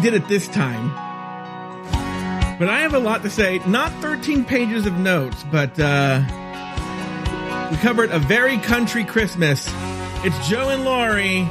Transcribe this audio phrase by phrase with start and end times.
[0.00, 0.90] did it this time.
[2.58, 3.60] But I have a lot to say.
[3.66, 6.22] Not 13 pages of notes, but uh,
[7.70, 9.66] we covered a very country Christmas.
[10.22, 11.48] It's Joe and Lauri.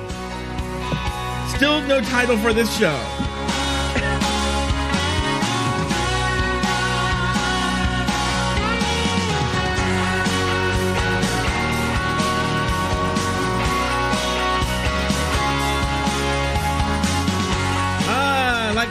[1.55, 3.29] Still no title for this show.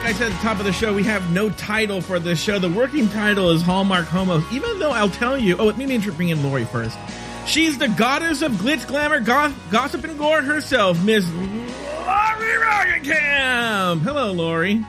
[0.09, 2.57] I said at the top of the show, we have no title for this show.
[2.57, 5.55] The working title is Hallmark Homos, even though I'll tell you.
[5.59, 6.97] Oh, let me bring in Lauri first.
[7.45, 14.01] She's the goddess of glitz, glamour, goth, gossip, and gore herself, Miss Lauri Roggenkamp.
[14.01, 14.83] Hello, Lauri.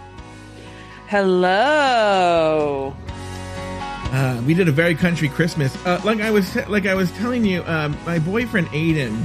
[1.08, 2.96] Hello.
[3.06, 5.76] Uh, we did a very country Christmas.
[5.84, 9.22] Uh, like I was like I was telling you, um, my boyfriend Aiden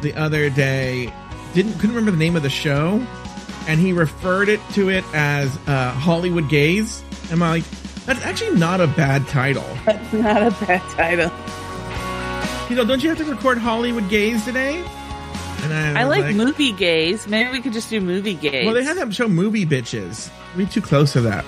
[0.00, 1.12] the other day
[1.52, 3.06] didn't couldn't remember the name of the show,
[3.68, 7.02] and he referred it to it as uh, Hollywood Gaze.
[7.30, 7.64] Am I'm like,
[8.06, 9.62] that's actually not a bad title.
[9.86, 11.30] That's not a bad title.
[12.68, 14.82] You know, don't you have to record Hollywood Gaze today?
[15.62, 17.28] And I, was like, movie gaze.
[17.28, 18.66] Maybe we could just do movie gaze.
[18.66, 20.28] Well, they have that show Movie Bitches.
[20.56, 21.44] We too close to that.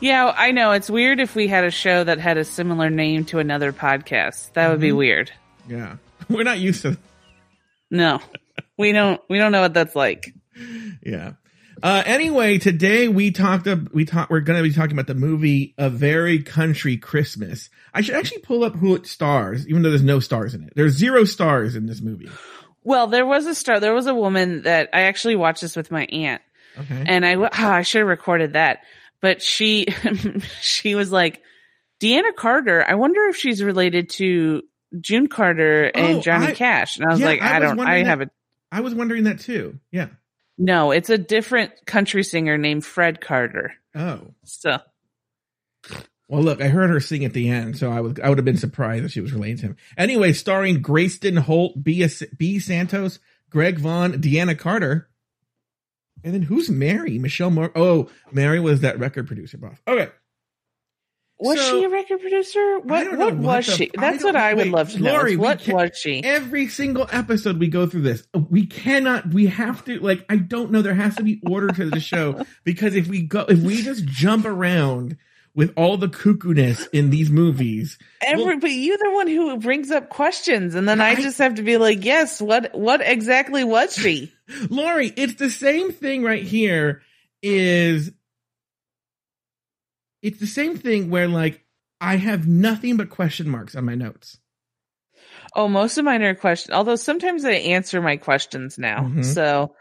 [0.00, 0.72] Yeah, I know.
[0.72, 4.52] It's weird if we had a show that had a similar name to another podcast.
[4.54, 4.96] That would be Mhm.
[4.96, 5.32] weird.
[5.68, 5.96] Yeah,
[6.30, 6.96] we're not used to.
[7.90, 8.20] No.
[8.78, 10.32] We don't we don't know what that's like.
[11.04, 11.32] Yeah.
[11.82, 13.66] Uh, anyway, today we talked.
[13.92, 14.30] We talked.
[14.30, 18.42] We're going to be talking about the movie "A Very Country Christmas." I should actually
[18.42, 20.74] pull up who it stars, even though there's no stars in it.
[20.76, 22.28] There's zero stars in this movie.
[22.84, 23.80] Well, there was a star.
[23.80, 26.42] There was a woman that I actually watched this with my aunt,
[26.78, 27.04] Okay.
[27.06, 28.80] and I oh, I should have recorded that,
[29.20, 29.86] but she
[30.60, 31.42] she was like,
[32.00, 32.84] Deana Carter.
[32.86, 34.62] I wonder if she's related to
[35.00, 36.98] June Carter and Oh, Johnny I- Cash.
[36.98, 37.80] And I was Yeah, like, I I, don't.
[37.80, 38.32] I that- haven't.
[38.72, 39.78] I was wondering that too.
[39.92, 40.08] Yeah.
[40.58, 43.74] No, it's a different country singer named Fred Carter.
[43.94, 44.34] Oh.
[44.44, 44.78] So
[46.28, 48.44] Well, look, I heard her sing at the end, so I would I would have
[48.44, 49.76] been surprised if she was related to him.
[49.98, 52.08] Anyway, starring Grayston Holt, B.
[52.36, 52.58] B.
[52.58, 53.18] Santos,
[53.50, 55.08] Greg Vaughn, Deana Carter,
[56.24, 57.18] and then who's Mary?
[57.18, 57.72] Michelle Moore.
[57.74, 59.76] Oh, Mary was that record producer boss.
[59.86, 60.10] Okay.
[61.42, 62.78] Was So- she a record producer?
[62.80, 63.90] What what was she?
[63.96, 65.12] I That's don't- what I would wait, love to know.
[65.12, 66.22] Lauri, what can't- was she?
[66.22, 68.22] Every single episode we go through this.
[68.50, 70.82] We cannot, we have to, like, I don't know.
[70.82, 74.04] There has to be order to the show because if we go, if we just
[74.06, 75.16] jump around
[75.54, 79.90] with all the cuckoo-ness in these movies, Every, well- but you're the one who brings
[79.90, 82.40] up questions, and then I, I- just have to be like, yes.
[82.40, 84.32] What what exactly was she?
[84.70, 87.02] Lauri, it's the same thing right here
[87.42, 88.12] is
[90.22, 91.64] it's the same thing where like
[92.00, 94.38] I have nothing but question marks on my notes.
[95.54, 96.74] Oh, most of mine are questions.
[96.74, 99.24] Although sometimes I answer my questions now, Mhm.
[99.24, 99.74] so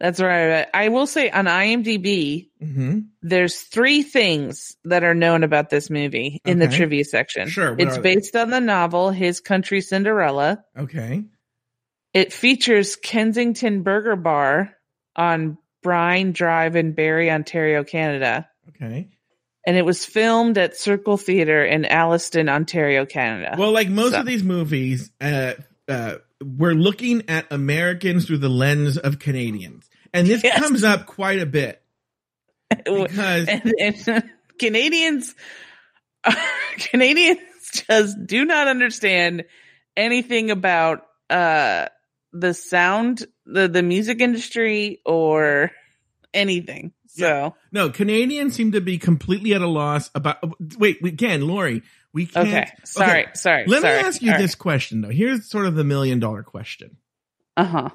[0.00, 0.84] that's where I.
[0.84, 2.98] I will say on IMDb, Mm-hmm.
[3.22, 7.48] there's three things that are known about this movie in the trivia section.
[7.48, 10.64] Sure, it's based on the novel His Country Cinderella.
[10.76, 11.24] Okay.
[12.14, 14.74] It features Kensington Burger Bar
[15.16, 18.48] on Brine Drive in Barrie, Ontario, Canada.
[18.70, 19.08] Okay.
[19.66, 23.54] And it was filmed at Circle Theatre in Alliston, Ontario, Canada.
[23.56, 25.52] Well, like most So- of these movies, uh,
[25.88, 30.58] uh, we're looking at Americans through the lens of Canadians, and this Yes.
[30.58, 31.80] comes up quite a bit
[32.84, 35.34] because and, and Canadians,
[36.78, 37.38] Canadians
[37.88, 39.44] just do not understand
[39.96, 41.86] anything about uh,
[42.32, 45.70] the sound, the the music industry, or
[46.34, 46.92] anything.
[47.14, 50.38] So no Canadians seem to be completely at a loss about.
[50.78, 52.48] Wait, again, Lauri, we can't.
[52.48, 53.64] okay, sorry, sorry.
[53.66, 53.98] Let sorry.
[53.98, 55.10] me ask you this question though.
[55.10, 56.96] Here's sort of the million dollar question.
[57.56, 57.88] Uh huh.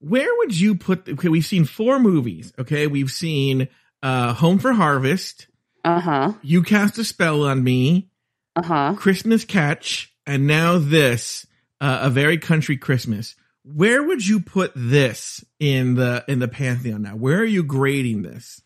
[0.00, 1.08] Where would you put?
[1.08, 2.52] Okay, we've seen four movies.
[2.58, 3.68] Okay, we've seen
[4.02, 5.46] uh, Home for Harvest,
[5.84, 6.32] Uh huh.
[6.42, 8.08] You Cast a Spell on Me,
[8.54, 8.94] Uh huh.
[8.96, 11.46] Christmas Catch, and now this,
[11.80, 13.36] uh, A Very Country Christmas.
[13.68, 17.16] Where would you put this in the in the pantheon now?
[17.16, 18.62] Where are you grading this?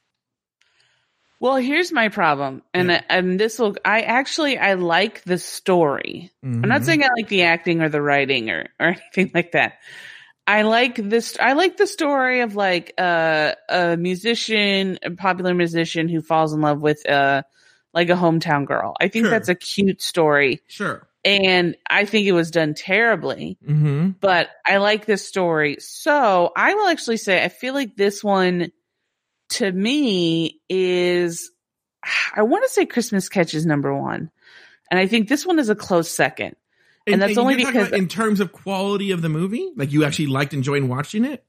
[1.41, 3.02] Well, here's my problem, and Yeah.
[3.08, 3.75] and this will.
[3.82, 6.31] I actually I like the story.
[6.43, 6.85] I'm not Mhm.
[6.85, 9.79] saying I like the acting or the writing or or anything like that.
[10.47, 11.38] I like this.
[11.41, 16.61] I like the story of like uh, a musician, a popular musician who falls in
[16.61, 17.43] love with uh
[17.94, 18.94] like a hometown girl.
[19.00, 19.31] I think Sure.
[19.31, 21.08] that's a cute story, Sure.
[21.25, 23.58] And I think it was done terribly.
[23.67, 24.11] Mm-hmm.
[24.20, 28.72] But I like this story, so I will actually say I feel like this one
[29.50, 31.50] to me is
[32.34, 34.31] I want to say Christmas Catch is number one,
[34.90, 36.56] and I think this one is a close second.
[37.06, 40.55] And that's only because- in terms of quality of the movie, like you actually liked
[40.55, 41.44] enjoying watching it.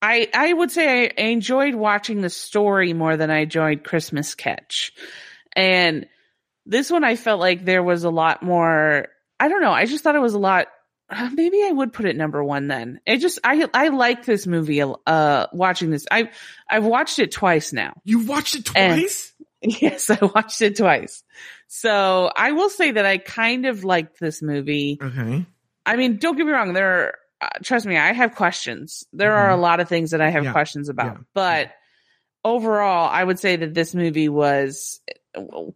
[0.00, 4.92] I I would say I enjoyed watching the story more than I enjoyed Christmas Catch,
[5.54, 6.06] and
[6.66, 9.08] this one I felt like there was a lot more.
[9.40, 9.72] I don't know.
[9.72, 10.68] I just thought it was a lot.
[11.34, 13.00] Maybe I would put it number one then.
[13.06, 14.82] It just I I like this movie.
[14.82, 16.30] Uh, watching this, I
[16.70, 17.94] I've watched it twice now.
[18.04, 19.32] You've watched it twice.
[19.62, 21.22] And, yes, I watched it twice.
[21.68, 24.98] So I will say that I kind of liked this movie.
[25.00, 25.46] Okay.
[25.86, 26.72] I mean, don't get me wrong.
[26.74, 29.04] There, are, uh, trust me, I have questions.
[29.12, 29.60] There are a Mhm.
[29.60, 30.52] lot of things that I have Yeah.
[30.52, 31.22] questions about, Yeah.
[31.34, 31.72] but
[32.44, 35.00] overall, I would say that this movie was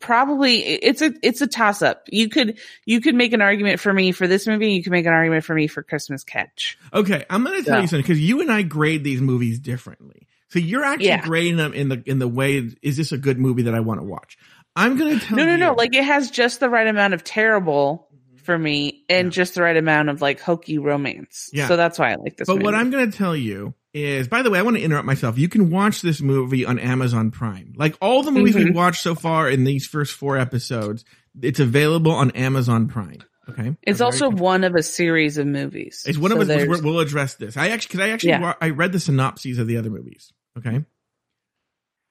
[0.01, 2.05] probably it's a it's a toss up.
[2.11, 4.73] You could you could make an argument for me for this movie.
[4.73, 6.79] You could make an argument for me for Christmas Catch.
[6.93, 7.83] Okay, I'm going to tell Yeah.
[7.83, 10.27] you something because you and I grade these movies differently.
[10.49, 11.23] So you're actually Yeah.
[11.23, 14.01] grading them in the in the way is this a good movie that I want
[14.01, 14.37] to watch?
[14.75, 15.59] I'm going to tell No, no, you.
[15.59, 15.73] no.
[15.73, 18.45] Like it has just the right amount of terrible mm-hmm.
[18.45, 19.31] for me and Yeah.
[19.31, 21.49] just the right amount of like hokey romance.
[21.53, 21.67] Yeah.
[21.67, 22.47] So that's why I like this.
[22.47, 22.75] But what.
[22.75, 25.39] I'm going to tell you is, by the way, I want to interrupt myself.
[25.39, 27.73] You can watch this movie on Amazon Prime.
[27.77, 28.65] Like all the movies Mhm.
[28.67, 31.05] we've watched so far in these first four episodes,
[31.41, 33.23] it's available on Amazon Prime.
[33.49, 33.77] Okay.
[33.83, 34.05] It's Okay.
[34.05, 36.05] also one of a series of movies.
[36.07, 36.67] It's one So of us.
[36.67, 37.57] We'll, we'll address this.
[37.57, 38.41] I actually, cause I actually, Yeah.
[38.41, 40.33] wa- I read the synopses of the other movies.
[40.59, 40.85] Okay.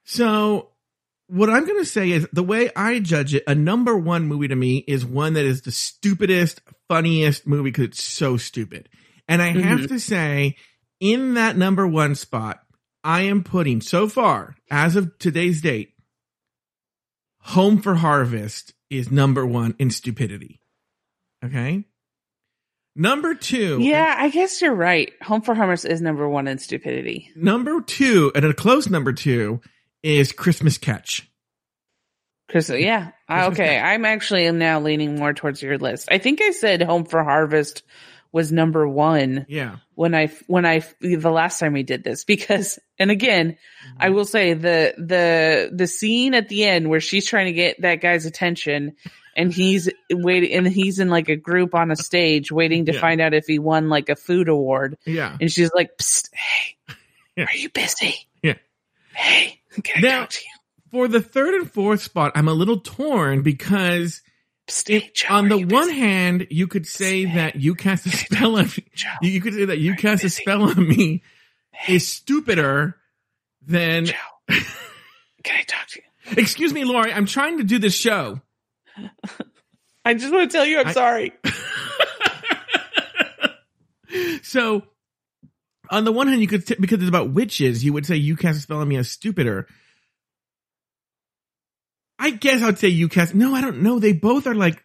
[0.05, 0.69] So
[1.27, 4.47] what I'm going to say is the way I judge it, a number one movie
[4.47, 8.89] to me is one that is the stupidest, funniest movie because it's so stupid.
[9.27, 9.87] And I have Mhm.
[9.89, 10.55] to say,
[10.99, 12.59] in that number one spot,
[13.03, 15.93] I am putting so far, as of today's date,
[17.39, 20.61] Home for Harvest is number one in stupidity.
[21.43, 21.85] Okay.
[22.95, 23.77] Number two.
[23.79, 25.11] Yeah, I guess you're right.
[25.21, 27.29] Home for Harvest is number one in stupidity.
[27.35, 29.61] Number two, and a close number two,
[30.01, 31.29] is Christmas Catch.
[32.49, 33.65] Cause yeah, Christmas ah, okay.
[33.77, 33.85] Catch.
[33.85, 36.07] I'm actually now leaning more towards your list.
[36.11, 37.83] I think I said Home for Harvest
[38.31, 39.77] was number one Yeah.
[39.95, 43.57] When I when I the last time we did this because and again
[43.97, 44.15] I mm-hmm.
[44.15, 48.01] will say the the the scene at the end where she's trying to get that
[48.01, 48.95] guy's attention
[49.35, 53.01] and he's waiting and he's in like a group on a stage waiting to Yeah.
[53.01, 55.35] find out if he won like a food award Yeah.
[55.39, 56.95] and she's like Psst, hey
[57.37, 57.45] Yeah.
[57.45, 58.55] are you busy Yeah.
[59.13, 60.51] hey can I Now- talk to you
[60.91, 64.21] For the third and fourth spot, I'm a little torn because
[64.67, 65.99] Psst, on the one busy?
[65.99, 67.35] hand, you could say Hey.
[67.35, 68.85] that you cast a spell on me.
[68.95, 71.21] Joe, You could say that you cast a spell on me
[71.71, 72.95] hey, is stupider
[73.67, 74.05] than.
[74.05, 74.13] Joe,
[75.43, 76.03] can I talk to you
[76.41, 77.13] Excuse me, Lauri.
[77.13, 78.41] I'm trying to do this show.
[80.05, 81.31] I just want to tell you I'm I- sorry
[84.43, 84.83] so,
[85.89, 88.35] on the one hand, you could t- because it's about witches, you would say you
[88.35, 89.67] cast a spell on me as stupider.
[92.17, 93.35] I guess I would say you cast.
[93.35, 93.99] No, I don't know.
[93.99, 94.83] They both are like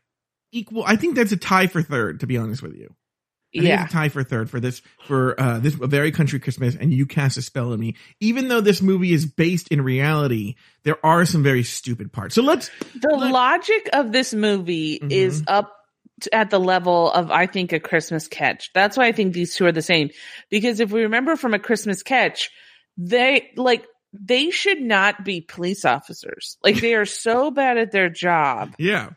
[0.52, 0.84] equal.
[0.84, 2.20] I think that's a tie for third.
[2.20, 2.94] To be honest with you,
[3.54, 6.92] I think yeah tie for third for this for uh this very country Christmas, and
[6.92, 7.96] you cast a spell on me.
[8.20, 12.34] Even though this movie is based in reality, there are some very stupid parts.
[12.34, 15.12] So let's the Let- logic of this movie Mhm.
[15.12, 15.72] is up
[16.20, 18.70] t- at the level of I think a Christmas catch.
[18.74, 20.10] That's why I think these two are the same.
[20.50, 22.50] Because if we remember from a Christmas catch,
[22.98, 26.58] they like they should not be police officers.
[26.62, 29.10] Like they are so bad at their job yeah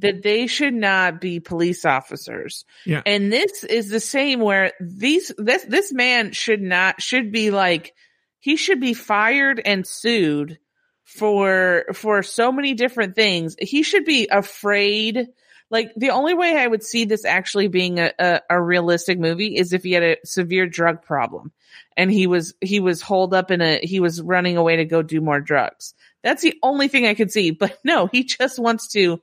[0.00, 2.64] that they should not be police officers.
[2.84, 3.02] Yeah.
[3.06, 7.94] And this is the same where these this this man should not should be like
[8.38, 10.58] he should be fired and sued
[11.04, 13.56] for for so many different things.
[13.60, 15.28] He should be afraid.
[15.70, 19.56] Like the only way I would see this actually being a, a, a realistic movie
[19.56, 21.52] is if he had a severe drug problem
[21.96, 25.02] and he was he was holed up in a he was running away to go
[25.02, 25.94] do more drugs.
[26.22, 27.50] That's the only thing I could see.
[27.60, 29.20] But no, he just wants to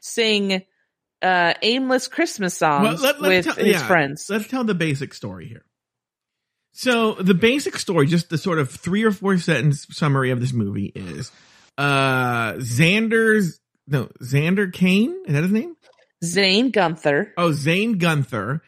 [0.00, 0.62] sing
[1.20, 3.86] uh aimless Christmas songs let- let's with tell- his yeah.
[3.86, 4.28] friends.
[4.30, 5.64] let's tell the basic story here.
[6.72, 10.52] So the basic story, just the sort of three or four sentence summary of this
[10.52, 11.32] movie is
[11.76, 15.74] uh Xander's no Xander Kane is that his name?
[16.24, 17.32] Zane Gunther.
[17.36, 18.62] Oh, Zane Gunther.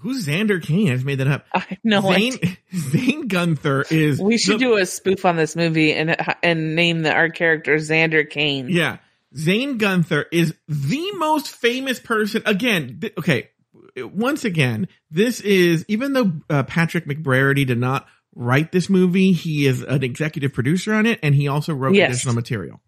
[0.00, 0.90] Who's Xander Kane?
[0.90, 1.46] I just made that up.
[1.54, 2.34] I no Zane.
[2.74, 7.02] Zane Gunther is We should the- do a spoof on this movie and and name
[7.02, 8.68] the our character Xander Kane.
[8.68, 8.98] Yeah.
[9.36, 12.42] Zane Gunther is the most famous person.
[12.46, 13.50] Again, th- okay.
[13.98, 19.66] Once again, this is, even though uh, Patrick McBrady did not write this movie, he
[19.66, 22.10] is an executive producer on it and he also wrote Yes.
[22.10, 22.80] additional material.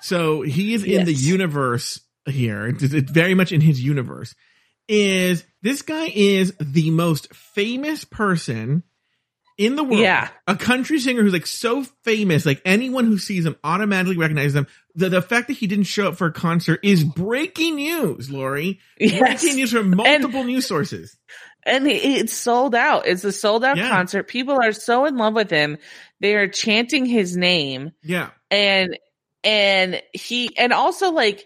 [0.00, 2.66] So he is in the universe here.
[2.68, 4.34] It's, it's very much in his universe.
[4.88, 8.82] Is this guy is the most famous person
[9.58, 10.28] in the world Yeah.
[10.46, 14.66] a country singer who's like so famous, like anyone who sees him automatically recognizes them.
[14.94, 18.80] The, the fact that he didn't show up for a concert is breaking news, Lauri.
[19.00, 19.18] Yes.
[19.18, 21.16] Breaking news from multiple news sources.
[21.64, 23.06] and it's sold out.
[23.08, 23.88] It's a sold out Yeah.
[23.88, 24.28] concert.
[24.28, 25.78] People are so in love with him.
[26.20, 28.30] They are chanting his name Yeah.
[28.50, 28.96] and
[29.42, 31.44] and he and also like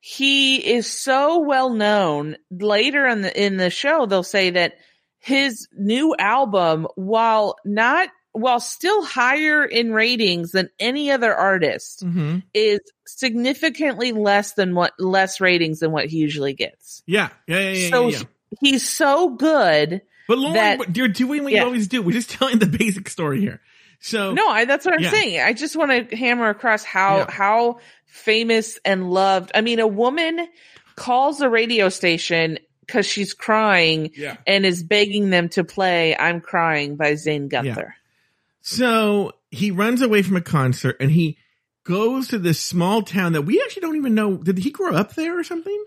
[0.00, 4.74] he is so well known later in the in the show they'll say that
[5.18, 12.38] his new album while not while still higher in ratings than any other artist hmm
[12.54, 17.28] is significantly less than what less ratings than what he usually gets Yeah.
[17.46, 17.60] Yeah.
[17.60, 17.70] Yeah.
[17.70, 17.90] Yeah.
[17.90, 18.24] so yeah, yeah.
[18.60, 22.02] he- he's so good But Lauren, that- you're doing what you always do.
[22.02, 23.60] We're just telling the basic story here.
[24.02, 25.40] So No, I, that's what I'm saying.
[25.42, 27.80] I just want to hammer across how how
[28.10, 29.52] famous and loved.
[29.54, 30.48] I mean, a woman
[30.96, 34.36] calls a radio station because she's crying yeah.
[34.46, 37.94] and is begging them to play "I'm Crying" by Zane Gunther.
[38.62, 41.38] So he runs away from a concert and he
[41.84, 44.36] goes to this small town that we actually don't even know.
[44.36, 45.84] Did he grow up there or something?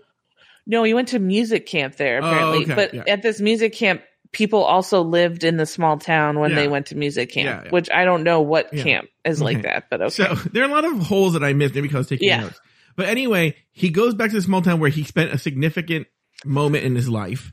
[0.66, 3.04] No, he went to music camp there Oh, apparently, okay, but yeah.
[3.06, 4.02] at this music camp,
[4.34, 6.56] people also lived in the small town when Yeah.
[6.56, 7.70] they went to music camp, Yeah, yeah.
[7.70, 10.10] which I don't know what camp is like that, but okay.
[10.10, 12.28] So there are a lot of holes that I missed maybe because I was taking
[12.40, 12.60] notes.
[12.96, 16.06] But anyway, he goes back to the small town where he spent a significant
[16.44, 17.52] moment in his life.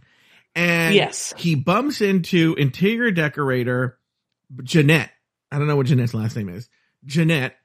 [0.55, 1.33] And Yes.
[1.37, 3.97] he bumps into interior decorator
[4.63, 5.11] Jeanette.
[5.51, 6.69] I don't know what Jeanette's last name is.
[7.05, 7.55] Jeanette.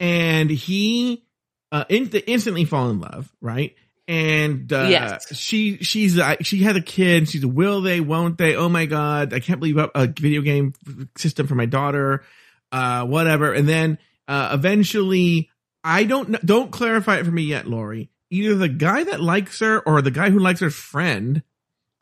[0.00, 1.24] And he
[1.72, 3.74] uh in- instantly fall in love, right?
[4.08, 5.36] And uh Yes.
[5.36, 7.28] she she's uh, she had a kid.
[7.28, 8.54] She's will they, won't they?
[8.54, 10.74] Oh my god, I can't believe a a video game
[11.16, 12.22] system for my daughter.
[12.70, 13.52] Uh whatever.
[13.52, 13.98] And then
[14.28, 15.50] uh eventually
[15.82, 18.10] I don't don't clarify it for me yet, Lauri.
[18.30, 21.42] Either the guy that likes her or the guy who likes her friend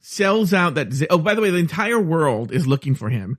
[0.01, 3.39] sells out that oh by the way the entire world is looking for him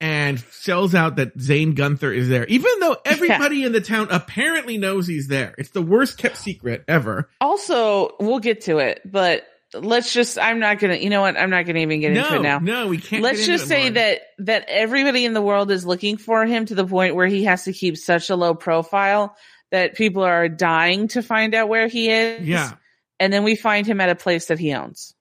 [0.00, 4.78] and sells out that Zane Gunther is there even though everybody in the town apparently
[4.78, 9.44] knows he's there it's the worst kept secret ever Also, we'll get to it, but
[9.74, 12.42] let's just I'm not gonna you know what, I'm not gonna even get into it
[12.42, 12.58] now.
[12.60, 13.94] no we can't Let's get into just it, say Lauren.
[13.94, 17.44] that that everybody in the world is looking for him to the point where he
[17.44, 19.36] has to keep such a low profile
[19.70, 22.46] that people are dying to find out where he is.
[22.46, 22.72] yeah
[23.20, 25.14] And then we find him at a place that he owns.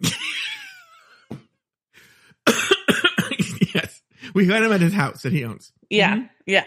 [3.74, 4.02] yes
[4.34, 6.16] we got him at his house that he owns Yeah.
[6.16, 6.30] Mhm.
[6.46, 6.64] Yeah.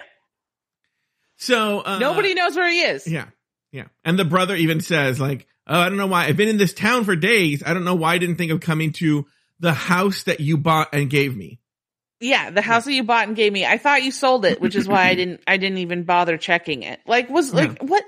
[1.37, 3.07] so uh, Nobody knows where he is.
[3.07, 3.25] Yeah.
[3.71, 3.85] Yeah.
[4.05, 6.25] And the brother even says, like, oh, I don't know why.
[6.25, 7.63] I've been in this town for days.
[7.65, 9.25] I don't know why I didn't think of coming to
[9.59, 11.59] the house that you bought and gave me.
[12.19, 13.65] Yeah, the house that you bought and gave me.
[13.65, 16.83] I thought you sold it, which is why I didn't I didn't even bother checking
[16.83, 16.99] it.
[17.05, 18.03] Like was like what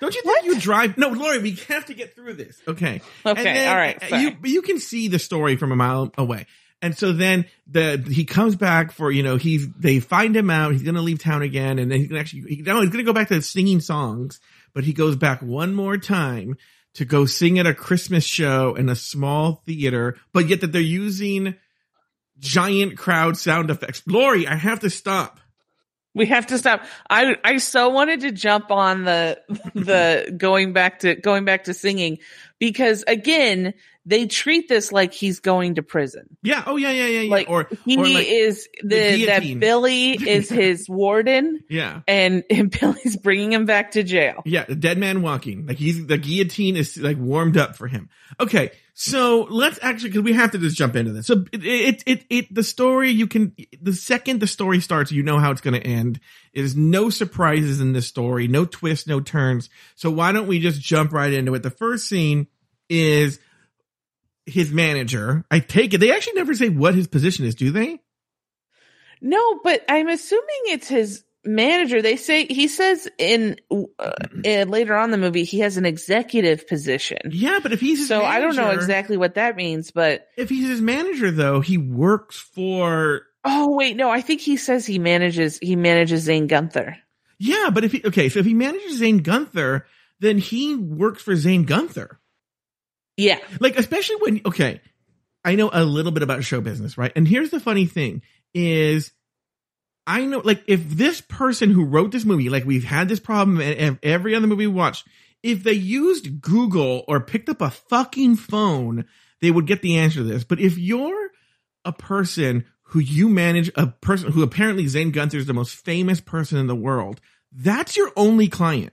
[0.00, 0.44] Don't you think What?
[0.46, 0.96] you drive?
[0.96, 2.56] No, Lauri, we have to get through this.
[2.66, 3.02] Okay.
[3.26, 4.00] Okay, then, all right.
[4.08, 4.22] sorry.
[4.22, 6.46] You, you can see the story from a mile away.
[6.80, 10.72] And so then the, he comes back for, you know, he's, they find him out.
[10.72, 11.78] He's going to leave town again.
[11.78, 13.80] And then he's going to actually, he, no, he's going to go back to singing
[13.80, 14.40] songs,
[14.74, 16.56] but he goes back one more time
[16.94, 20.80] to go sing at a Christmas show in a small theater, but yet that they're
[20.80, 21.54] using
[22.38, 24.02] giant crowd sound effects.
[24.06, 25.40] Lauri, I have to stop.
[26.14, 26.84] We have to stop.
[27.08, 29.40] I I so wanted to jump on the
[29.74, 32.18] the going back to going back to singing
[32.58, 33.74] because again
[34.08, 36.38] they treat this like he's going to prison.
[36.42, 36.62] Yeah.
[36.66, 37.30] Oh, yeah, yeah, yeah, yeah.
[37.30, 39.60] Like or, he or like, is the the, that.
[39.60, 42.00] Billy is his warden yeah.
[42.08, 44.42] and, and Billy's bringing him back to jail.
[44.46, 45.66] Yeah, the dead man walking.
[45.66, 48.08] Like he's the guillotine is like warmed up for him.
[48.40, 51.26] Okay, so let's actually because we have to just jump into this.
[51.26, 55.22] So it it it, it the story you can the second the story starts, you
[55.22, 56.18] know how it's going to end.
[56.54, 59.68] There's no surprises in this story, no twists, no turns.
[59.96, 61.62] So why don't we just jump right into it?
[61.62, 62.46] The first scene
[62.88, 63.38] is
[64.48, 65.44] his manager.
[65.50, 68.00] I take it they actually never say what his position is, do they?
[69.20, 72.02] No, but I'm assuming it's his manager.
[72.02, 74.12] They say he says in uh,
[74.44, 77.18] later on the movie he has an executive position.
[77.30, 80.48] Yeah, but if he's his So I don't know exactly what that means, but If
[80.48, 84.98] he's his manager, though, he works for oh wait, no, I think he says he
[84.98, 86.96] manages he manages Zane Gunther.
[87.38, 89.86] Yeah, but if he okay, so if he manages Zane Gunther,
[90.20, 92.20] then he works for Zane Gunther.
[93.18, 93.38] Yeah.
[93.60, 94.80] Like especially when okay,
[95.44, 97.12] I know a little bit about show business, right?
[97.14, 98.22] And here's the funny thing
[98.54, 99.12] is
[100.06, 103.60] I know like if this person who wrote this movie, like we've had this problem
[103.60, 105.06] and and every other movie we watched,
[105.42, 109.04] if they used Google or picked up a fucking phone,
[109.40, 110.44] they would get the answer to this.
[110.44, 111.30] But if you're
[111.84, 116.20] a person who you manage, a person who apparently Zane Gunther is the most famous
[116.20, 117.20] person in the world,
[117.52, 118.92] that's your only client.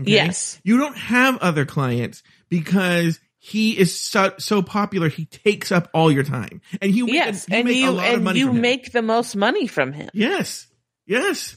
[0.00, 0.10] Okay?
[0.12, 0.60] Yes.
[0.64, 5.10] You don't have other clients because he is so, so popular.
[5.10, 8.14] He takes up all your time and he, Yes, you and make a you lot
[8.14, 10.08] of and you make the most money from him.
[10.14, 10.66] Yes.
[11.06, 11.54] Yes.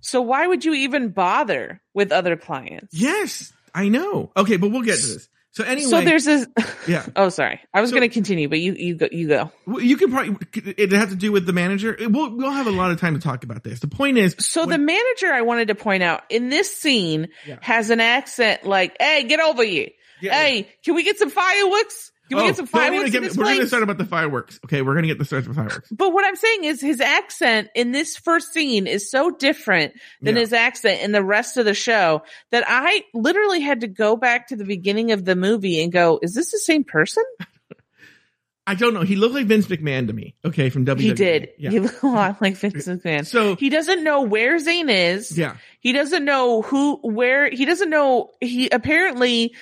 [0.00, 2.98] So why would you even bother with other clients?
[2.98, 3.52] Yes.
[3.74, 4.32] I know.
[4.34, 4.56] Okay.
[4.56, 5.28] But we'll get to this.
[5.50, 6.46] So anyway, so there's this.
[6.88, 7.04] yeah.
[7.16, 7.60] Oh, sorry.
[7.74, 9.08] I was So- going to continue, but you you go.
[9.12, 9.52] You go.
[9.78, 10.36] You can probably
[10.78, 11.96] it has to do with the manager.
[11.98, 13.80] We'll we'll have a lot of time to talk about this.
[13.80, 17.56] The point is, So the manager I wanted to point out in this scene Yeah.
[17.60, 19.88] has an accent like, "Hey, get over here.
[20.20, 20.34] Yeah.
[20.34, 22.12] Hey, can we get some fireworks?
[22.28, 23.98] Can we Oh, get some need to fireworks get- we're going to place?" start about
[23.98, 24.58] the fireworks.
[24.64, 25.88] Okay, we're going to get the start with fireworks.
[25.92, 30.34] But what I'm saying is his accent in this first scene is so different than
[30.34, 30.40] Yeah.
[30.40, 34.48] his accent in the rest of the show that I literally had to go back
[34.48, 37.22] to the beginning of the movie and go, is this the same person?
[38.68, 39.02] I don't know.
[39.02, 40.34] He looked like Vince McMahon to me.
[40.44, 41.00] Okay, from WWE.
[41.00, 41.50] He did.
[41.56, 41.70] Yeah.
[41.70, 43.24] He looked a lot like Vince uh, McMahon.
[43.24, 45.38] so He doesn't know where Zane is.
[45.38, 49.54] yeah, He doesn't know who, where, he doesn't know, he apparently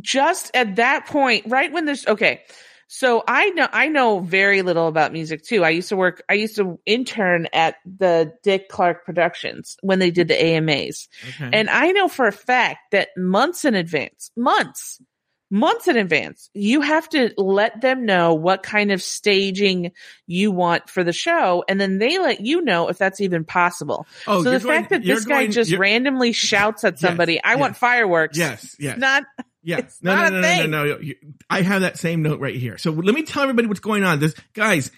[0.00, 2.42] just at that point, right when there's, okay.
[2.86, 5.64] So I know, I know very little about music too.
[5.64, 10.10] I used to work, I used to intern at the Dick Clark Productions when they
[10.10, 11.08] did the AMAs.
[11.40, 11.50] okay.
[11.52, 15.00] And I know for a fact that months in advance, months,
[15.50, 19.92] months in advance, you have to let them know what kind of staging
[20.26, 21.64] you want for the show.
[21.68, 24.06] And then they let you know if that's even possible.
[24.26, 27.76] oh, so the going- fact that this guy just randomly shouts at somebody, I want
[27.76, 28.36] fireworks.
[28.36, 29.24] yes, yes, not,
[29.64, 29.78] yeah.
[29.78, 30.70] it's no, no, no, no, thing.
[30.70, 30.98] no, no,
[31.50, 32.78] I have that same note right here.
[32.78, 34.20] So let me tell everybody what's going on.
[34.20, 34.90] This guys.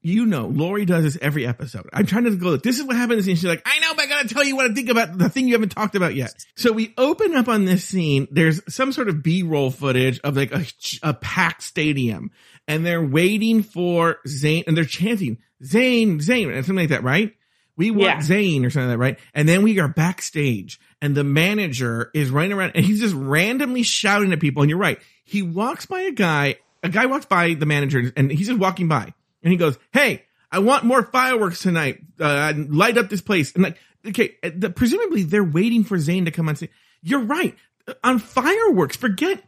[0.00, 1.90] You know, Lauri does this every episode.
[1.92, 3.28] I'm trying to go, this is what happens.
[3.28, 5.28] And she's like, I know, but I gotta tell you what I think about the
[5.28, 6.32] thing you haven't talked about yet.
[6.56, 8.26] So we open up on this scene.
[8.30, 10.64] There's some sort of B-roll footage of like a,
[11.02, 12.30] a packed stadium
[12.66, 17.34] and they're waiting for Zane and they're chanting Zane, Zane, and something like that, right?
[17.76, 18.20] We want Yeah.
[18.22, 19.18] Zane or something like that, right?
[19.34, 23.82] And then we are backstage and the manager is running around and he's just randomly
[23.82, 24.62] shouting at people.
[24.62, 24.98] And you're right.
[25.24, 28.86] He walks by a guy, a guy walks by the manager and he's just walking
[28.88, 29.12] by
[29.42, 32.00] and he goes, Hey, I want more fireworks tonight.
[32.20, 33.52] Uh, light up this place.
[33.54, 36.70] And like, okay, uh, the, presumably they're waiting for Zane to come on stage.
[37.02, 37.56] You're right.
[37.88, 39.42] Uh, On fireworks, forget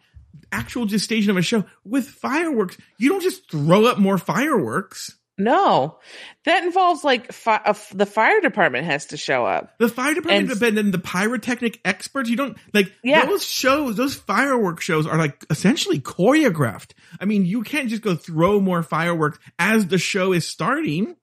[0.50, 1.64] actual gestation of a show.
[1.84, 5.16] With fireworks, you don't just throw up more fireworks.
[5.38, 5.98] No,
[6.46, 9.76] that involves like fi- uh, the fire department has to show up.
[9.78, 12.30] The fire department And- and, then the pyrotechnic experts.
[12.30, 13.26] You don't like Yeah.
[13.26, 13.96] those shows.
[13.96, 16.92] Those firework shows are like essentially choreographed.
[17.20, 21.16] I mean, you can't just go throw more fireworks as the show is starting.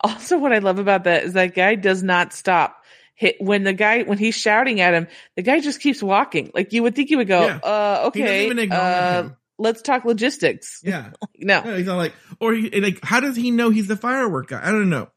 [0.00, 2.80] Also, what I love about that is that guy does not stop.
[3.16, 6.50] Hit when the guy when he's shouting at him, the guy just keeps walking.
[6.52, 7.58] Like you would think he would go, Yeah.
[7.62, 9.28] uh, okay, uh.
[9.58, 10.80] Let's talk logistics.
[10.84, 13.96] Yeah, No, No, he's not like, or he, like, how does he know he's the
[13.96, 14.60] firework guy?
[14.62, 15.08] I don't know.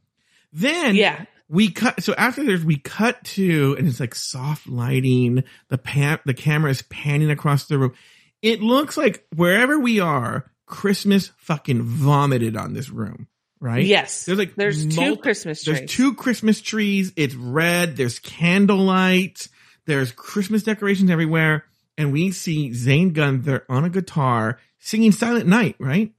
[0.54, 5.44] Then yeah, we cut so after there's we cut to and it's like soft lighting
[5.70, 7.94] the pan the camera is panning across the room
[8.42, 13.28] it looks like wherever we are christmas fucking vomited on this room
[13.60, 14.26] right yes.
[14.26, 15.78] there's like there's two Christmas trees.
[15.78, 19.48] there's two christmas trees it's red there's candlelight
[19.86, 21.64] there's christmas decorations everywhere
[21.98, 26.12] and we see zane gunther on a guitar singing silent night right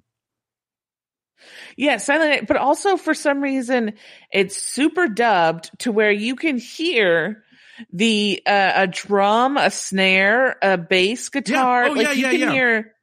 [1.76, 3.94] Yeah, Silent Night, but also for some reason
[4.32, 7.44] it's super dubbed to where you can hear
[7.92, 11.84] the uh, a drum, a snare, a bass guitar.
[11.84, 12.52] Oh, like yeah, you yeah, can yeah.
[12.52, 12.94] hear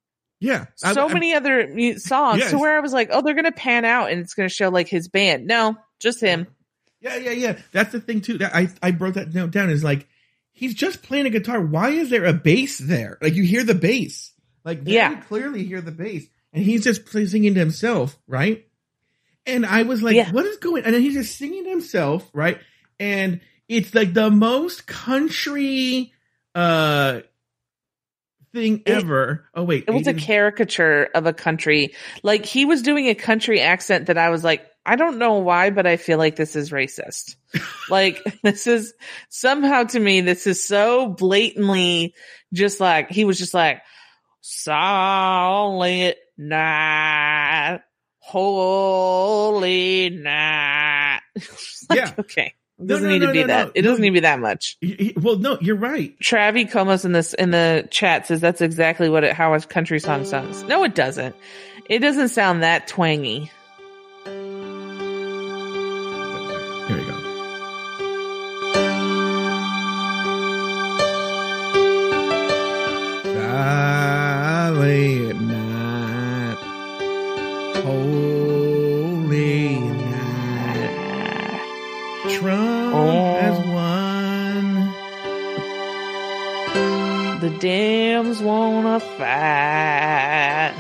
[0.42, 3.86] yeah so I- many other songs to where I was like, oh, they're gonna pan
[3.86, 5.48] out and it's gonna show like his band.
[5.48, 6.48] No, just him.
[7.00, 7.58] Yeah, yeah, yeah.
[7.72, 8.40] That's the thing too.
[8.40, 9.70] That I I broke that note down.
[9.70, 10.08] Is like
[10.56, 11.62] he's just playing a guitar.
[11.62, 13.20] Why is there a bass there?
[13.22, 14.32] Like you hear the bass.
[14.63, 15.22] Like very Yeah.
[15.22, 18.65] clearly hear the bass, and he's just play, singing to himself, right?
[19.46, 20.32] And I was like, Yeah.
[20.32, 20.86] what is going?
[20.86, 22.60] And then he's just singing to himself, right?
[23.00, 26.12] And it's like the most country
[26.56, 27.20] uh
[28.54, 29.46] thing It- ever.
[29.54, 31.94] Oh wait, It was a caricature of a country.
[32.24, 35.71] Like he was doing a country accent that I was like, I don't know why,
[35.71, 37.36] but I feel like this is racist.
[37.89, 38.93] like this is
[39.30, 42.13] somehow to me, this is so blatantly
[42.54, 43.82] just like he was just like
[44.41, 47.80] solid night,
[48.19, 51.19] holy night.
[51.89, 52.12] Like, Yeah.
[52.19, 52.54] okay.
[52.80, 53.65] It No, doesn't no, need no, to be no, that.
[53.67, 53.71] no.
[53.76, 54.76] It doesn't need to be that much.
[54.82, 56.17] He- he- well, no, you're right.
[56.19, 60.00] Travi Comas in this in the chat says that's exactly what it how a country
[60.00, 60.63] song sounds.
[60.63, 61.36] No, it doesn't.
[61.88, 63.52] It doesn't sound that twangy.
[87.65, 90.75] Dems wanna fight.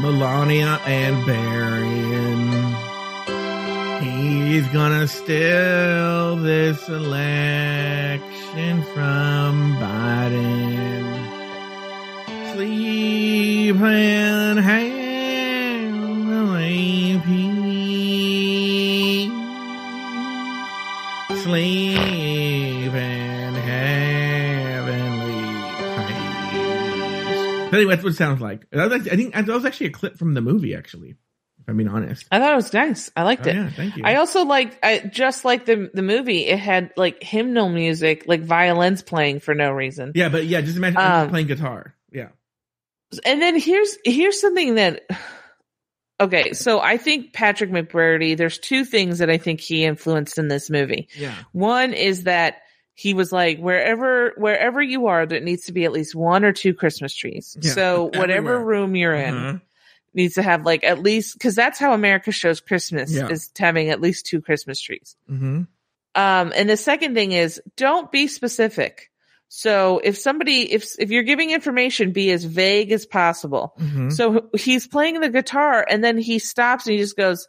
[0.00, 2.76] Melania and Barron.
[4.00, 8.20] He's gonna steal this election
[8.94, 11.04] from Biden.
[12.52, 15.98] Sleep and heavenly
[17.26, 18.48] peace.
[21.42, 21.87] Sleep
[27.78, 28.66] Anyway, that's what it sounds like.
[28.72, 31.10] I think that was actually a clip from the movie, actually.
[31.60, 32.24] If I'm being honest.
[32.30, 33.10] I thought it was nice.
[33.16, 33.56] I liked Oh, it.
[33.56, 34.02] yeah, thank you.
[34.04, 38.42] I also liked, I, just like the the movie, it had like hymnal music, like
[38.42, 40.12] violins playing for no reason.
[40.14, 41.94] Yeah, but yeah, just imagine Um, playing guitar.
[42.12, 42.28] Yeah.
[43.24, 45.02] And then here's here's something that
[46.20, 50.48] okay, so I think Patrick McBrady, there's two things that I think he influenced in
[50.48, 51.08] this movie.
[51.16, 51.34] Yeah.
[51.52, 52.62] One is that
[52.98, 56.52] he was like, wherever wherever you are, there needs to be at least one or
[56.52, 57.56] two Christmas trees.
[57.60, 58.64] Yeah, so whatever everywhere.
[58.64, 59.58] room you're in Uh-huh.
[60.14, 63.28] needs to have like at least because that's how America shows Christmas Yeah.
[63.28, 65.14] is having at least two Christmas trees.
[65.28, 65.62] hmm
[66.16, 69.10] Um, and the second thing is don't be specific.
[69.50, 73.74] So if somebody, if, if you're giving information, be as vague as possible.
[73.78, 77.46] hmm So he's playing the guitar and then he stops and he just goes,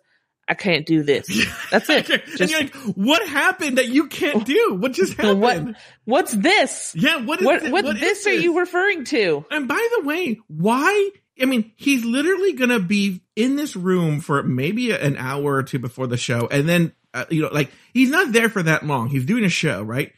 [0.50, 1.28] I can't do this.
[1.70, 2.10] That's it.
[2.40, 4.78] and you're like, what happened that you can't do?
[4.80, 5.40] What just happened?
[5.42, 6.96] What, what's this?
[6.98, 9.46] Yeah, what is What, thi- what, what is this are you referring to?
[9.52, 11.12] And by the way, why?
[11.40, 15.62] I mean, he's literally going to be in this room for maybe an hour or
[15.64, 16.48] two before the show.
[16.52, 19.08] And then, uh, you know, like he's not there for that long.
[19.10, 20.12] He's doing a show, right?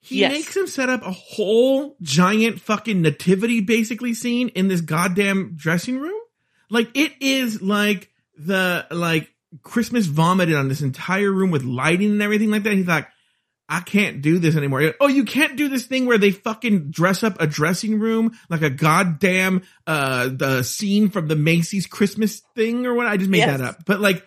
[0.00, 0.32] He Yes.
[0.32, 5.98] makes him set up a whole giant fucking nativity basically scene in this goddamn dressing
[5.98, 6.20] room.
[6.70, 12.22] Like it is like the, like Christmas vomited on this entire room with lighting and
[12.22, 12.72] everything like that.
[12.72, 13.08] He's like,
[13.68, 14.92] I can't do this anymore.
[15.00, 18.60] Oh, you can't do this thing where they fucking dress up a dressing room like
[18.60, 23.06] a goddamn uh the scene from the Macy's Christmas thing or what?
[23.06, 23.58] I just made Yes.
[23.58, 23.84] that up.
[23.86, 24.22] But like,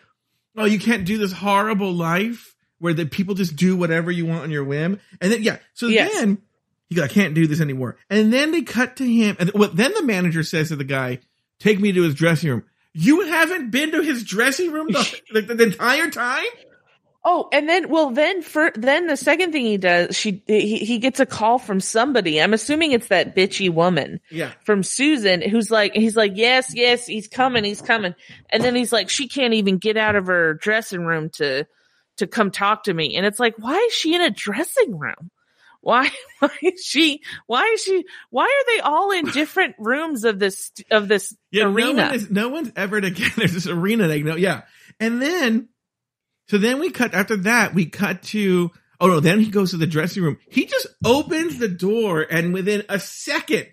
[0.56, 4.42] oh, you can't do this horrible life where the people just do whatever you want
[4.42, 5.00] on your whim.
[5.22, 6.12] And then yeah, so Yes.
[6.14, 6.40] then
[6.90, 7.98] he goes, I can't do this anymore.
[8.10, 11.20] And then they cut to him, and well, then the manager says to the guy,
[11.60, 12.64] "Take me to his dressing room."
[13.00, 16.46] You haven't been to his dressing room the, like the, the entire time.
[17.24, 20.98] Oh, and then, well, then for, then the second thing he does, she, he, he
[20.98, 22.42] gets a call from somebody.
[22.42, 24.20] I'm assuming it's that bitchy woman.
[24.32, 24.54] Yeah.
[24.64, 28.16] from Susan, who's like, he's like, yes, yes, he's coming, he's coming.
[28.50, 31.68] And then he's like, she can't even get out of her dressing room to,
[32.18, 33.16] to come talk to me.
[33.16, 35.30] And it's like, why is she in a dressing room?
[35.82, 36.10] Why,
[36.40, 40.72] why is she, why is she, why are they all in different rooms of this,
[40.92, 42.06] of this Yeah, no arena?
[42.08, 43.32] one is no one's ever together.
[43.38, 44.36] There's this arena they know.
[44.36, 44.64] Yeah.
[45.00, 45.70] And then
[46.50, 49.78] so then we cut after that, we cut to oh no, then he goes to
[49.78, 50.38] the dressing room.
[50.50, 53.70] He just opens the door and within a second.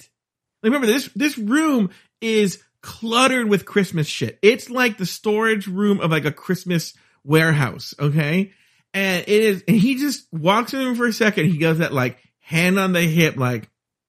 [0.62, 1.90] Remember this this room
[2.21, 4.38] is cluttered with Christmas shit.
[4.43, 8.53] It's like the storage room of like a Christmas warehouse, okay?
[8.95, 11.51] And it is and he just walks in the for a second.
[11.51, 13.69] He goes that like hand on the hip, like,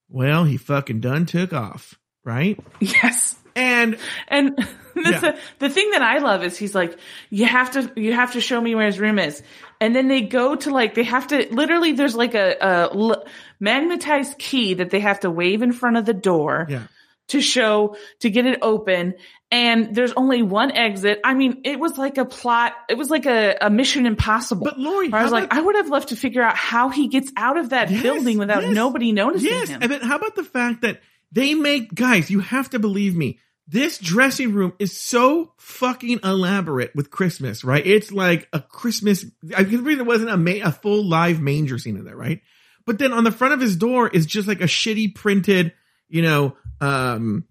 [0.09, 2.59] well, he fucking done took off, right?
[2.79, 3.35] yes.
[3.55, 4.55] And And
[4.95, 5.37] the, Yeah.
[5.59, 8.59] the thing that I love is he's like, you have to, you have to show
[8.61, 9.41] me where his room is.
[9.81, 13.25] And then they go to like, they have to, literally there's like a, a l-
[13.59, 16.83] magnetized key that they have to wave in front of the door yeah.
[17.29, 19.15] To show, to get it open.
[19.49, 21.19] And there's only one exit.
[21.23, 22.73] I mean, it was like a plot.
[22.87, 24.63] It was like a, a mission impossible.
[24.63, 27.31] But Lauri, I was like, I would have loved to figure out how he gets
[27.35, 29.79] out of that Yes, building without yes, nobody noticing Yes, him.
[29.81, 32.29] and then how about the fact that they make guys?
[32.29, 33.39] You have to believe me.
[33.67, 37.83] This dressing room is so fucking elaborate with Christmas, right?
[37.85, 39.25] It's like a Christmas.
[39.57, 42.41] I can believe there wasn't a ma- a full live manger scene in there, right?
[42.85, 45.73] But then on the front of his door is just like a shitty printed,
[46.07, 47.45] you know, um,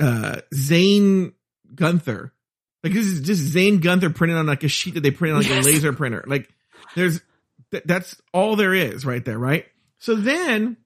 [0.00, 1.32] uh, Zane
[1.74, 2.32] Gunther.
[2.82, 5.42] Like this is just Zane Gunther printed on like a sheet that they printed on
[5.42, 5.66] like Yes.
[5.66, 6.24] a laser printer.
[6.26, 6.48] Like
[6.94, 7.20] there's
[7.70, 9.66] th- that's all there is right there, right?
[9.98, 10.78] So then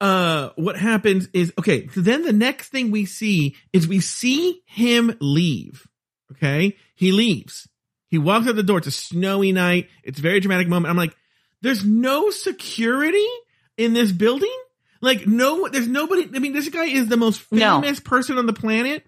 [0.00, 4.62] uh what happens is okay, so then the next thing we see is we see
[4.66, 5.86] him leave.
[6.32, 6.76] Okay?
[6.94, 7.68] He leaves.
[8.08, 8.78] He walks out the door.
[8.78, 9.88] It's a snowy night.
[10.02, 10.90] It's a very dramatic moment.
[10.90, 11.14] I'm like,
[11.60, 13.26] there's no security
[13.76, 14.52] in this building?
[15.02, 17.80] Like no there's nobody I mean this guy is the most No.
[17.82, 19.04] famous person on the planet.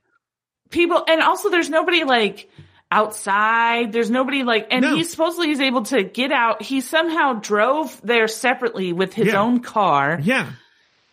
[0.71, 2.51] people and also there's nobody like
[2.91, 4.95] outside there's nobody like and No.
[4.97, 9.41] he supposedly is able to get out he somehow drove there separately with his Yeah.
[9.41, 10.51] own car Yeah.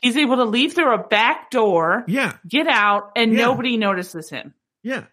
[0.02, 2.34] he's able to leave through a back door Yeah.
[2.48, 3.46] get out and Yeah.
[3.46, 5.04] nobody notices him Yeah.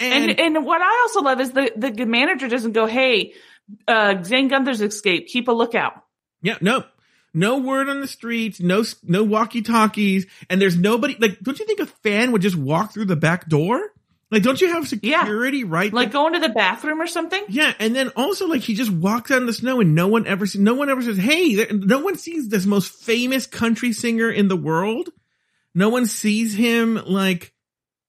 [0.00, 3.34] and, And, and what i also love is the the manager doesn't go hey
[3.86, 6.04] uh zane gunther's escaped keep a lookout
[6.40, 6.84] yeah, no.
[7.34, 11.80] No word on the streets, no no walkie-talkies, and there's nobody like don't you think
[11.80, 13.80] a fan would just walk through the back door?
[14.30, 15.20] Like, don't you have Yeah.
[15.22, 15.90] security right?
[15.92, 17.42] Like going to the bathroom or something?
[17.48, 20.26] yeah, and then also like he just walks out in the snow and no one
[20.26, 23.92] ever see, no one ever says, "Hey," there, no one sees this most famous country
[23.92, 25.08] singer in the world.
[25.74, 27.52] No one sees him like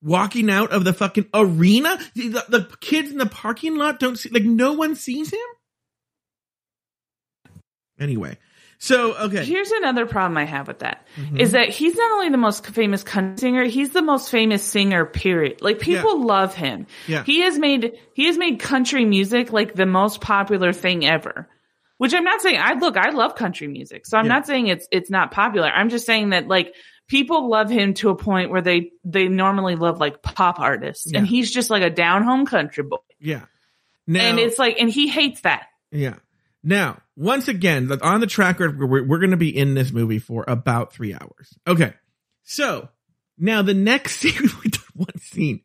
[0.01, 1.99] walking out of the fucking arena.
[2.15, 5.39] The, the kids in the parking lot don't see like no one sees him.
[7.99, 8.38] Anyway,
[8.81, 11.51] so okay, Here's another problem I have with that is Mhm.
[11.51, 15.61] that he's not only the most famous country singer, he's the most famous singer, period.
[15.61, 16.87] Like people love him.
[17.05, 17.23] Yeah.
[17.25, 21.47] He has made, he has made country music like the most popular thing ever.
[21.97, 24.05] Which I'm not saying, I look, I love country music.
[24.05, 24.33] So I'm Yeah.
[24.35, 25.67] not saying it's, it's not popular.
[25.67, 26.73] I'm just saying that like
[27.09, 31.27] people love him to a point where they, they normally love like pop artists and
[31.27, 32.97] he's just like a down home country boy.
[33.19, 33.41] yeah.
[34.07, 35.67] Now, and it's like, and he hates that.
[35.91, 36.15] Yeah.
[36.63, 40.19] Now, once again, on the track record, we're, we're going to be in this movie
[40.19, 41.58] for about three hours.
[41.67, 41.93] Okay.
[42.43, 42.89] So
[43.38, 44.50] now the next scene,
[44.93, 45.62] one scene.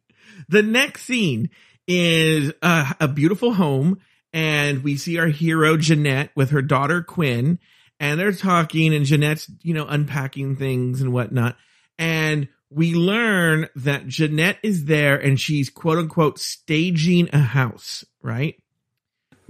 [0.48, 1.50] The next scene
[1.86, 4.00] is a, a beautiful home
[4.32, 7.58] and we see our hero Jeanette with her daughter Quinn
[8.00, 11.56] and they're talking and Jeanette's, you know, unpacking things and whatnot.
[11.98, 18.56] And we learn that Jeanette is there and she's quote unquote staging a house, right?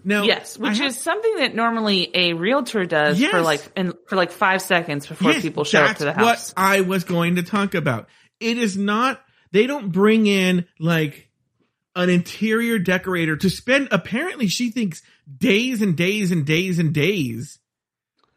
[0.05, 4.17] Now, Yes, which have- is something that normally a realtor does for like in, for
[4.17, 6.53] like five seconds before Yes, people show up to the house.
[6.53, 8.09] What I was going to talk about.
[8.40, 9.23] It is not.
[9.53, 11.31] They don't bring in like
[11.97, 13.88] an interior decorator to spend.
[13.93, 15.03] Apparently, she thinks
[15.38, 17.59] days and days and days and days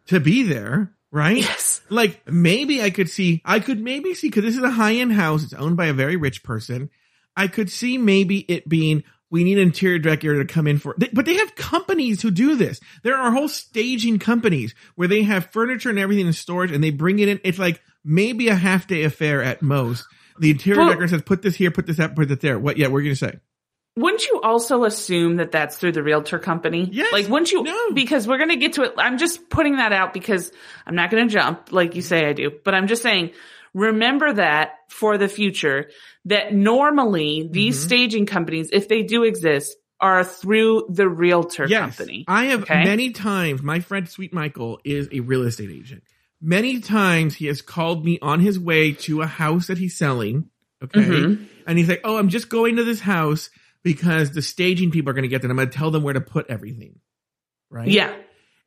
[0.08, 0.94] to be there.
[1.10, 1.38] Right?
[1.38, 1.82] Yes.
[1.90, 3.42] Like maybe I could see.
[3.44, 5.44] I could maybe see because this is a high end house.
[5.44, 6.90] It's owned by a very rich person.
[7.36, 9.04] I could see maybe it being.
[9.30, 12.56] We need an interior decorator to come in for, but they have companies who do
[12.56, 12.80] this.
[13.04, 16.92] There are whole staging companies where they have furniture and everything in storage and they
[16.92, 17.42] bring it in.
[17.44, 20.06] It's like maybe a half day affair at most.
[20.40, 22.58] The interior decorator says, put this here, put this up, put it there.
[22.58, 23.40] What, yeah, we're going to say.
[23.98, 26.88] Wouldn't you also assume that that's through the realtor company?
[26.92, 27.12] Yes.
[27.12, 27.64] Like, wouldn't you?
[27.64, 27.92] No.
[27.94, 28.94] Because we're going to get to it.
[28.98, 30.52] I'm just putting that out because
[30.86, 33.32] I'm not going to jump like you say I do, but I'm just saying,
[33.74, 35.90] remember that for the future
[36.28, 37.84] that normally these Mhm.
[37.84, 41.98] staging companies, if they do exist, are through the realtor Yes.
[41.98, 42.24] company.
[42.28, 42.84] I have Okay.
[42.84, 46.04] many times, my friend Sweet Michael is a real estate agent.
[46.40, 50.50] Many times he has called me on his way to a house that he's selling.
[50.84, 51.00] Okay.
[51.02, 51.46] Mhm.
[51.66, 53.50] And he's like, Oh, I'm just going to this house
[53.84, 55.50] because the staging people are going to get there.
[55.50, 57.00] I'm going to tell them where to put everything.
[57.72, 57.88] Right.
[57.88, 58.14] Yeah.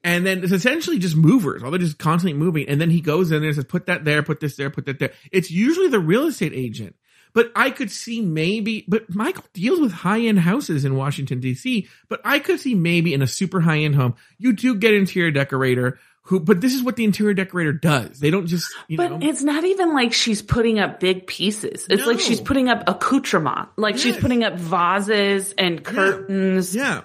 [0.03, 1.63] And then it's essentially just movers.
[1.63, 2.69] All they're just constantly moving.
[2.69, 4.87] And then he goes in there and says, put that there, put this there, put
[4.87, 5.13] that there.
[5.31, 6.97] It's usually the real estate agent.
[7.33, 11.89] But I could see maybe, but Michael deals with high end houses in Washington DC,
[12.09, 15.31] but I could see maybe in a super high end home, you do get interior
[15.31, 18.21] decorator who, but this is what the interior decorator does.
[18.21, 19.19] They don't just, you But know.
[19.23, 21.87] it's not even like she's putting up big pieces.
[21.89, 22.19] It's like No.
[22.19, 23.69] she's she's putting up accoutrement.
[23.77, 26.75] Like she's putting up vases and curtains.
[26.77, 27.03] Yeah.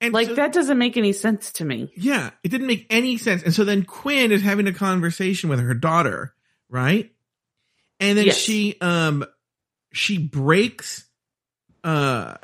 [0.00, 1.92] And Like so- that doesn't make any sense to me.
[1.94, 3.42] Yeah, it didn't make any sense.
[3.42, 6.34] And so then Quinn is having a conversation with her daughter,
[6.68, 7.12] right?
[8.00, 8.36] And then Yes.
[8.38, 9.24] she um
[9.92, 11.06] she breaks
[11.84, 12.34] uh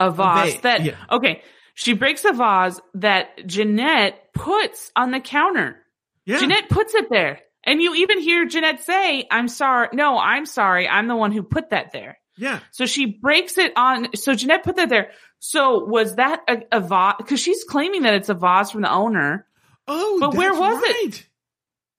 [0.00, 0.96] A vase that yeah.
[1.10, 1.42] okay.
[1.74, 5.76] She breaks a vase that Jeanette puts on the counter.
[6.24, 6.38] yeah.
[6.38, 7.40] Jeanette puts it there.
[7.64, 9.88] And you even hear Jeanette say, I'm sorry.
[9.94, 10.86] No, I'm sorry.
[10.88, 12.18] I'm the one who put that there.
[12.36, 12.60] yeah.
[12.72, 14.14] So she breaks it on.
[14.14, 15.10] So Jeanette put that there.
[15.40, 17.14] So was that a, a vase?
[17.26, 19.46] Cause she's claiming that it's a vase from the owner.
[19.88, 21.26] Oh, But where was it?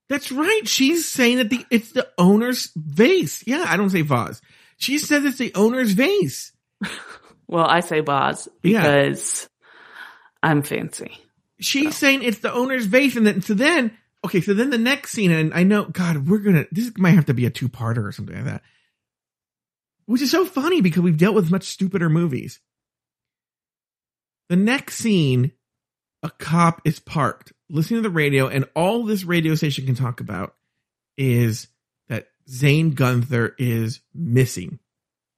[0.09, 0.61] That's right.
[0.67, 3.43] She's saying that the it's the owner's vase.
[3.47, 4.39] Yeah, I don't say vase.
[4.77, 6.51] She says it's the owner's vase.
[7.47, 8.81] Well, I say vase Yeah.
[8.81, 9.47] because
[10.41, 11.15] I'm fancy.
[11.59, 15.11] She's saying it's the owner's vase, and then so then okay, so then the next
[15.11, 18.03] scene, and I know, God, we're gonna this might have to be a two parter
[18.03, 18.63] or something like that,
[20.07, 22.59] which is so funny because we've dealt with much stupider movies.
[24.49, 25.51] The next scene,
[26.23, 30.19] a cop is parked listening to the radio, and all this radio station can talk
[30.19, 30.55] about
[31.17, 31.67] is
[32.09, 34.79] that Zane Gunther is missing.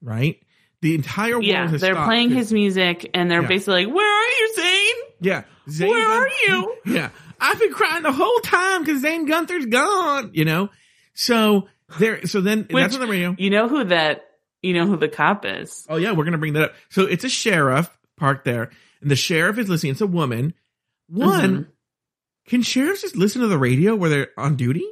[0.02, 0.40] Right,
[0.82, 3.48] the entire world Yeah, they're stopped playing his music and they're Yeah.
[3.48, 4.96] basically like, "Where are you, Zane?
[5.22, 5.44] Yeah.
[5.70, 7.10] Zane Where are you?" Yeah.
[7.40, 10.70] I've been crying the whole time because Zane Gunther's gone, you know?
[11.16, 11.68] So
[12.00, 13.36] there, so then Which- that's on the radio.
[13.40, 14.24] You know who that?
[14.62, 15.86] You know who the cop is?
[15.90, 16.76] Oh yeah, we're going to bring that up.
[16.90, 18.70] So it's a sheriff parked there
[19.02, 19.94] and the sheriff is listening.
[19.94, 20.54] It's a woman.
[21.10, 21.68] One, Mhm.
[22.48, 24.86] Can sheriffs just listen to the radio where they're on duty?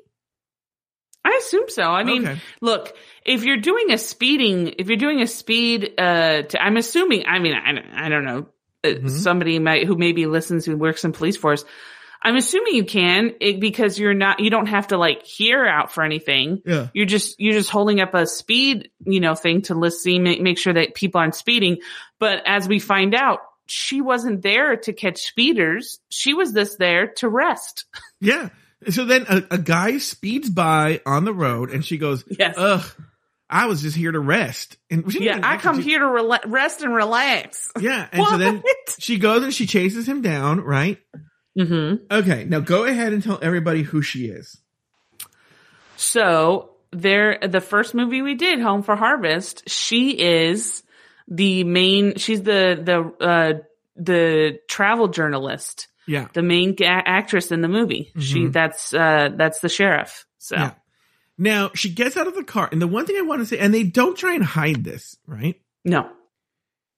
[1.24, 1.84] I assume so.
[1.84, 2.40] I mean, Okay.
[2.62, 7.24] look, if you're doing a speeding, if you're doing a speed, uh, to, I'm assuming,
[7.28, 8.48] I mean, I, don't- I don't know,
[8.84, 9.10] uh, Mhm.
[9.10, 11.66] somebody might, who maybe listens who works in police force.
[12.24, 15.92] I'm assuming you can it, because you're not, you don't have to like hear out
[15.94, 16.62] for anything.
[16.66, 16.88] Yeah.
[16.94, 20.42] You're just, you're just holding up a speed, you know, thing to list, see, make,
[20.42, 21.78] make sure that people aren't speeding.
[22.20, 26.00] But as we find out, she wasn't there to catch speeders.
[26.10, 27.86] She was just there to rest.
[28.22, 28.50] Yeah.
[28.90, 32.56] So then a, a guy speeds by on the road and she goes, Yes.
[32.58, 32.84] Ugh,
[33.50, 34.78] I was just here to rest.
[34.90, 35.40] And she yeah.
[35.44, 37.72] I come here to rela- rest and relax.
[37.80, 38.08] Yeah.
[38.12, 38.64] And so then
[38.98, 40.98] she goes and she chases him down, right?
[41.58, 42.06] Mm-hmm.
[42.10, 42.46] Okay.
[42.46, 44.58] Now go ahead and tell everybody who she is.
[45.98, 50.84] So there, the first movie we did, Home for Harvest, she is
[51.28, 53.54] the main, she's the, the, uh,
[53.96, 56.28] the travel journalist, Yeah.
[56.34, 58.12] the main actress in the movie.
[58.20, 58.52] She, Mhm.
[58.54, 60.26] that's, uh, that's the sheriff.
[60.38, 60.72] So Yeah.
[61.38, 62.70] Now she gets out of the car.
[62.72, 65.18] And the one thing I want to say, and they don't try and hide this,
[65.28, 65.56] right?
[65.84, 66.10] no,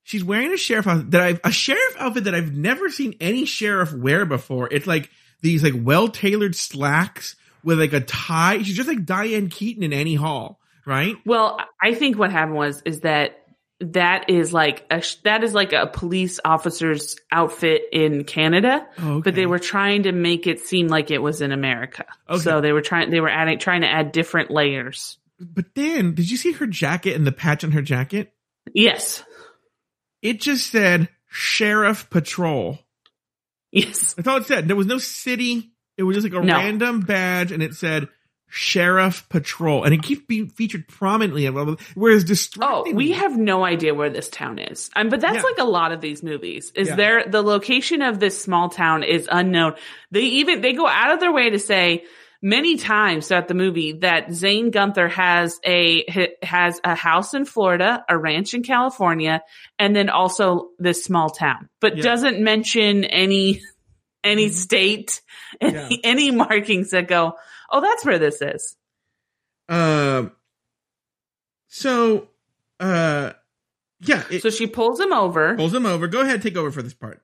[0.04, 3.44] She's wearing a sheriff outfit that I've a sheriff outfit that I've never seen any
[3.44, 4.70] sheriff wear before.
[4.72, 5.10] It's like
[5.42, 8.62] these like well tailored slacks with like a tie.
[8.64, 11.18] She's just like Diane Keaton in Annie Hall, right?
[11.26, 13.47] Well, I think what happened was is that
[13.80, 19.36] that is like a that is like a police officer's outfit in Canada, Oh, but
[19.36, 22.06] they were trying to make it seem like it was in America.
[22.30, 22.40] Okay.
[22.42, 25.18] So they were trying they were adding trying to add different layers.
[25.40, 28.34] But then, did you see her jacket and the patch on her jacket?
[28.74, 29.24] Yes.
[30.24, 32.80] It just said Sheriff Patrol.
[33.72, 34.14] Yes.
[34.14, 34.68] That's all it said.
[34.68, 35.72] There was no city.
[35.98, 36.56] It was just like a No.
[36.56, 38.08] random badge, and it said
[38.50, 41.46] Sheriff Patrol, and it keeps being featured prominently.
[41.48, 44.90] Whereas Oh, distracting, we have no idea where this town is.
[44.96, 45.42] Um, but that's Yeah.
[45.44, 46.72] like a lot of these movies.
[46.76, 46.96] Is Yeah.
[46.96, 49.74] there the location of this small town is unknown.
[50.12, 52.06] They even they go out of their way to say
[52.42, 56.06] many times throughout the movie that Zane Gunther has a
[56.42, 59.42] has a house in Florida, a ranch in California,
[59.78, 62.04] and then also this small town, but Yeah.
[62.04, 63.62] doesn't mention any
[64.24, 64.54] any Mhm.
[64.54, 65.22] state,
[65.62, 65.98] any, Yeah.
[66.04, 67.36] any markings that go,
[67.72, 68.76] oh, that's where this is.
[69.70, 70.32] Um.
[71.68, 72.30] So,
[72.80, 73.34] uh,
[74.00, 75.56] yeah, it So she pulls him over.
[75.56, 76.08] pulls him over.
[76.08, 77.22] Go ahead, take over for this part.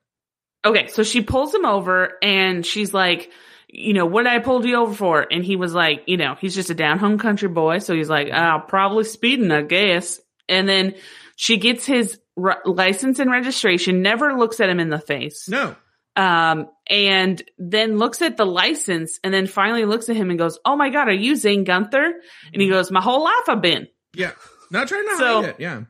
[0.64, 3.30] Okay, so she pulls him over and she's like,
[3.68, 5.26] you know, what did I pulled you over for?
[5.30, 7.78] And he was like, you know, he's just a down home country boy.
[7.78, 10.20] So he's like, oh, probably speeding, I guess.
[10.48, 10.94] And then
[11.36, 15.48] she gets his r- license and registration, never looks at him in the face.
[15.48, 15.74] No,
[16.16, 20.58] Um, and then looks at the license and then finally looks at him and goes,
[20.64, 22.12] Oh my God, are you Zane Gunther?
[22.52, 23.88] And he goes, My whole life I've been.
[24.14, 24.30] yeah,
[24.70, 25.56] not trying to So- hide it.
[25.58, 25.82] Yeah,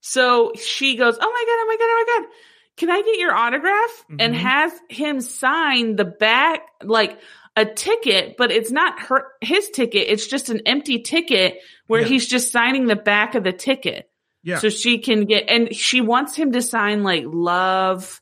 [0.00, 2.32] So she goes, Oh my God, oh my God, oh my God.
[2.76, 4.04] Can I get your autograph?
[4.20, 4.38] And Mhm.
[4.38, 7.18] has him sign the back, like
[7.56, 10.08] a ticket, but it's not her, his ticket.
[10.08, 12.08] It's just an empty ticket where Yeah.
[12.08, 14.10] he's just signing the back of the ticket.
[14.42, 18.20] yeah, So she can get, and she wants him to sign like love,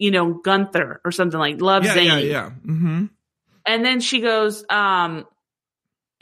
[0.00, 2.06] you know, Gunther or something like love yeah, Zane.
[2.06, 2.50] yeah, yeah.
[2.66, 3.04] Mm-hmm.
[3.66, 5.26] And then she goes, um,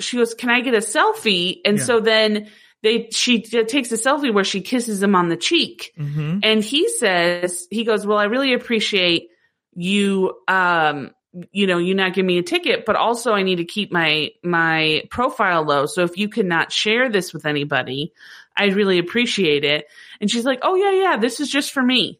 [0.00, 1.60] she goes, can I get a selfie?
[1.64, 1.84] And Yeah.
[1.84, 2.48] so then
[2.82, 5.92] they, she takes a selfie where she kisses him on the cheek.
[5.96, 6.40] Mm-hmm.
[6.42, 9.28] And he says, he goes, well, I really appreciate
[9.74, 11.12] you, um,
[11.52, 14.30] you know, you not give me a ticket, but also I need to keep my,
[14.42, 15.86] my profile low.
[15.86, 18.12] So if you cannot share this with anybody,
[18.56, 19.86] I'd really appreciate it.
[20.20, 22.18] And she's like, oh yeah, yeah, this is just for me.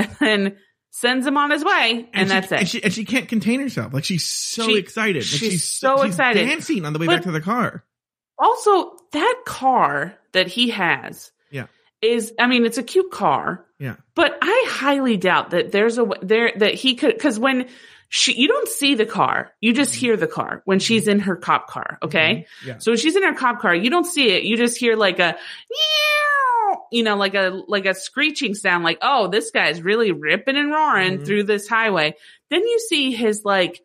[0.00, 0.56] And then
[0.90, 2.08] sends him on his way.
[2.12, 2.58] And, she, that's it.
[2.58, 3.92] And she, and she can't contain herself.
[3.94, 5.16] Like she's so She- excited.
[5.22, 6.46] Like, she's so excited.
[6.46, 7.84] dancing on the way But- back to the car.
[8.38, 11.66] also that car that he has Yeah.
[12.00, 13.96] is i mean it's a cute car Yeah.
[14.14, 17.68] but i highly doubt that there's a there that he could because when
[18.08, 21.36] she you don't see the car you just hear the car when she's in her
[21.36, 22.66] cop car okay Mhm.
[22.66, 22.78] Yeah.
[22.78, 25.18] so when she's in her cop car you don't see it you just hear like
[25.18, 25.36] a
[25.70, 26.29] meow,
[26.92, 30.70] you know like a like a screeching sound like oh this guy's really ripping and
[30.70, 31.26] roaring Mhm.
[31.26, 32.14] through this highway
[32.50, 33.80] then you see his like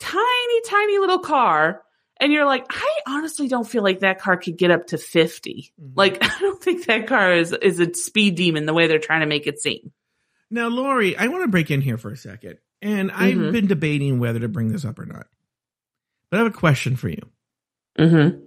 [0.00, 1.82] tiny tiny little car
[2.20, 5.72] and you're like i honestly don't feel like that car could get up to 50
[5.80, 5.92] Mhm.
[5.96, 9.20] like i don't think that car is is a speed demon the way they're trying
[9.20, 9.92] to make it seem
[10.50, 12.56] Now, Lauri, I want to break in here for a second.
[12.80, 13.52] And I've Mhm.
[13.52, 15.26] been debating whether to bring this up or not.
[16.30, 17.20] But I have a question for you.
[17.98, 18.38] mm-hmm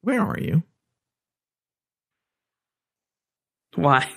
[0.00, 0.62] Where are you?
[3.74, 4.10] Why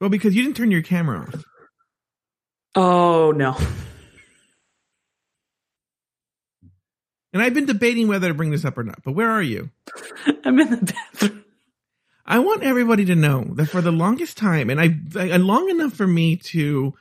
[0.00, 1.44] Well, because you didn't turn your camera off.
[2.74, 3.56] oh no
[7.32, 9.04] And I've been debating whether to bring this up or not.
[9.04, 9.70] But where are you?
[10.44, 11.44] i'm in the bathroom
[12.30, 15.94] I want everybody to know that for the longest time, and I, I long enough
[15.94, 16.94] for me to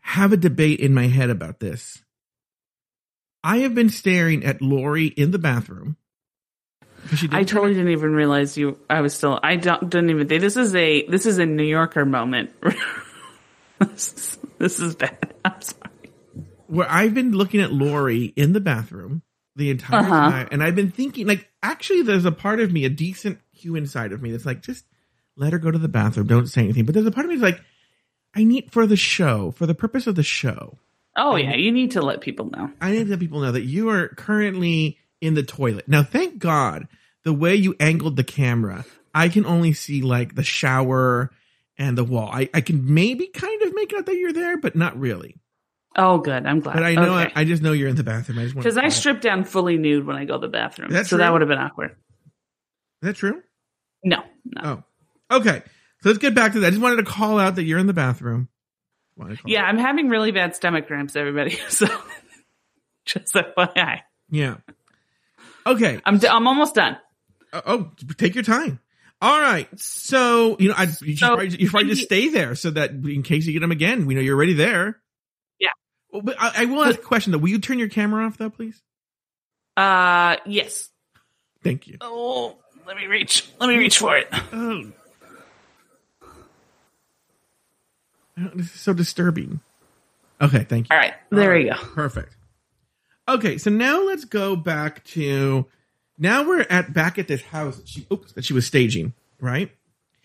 [0.00, 2.02] have a debate in my head about this.
[3.42, 5.96] I have been staring at Lauri in the bathroom.
[7.30, 8.78] I totally didn't even realize you.
[8.90, 9.38] I was still.
[9.42, 9.88] I don't.
[9.90, 11.06] Didn't even think this is a.
[11.06, 12.50] This is a New Yorker moment.
[13.78, 15.34] this, is, this is bad.
[15.44, 16.10] I'm sorry.
[16.66, 19.22] where I've been looking at Lauri in the bathroom
[19.54, 20.30] the entire Uh-huh.
[20.30, 23.86] time, and I've been thinking, like, actually, there's a part of me, a decent human
[23.86, 24.84] side of me, that's like, just
[25.36, 26.84] let her go to the bathroom, don't say anything.
[26.84, 27.64] But there's a part of me that's like,
[28.34, 30.78] I need for the show, for the purpose of the show,
[31.18, 32.70] Oh yeah, you need to let people know.
[32.82, 35.88] I need to let people know that you are currently in the toilet.
[35.88, 36.88] Now, thank God,
[37.26, 41.30] the way you angled the camera, I can only see like the shower
[41.76, 42.30] and the wall.
[42.32, 45.40] I, I can maybe kind of make out that you're there, but not really.
[45.96, 46.46] Oh, good.
[46.46, 46.74] I'm glad.
[46.74, 47.32] But I know Okay.
[47.34, 48.38] I, I just know you're in the bathroom.
[48.38, 50.92] I just want Because I strip down fully nude when I go to the bathroom.
[51.04, 51.90] So that would have been awkward.
[53.02, 53.42] Is that true?
[54.04, 54.82] No, no.
[55.30, 55.62] Oh, okay.
[56.02, 56.68] So let's get back to that.
[56.68, 58.48] I just wanted to call out that you're in the bathroom.
[59.16, 59.68] Wanted to call Yeah, out.
[59.70, 61.58] I'm having really bad stomach cramps, everybody.
[61.70, 61.86] So
[63.04, 64.00] just FYI.
[64.30, 64.58] Yeah.
[65.66, 66.00] Okay.
[66.04, 66.98] I'm, d- I'm almost done.
[67.52, 68.80] Oh, oh, take your time.
[69.22, 69.68] All right.
[69.78, 72.90] So you know, I you should So- probably, you probably just stay there so that
[72.90, 75.00] in case you get them again, we know you're already there.
[75.58, 75.68] Yeah.
[76.10, 77.38] Well, but I, I will ask a question though.
[77.38, 78.82] Will you turn your camera off though, please?
[79.76, 80.90] Uh, yes.
[81.62, 81.96] Thank you.
[82.00, 83.48] Oh, let me reach.
[83.58, 84.28] Let me reach for it.
[84.52, 84.92] Oh.
[88.54, 89.60] This is so disturbing.
[90.40, 90.94] Okay, thank you.
[90.94, 91.76] All right, there you go.
[91.76, 92.36] Perfect.
[93.28, 95.66] Okay, so now let's go back to
[96.18, 99.70] now we're at back at this house that she oops that she was staging, right?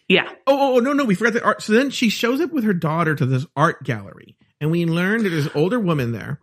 [0.08, 0.28] Yeah.
[0.48, 1.62] Oh, oh, oh no, no, we forgot the art.
[1.62, 5.24] So then she shows up with her daughter to this art gallery, and we learn
[5.24, 6.40] that there's an older woman there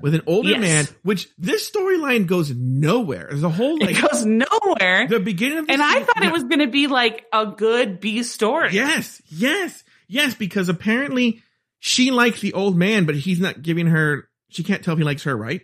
[0.00, 0.60] with an older Yes.
[0.60, 0.88] man.
[1.02, 3.28] Which this storyline goes nowhere.
[3.30, 5.06] There's a whole like it goes nowhere.
[5.08, 8.00] the beginning of the and I thought it was going to be like a good
[8.00, 8.70] B story.
[8.72, 11.42] Yes, yes, yes, because apparently
[11.78, 14.28] she likes the old man, but he's not giving her.
[14.50, 15.62] She can't tell if he likes her, right?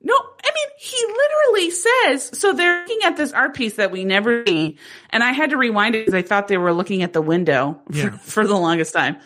[0.00, 0.31] No, I mean,
[0.84, 4.78] he literally says, so they're looking at this art piece that we never see.
[5.10, 7.80] And I had to rewind it because I thought they were looking at the window
[7.90, 8.10] for, Yeah.
[8.18, 9.18] for the longest time.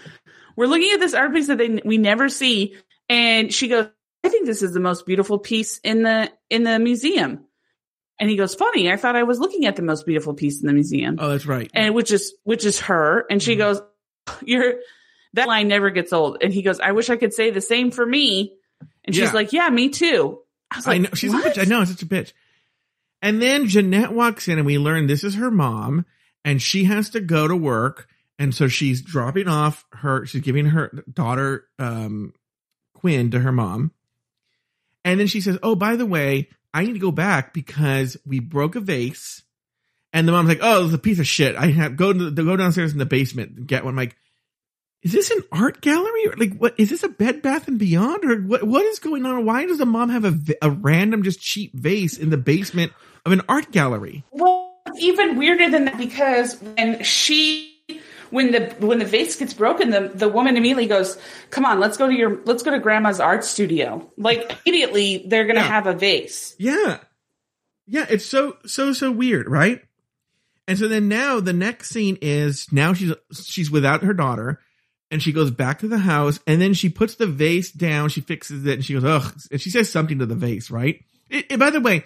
[0.54, 2.76] We're looking at this art piece that they, we never see.
[3.08, 3.86] And she goes,
[4.22, 7.46] I think this is the most beautiful piece in the, in the museum.
[8.20, 8.92] And he goes, funny.
[8.92, 11.16] I thought I was looking at the most beautiful piece in the museum.
[11.18, 11.70] Oh, that's right.
[11.72, 13.58] and which is which is her and she Mhm.
[13.58, 13.80] goes
[14.44, 14.74] you're
[15.32, 17.90] that line never gets old and he goes i wish i could say the same
[17.90, 18.56] for me
[19.04, 19.32] and she's Yeah.
[19.32, 20.38] like yeah me too
[20.70, 21.46] i like know she's what?
[21.46, 21.62] a bitch.
[21.62, 22.32] I know it's such a bitch.
[23.22, 26.04] And then Jeanette walks in, and we learn this is her mom,
[26.44, 28.08] and she has to go to work,
[28.38, 30.26] and so she's dropping off her.
[30.26, 32.34] She's giving her daughter um,
[32.94, 33.92] Quinn to her mom,
[35.04, 38.40] and then she says, "Oh, by the way, I need to go back because we
[38.40, 39.42] broke a vase."
[40.12, 41.56] And the mom's like, "Oh, it's a piece of shit.
[41.56, 44.16] I have go to the, go downstairs in the basement and get one." I'm like,
[45.02, 46.26] is this an art gallery?
[46.26, 48.64] Or like, what is this a Bed Bath and Beyond, or what?
[48.64, 49.44] What is going on?
[49.44, 52.92] Why does the mom have a a random, just cheap vase in the basement
[53.24, 54.24] of an art gallery?
[54.32, 57.72] well it's even weirder than that because when she
[58.30, 61.18] when the when the vase gets broken the the woman immediately goes
[61.50, 65.44] come on let's go to your let's go to grandma's art studio like immediately they're
[65.44, 65.66] gonna Yeah.
[65.66, 66.98] have a vase Yeah,
[67.86, 68.06] yeah.
[68.08, 69.82] It's so so so weird, right?
[70.68, 74.60] And so then now the next scene is now she's she's without her daughter,
[75.10, 78.08] and she goes back to the house, and then she puts the vase down.
[78.08, 81.02] She fixes it, and she goes, "Ugh," and she says something to the vase, right?
[81.30, 82.04] It, it- by the way,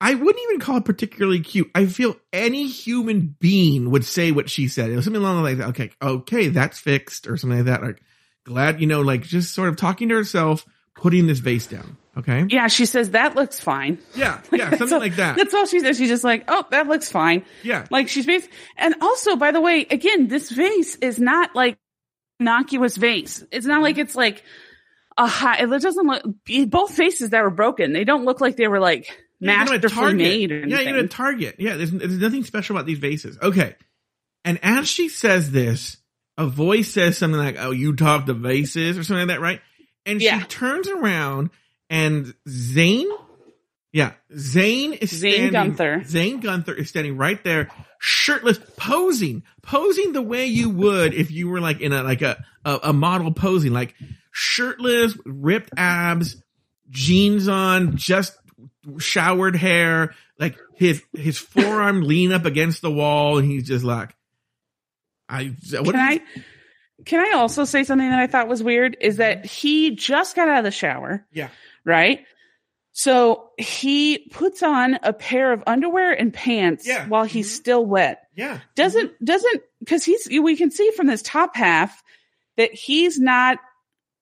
[0.00, 1.70] I wouldn't even call it particularly cute.
[1.74, 4.90] I feel any human being would say what she said.
[4.90, 7.82] It was something along the lines, okay, okay, that's fixed, or something like that.
[7.82, 8.02] Like,
[8.44, 10.64] glad, you know, like just sort of talking to herself,
[10.94, 11.96] putting this vase down.
[12.18, 12.46] Okay.
[12.48, 14.40] yeah she says that looks fine Yeah.
[14.52, 14.70] Yeah.
[14.70, 15.36] Something all- like that.
[15.36, 17.86] that's all she says she's just like oh that looks fine Yeah.
[17.90, 21.78] Like she's based, and also, by the way, again, this vase is not like
[22.40, 23.44] innocuous vase.
[23.50, 24.02] It's not like mm-hmm.
[24.02, 24.42] it's like
[25.16, 25.58] a high.
[25.58, 26.22] It doesn't look.
[26.70, 29.06] Both faces that were broken, they don't look like they were like
[29.40, 30.18] Yeah, you go to masterfully Target.
[30.18, 31.56] made or Yeah, you go to Target.
[31.58, 33.38] Yeah, there's, there's nothing special about these vases.
[33.42, 33.74] Okay.
[34.44, 35.96] And as she says this,
[36.36, 39.60] a voice says something like, Oh, you talk to vases or something like that, right?
[40.06, 40.40] And Yeah.
[40.40, 41.50] she turns around
[41.90, 43.08] and Zane,
[43.92, 46.04] yeah, Zane is Zane standing, Gunther.
[46.04, 51.48] Zane Gunther is standing right there, shirtless, posing, posing the way you would if you
[51.48, 53.94] were like in a like a a, a model posing, like
[54.30, 56.36] shirtless, ripped abs,
[56.90, 58.36] jeans on, just
[58.98, 64.14] showered hair, like his his forearm lean up against the wall, and he's just like,
[65.28, 66.20] I what Can I?
[67.06, 68.98] Can I also say something that I thought was weird?
[69.00, 71.48] Is that he just got out of the shower, yeah
[71.84, 72.24] right?
[72.92, 77.06] So he puts on a pair of underwear and pants Yeah.
[77.06, 77.54] while he's Mhm.
[77.56, 78.24] still wet.
[78.34, 82.02] yeah doesn't doesn't because he's we can see from this top half
[82.56, 83.58] that he's not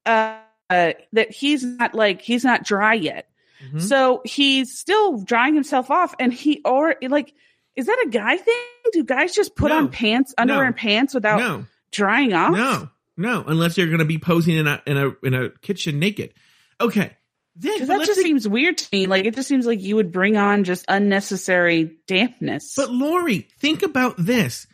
[0.06, 0.36] uh,
[0.70, 3.28] uh that he's not like he's not dry yet
[3.72, 3.80] Mhm.
[3.82, 7.34] so he's still drying himself off and he or like
[7.76, 8.54] is that a guy thing
[8.92, 9.76] do guys just put No.
[9.78, 10.66] on pants underwear No.
[10.68, 14.66] and pants without no drying off no No, unless you're going to be posing in
[14.66, 16.32] a in a in a kitchen naked.
[16.80, 17.16] Okay.
[17.58, 19.06] But that just think- seems weird to me.
[19.06, 22.74] Like it just seems like you would bring on just unnecessary dampness.
[22.76, 24.66] But Lauri, think about this.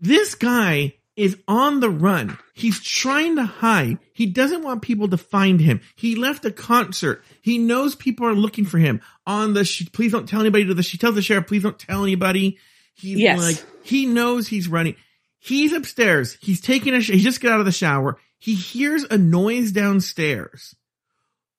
[0.00, 2.38] This guy is on the run.
[2.54, 3.98] He's trying to hide.
[4.14, 5.80] He doesn't want people to find him.
[5.94, 7.22] He left a concert.
[7.42, 9.00] He knows people are looking for him.
[9.26, 11.78] On the sh- please don't tell anybody to the she tells the sheriff, please don't
[11.78, 12.58] tell anybody.
[12.94, 13.38] He's Yes.
[13.38, 14.96] like he knows he's running.
[15.38, 16.36] He's upstairs.
[16.40, 18.18] He's taking a sh- he just got out of the shower.
[18.38, 20.74] He hears a noise downstairs.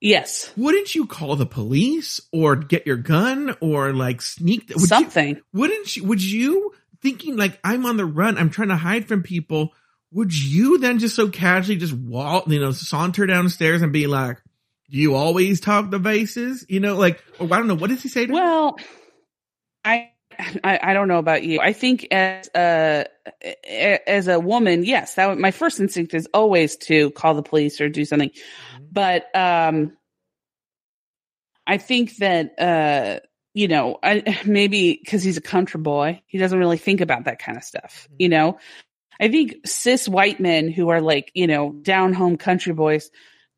[0.03, 4.85] Yes, Wouldn't you call the police or get your gun or like sneak would you-
[4.87, 5.41] something.
[5.53, 9.23] wouldn't you, would you thinking like I'm on the run, I'm trying to hide from
[9.23, 9.73] people,
[10.11, 14.37] would you then just so casually just walk, you know, saunter downstairs and be like,
[14.91, 16.65] do you always talk the vases?
[16.69, 18.31] You know, like, or I don't know, what does he say to?
[18.33, 18.77] Well,
[19.83, 20.11] I,
[20.63, 21.59] I I don't know about you.
[21.59, 23.05] I think as a
[23.67, 27.89] as a woman, yes, that my first instinct is always to call the police or
[27.89, 28.31] do something.
[28.93, 29.97] But um,
[31.65, 33.19] I think that uh,
[33.53, 37.39] you know, I maybe because he's a country boy, he doesn't really think about that
[37.39, 38.07] kind of stuff.
[38.19, 38.59] You know,
[39.19, 43.09] I think cis white men who are like you know down home country boys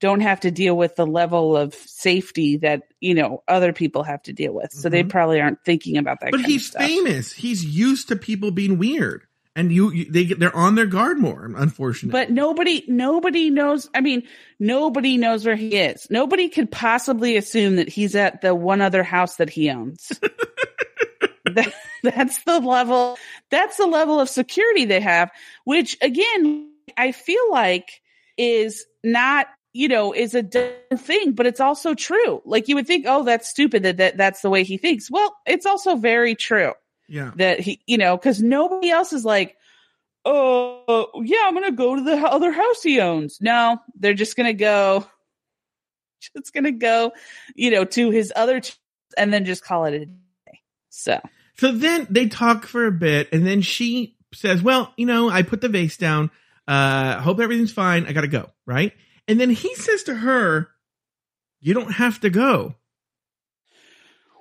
[0.02, 4.22] don't have to deal with the level of safety that you know other people have
[4.24, 4.72] to deal with.
[4.72, 5.10] So they Mhm.
[5.10, 6.32] probably aren't thinking about that.
[6.32, 6.82] but kind he's of stuff.
[6.84, 7.34] famous.
[7.34, 9.24] He's used to people being weird.
[9.56, 12.12] And you, you they get, they're on their guard more, unfortunately.
[12.12, 13.89] But nobody, nobody knows.
[13.95, 14.24] I mean,
[14.60, 16.08] nobody knows where he is.
[16.10, 20.12] Nobody could possibly assume that he's at the one other house that he owns.
[21.45, 23.18] that, that's the level.
[23.49, 25.32] That's the level of security they have.
[25.64, 28.01] Which again, I feel like
[28.38, 32.41] is not, you know, is a dumb thing, but it's also true.
[32.43, 35.10] Like you would think, oh, that's stupid that, that that's the way he thinks.
[35.10, 36.74] Well, it's also very true
[37.08, 37.32] yeah.
[37.36, 39.56] that he, you know, because nobody else is like,
[40.26, 43.39] oh, yeah, I'm gonna go to the other house he owns.
[43.41, 45.06] No, they're just gonna go,
[46.36, 47.14] just gonna go,
[47.56, 48.74] you know, to his other, t-
[49.18, 50.62] and then just call it a day.
[50.89, 51.22] So
[51.58, 55.43] So then they talk for a bit, and then she says, "Well, you know, I
[55.43, 56.32] put the vase down.
[56.68, 58.06] Uh, hope everything's fine.
[58.08, 58.93] I gotta go." Right,
[59.28, 60.70] and then he says to her,
[61.60, 62.76] "You don't have to go."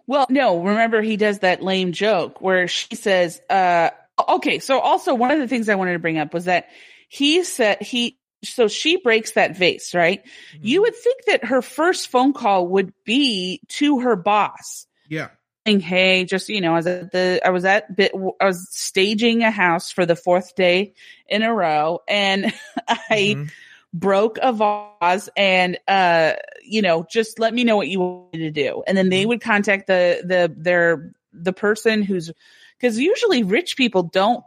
[0.07, 3.91] Well, no, remember he does that lame joke where she says, uh,
[4.29, 6.69] okay, so also one of the things I wanted to bring up was that
[7.09, 10.23] he said he, so she breaks that vase, right?
[10.61, 15.29] You would think that her first phone call would be to her boss yeah,
[15.67, 18.69] saying, Hey, just, you know, I was at the, I was at bit, I was
[18.71, 20.93] staging a house for the fourth day
[21.29, 22.53] in a row and
[22.89, 23.51] I, Mhm.
[23.95, 26.33] Broke a vase and uh
[26.65, 29.25] you know just let me know what you want me to do and then they
[29.25, 32.31] would contact the the their the person who's
[32.77, 34.45] because usually rich people don't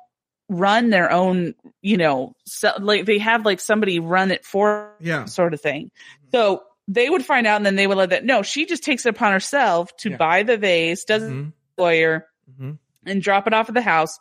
[0.49, 5.23] run their own you know so, like they have like somebody run it for yeah,
[5.25, 5.91] sort of thing
[6.33, 9.05] so they would find out and then they would let that no she just takes
[9.05, 10.17] it upon herself to Yeah.
[10.17, 11.53] buy the vase doesn't Mhm.
[11.77, 12.27] lawyer
[12.59, 12.79] Mhm.
[13.05, 14.19] and drop it off at the house.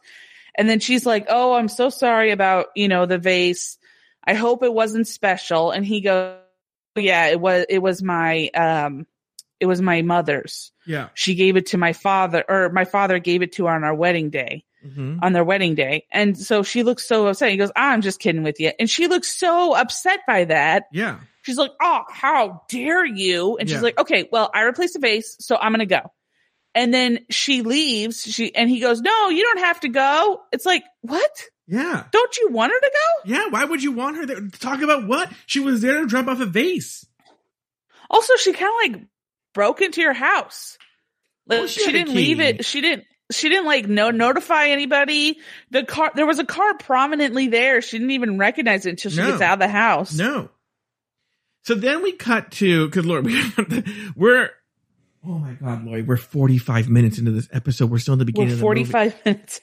[0.59, 3.77] And then she's like, Oh, I'm so sorry about, you know, the vase.
[4.27, 5.71] I hope it wasn't special.
[5.71, 6.37] And he goes,
[6.97, 9.07] Yeah, it was, it was my, um,
[9.61, 10.73] it was my mother's.
[10.87, 11.09] yeah.
[11.15, 13.95] She gave it to my father, or my father gave it to her on our
[13.95, 15.19] wedding day, Mhm.
[15.23, 16.07] on their wedding day.
[16.13, 17.51] And so she looks so upset.
[17.51, 18.73] He goes, I'm just kidding with you.
[18.79, 20.85] And she looks so upset by that.
[20.93, 23.57] Yeah, She's like, Oh, how dare you?
[23.57, 23.83] And she's Yeah.
[23.83, 26.13] like, Okay, well, I replaced the vase, so I'm going to go.
[26.75, 28.23] And then she leaves.
[28.23, 30.41] She, and he goes, No, you don't have to go.
[30.53, 31.31] It's like, What?
[31.67, 33.33] Yeah, Don't you want her to go?
[33.35, 33.49] yeah.
[33.49, 34.41] Why would you want her there?
[34.41, 35.31] to Talk about what?
[35.47, 37.05] She was there to drop off a vase.
[38.09, 39.07] Also, she kind of like
[39.55, 40.79] broke into your house.
[41.47, 42.65] Like, Well, she she, didn't leave it.
[42.65, 43.05] She didn't.
[43.33, 45.39] She didn't like no notify anybody.
[45.73, 47.83] The car there was a car prominently there.
[47.83, 49.31] She didn't even recognize it until she No.
[49.31, 50.15] gets out of the house.
[50.17, 50.51] No.
[51.65, 53.43] So then we cut to because Lord, we,
[54.15, 54.51] we're
[55.27, 57.91] oh my god, Lloyd, we're forty five minutes into this episode.
[57.91, 58.61] We're still in the beginning.
[58.61, 59.15] We're of the movie.
[59.25, 59.61] minutes.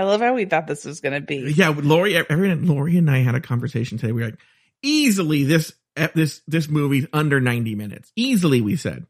[0.00, 1.52] I love how we thought this was going to be.
[1.54, 4.12] Yeah, Lauri, everyone, Lauri and I had a conversation today.
[4.12, 4.40] We were like,
[4.82, 5.72] easily this
[6.14, 8.10] this this movie's under ninety minutes.
[8.16, 9.06] Easily, we said.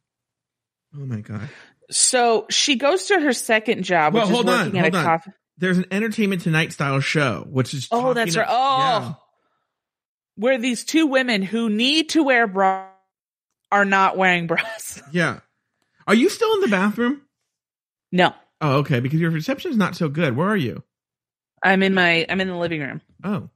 [0.95, 1.49] Oh my god.
[1.91, 5.05] So she goes to her second job, Well, which hold is on, at a on.
[5.05, 5.31] coffee.
[5.59, 8.47] There's an Entertainment Tonight style show, which is Oh, that's right.
[8.49, 9.13] Oh, yeah.
[10.37, 12.89] where these two women who need to wear bras
[13.71, 15.01] are not wearing bras.
[15.13, 15.41] yeah.
[16.07, 17.23] Are you still in the bathroom?
[18.11, 19.01] No, Oh, okay.
[19.01, 20.37] Because your reception is not so good.
[20.37, 20.83] Where are you?
[21.63, 23.01] I'm in my I'm in the living room.
[23.25, 23.49] Oh.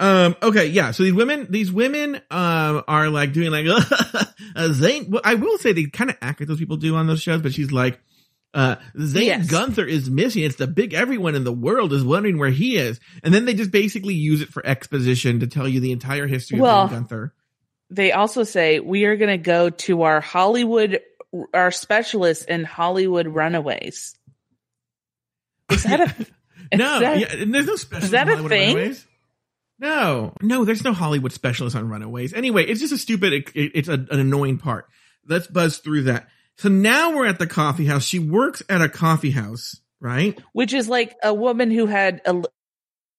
[0.00, 0.92] Um, okay, yeah.
[0.92, 3.66] So these women, these women, um, are like doing like,
[4.56, 5.10] a Zane.
[5.10, 7.42] Well, I will say they kind of act like those people do on those shows,
[7.42, 7.98] but she's like,
[8.54, 9.50] Uh, Zane Yes.
[9.50, 10.44] Gunther is missing.
[10.44, 13.00] It's the big everyone in the world is wondering where he is.
[13.24, 16.58] And then they just basically use it for exposition to tell you the entire history
[16.58, 17.34] of Well- Zane Gunther.
[17.90, 21.00] They also say we are going to go to our Hollywood,
[21.54, 24.14] our specialists in Hollywood Runaways.
[25.70, 26.26] Is that a?
[26.76, 28.04] No, that- yeah, there's no special.
[28.04, 28.74] is that a thing?
[28.76, 29.06] Runaways.
[29.78, 32.34] No, no, there's no Hollywood specialist on Runaways.
[32.34, 33.32] Anyway, it's just a stupid.
[33.32, 34.86] It, it- it's a, an annoying part.
[35.26, 36.28] Let's buzz through that.
[36.56, 38.04] So now we're at the coffee house.
[38.04, 40.38] She works at a coffee house, right?
[40.52, 42.42] which is like a woman who had a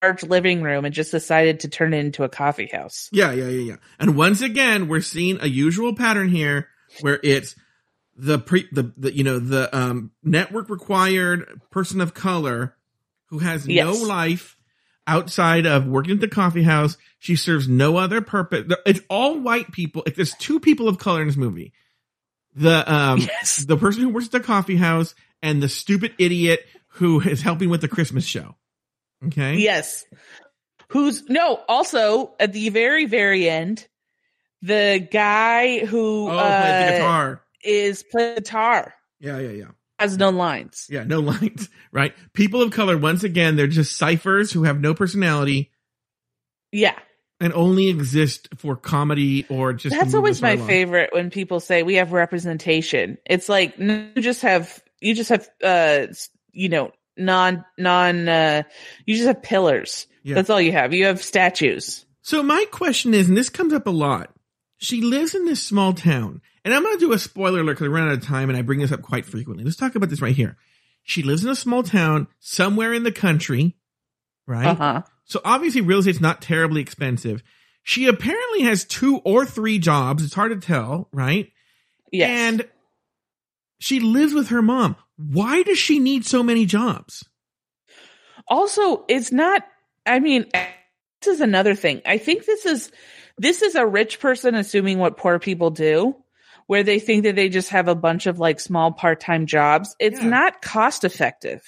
[0.03, 3.09] large living room and just decided to turn it into a coffee house.
[3.11, 3.75] Yeah, yeah, yeah, yeah.
[3.99, 6.67] And once again, we're seeing a usual pattern here
[7.01, 7.55] where it's
[8.20, 12.76] the pre the, the you know the um network required person of color
[13.28, 14.57] who has no life
[15.07, 16.97] outside of working at the coffee house.
[17.17, 18.72] She serves no other purpose.
[18.86, 20.03] It's all white people.
[20.05, 21.74] If there's two people of color in this movie,
[22.55, 23.57] the um Yes.
[23.57, 27.70] the person who works at the coffee house and the stupid idiot who is helping
[27.70, 28.55] with the Christmas show.
[29.28, 29.55] Okay.
[29.57, 30.05] Yes.
[30.89, 33.88] Who's no, also at the very, very end,
[34.61, 37.41] the guy who Oh, uh, the guitar.
[37.64, 39.66] Is playing guitar Yeah, yeah, yeah.
[39.99, 40.88] has no lines.
[40.89, 42.14] Yeah, no lines, right?
[42.34, 45.72] People of color, once again, they're just ciphers who have no personality
[46.72, 46.97] Yeah.
[47.39, 49.95] and only exist for comedy or just.
[49.95, 50.68] That's always my along.
[50.68, 53.18] favorite when people say we have representation.
[53.26, 56.07] It's like you just have you just have uh
[56.51, 58.64] you know non non uh
[59.05, 60.07] you just have pillars.
[60.24, 60.36] Yeah.
[60.36, 60.93] That's all you have.
[60.93, 62.05] You have statues.
[62.22, 64.30] So my question is, and this comes up a lot.
[64.78, 67.86] She lives in this small town, and I'm going to do a spoiler alert because
[67.86, 69.64] I run out of time, and I bring this up quite frequently.
[69.64, 70.57] Let's talk about this right here.
[71.03, 73.76] She lives in a small town somewhere in the country,
[74.45, 74.68] right?
[74.68, 75.01] Uh huh.
[75.26, 77.43] So obviously real estate's not terribly expensive.
[77.84, 80.24] She apparently has two or three jobs.
[80.24, 81.51] It's hard to tell, right?
[82.12, 82.30] Yes.
[82.30, 82.68] And
[83.80, 84.95] she lives with her mom.
[85.16, 87.26] Why does she need so many jobs?
[88.49, 89.64] also it's not
[90.05, 90.45] i mean
[91.22, 92.91] this is another thing i think this is
[93.38, 96.16] this is a rich person assuming what poor people do
[96.70, 100.22] where they think that they just have a bunch of like small part-time jobs it's
[100.22, 100.30] Yeah.
[100.30, 101.63] not cost effective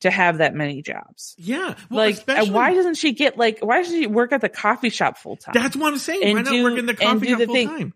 [0.00, 1.74] to have that many jobs Yeah.
[1.90, 5.18] Well, like why doesn't she get like why doesn't she work at the coffee shop
[5.18, 6.22] full time That's what I'm saying.
[6.24, 7.94] And why not do- work in the coffee shop the full thing- time?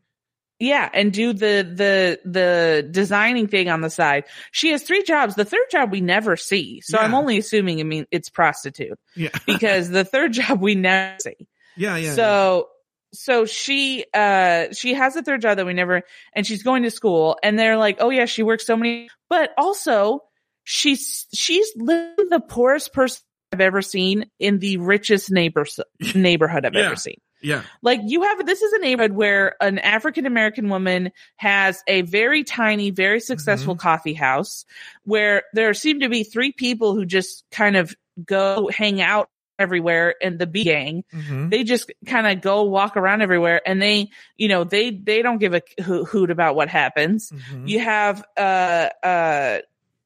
[0.61, 4.23] yeah and do the the the designing thing on the side
[4.53, 7.83] she has three jobs the third job we never see so i'm only assuming i
[7.83, 9.31] mean it's prostitute Yeah.
[9.47, 11.97] because the third job we never see yeah.
[11.97, 12.15] Yeah.
[12.15, 12.69] so
[13.15, 16.03] so she uh she has a third job that we never
[16.35, 19.51] and she's going to school and they're like oh yeah she works so many but
[19.57, 20.21] also
[20.65, 25.79] she's she's literally the poorest person i've ever seen in the richest neighbors
[26.15, 26.87] neighborhood i've Yeah.
[26.87, 27.63] ever seen yeah.
[27.83, 32.43] like you have this is a neighborhood where an African American woman has a very
[32.43, 34.65] tiny, very successful coffee house
[35.05, 37.95] where there seem to be three people who just kind of
[38.25, 39.29] go hang out
[39.65, 41.03] everywhere in the B gang.
[41.13, 41.51] Mhm.
[41.51, 45.39] They just kind of go walk around everywhere and they, you know, they they don't
[45.39, 47.31] give a hoot about what happens.
[47.33, 47.69] Mhm.
[47.69, 49.61] You have a a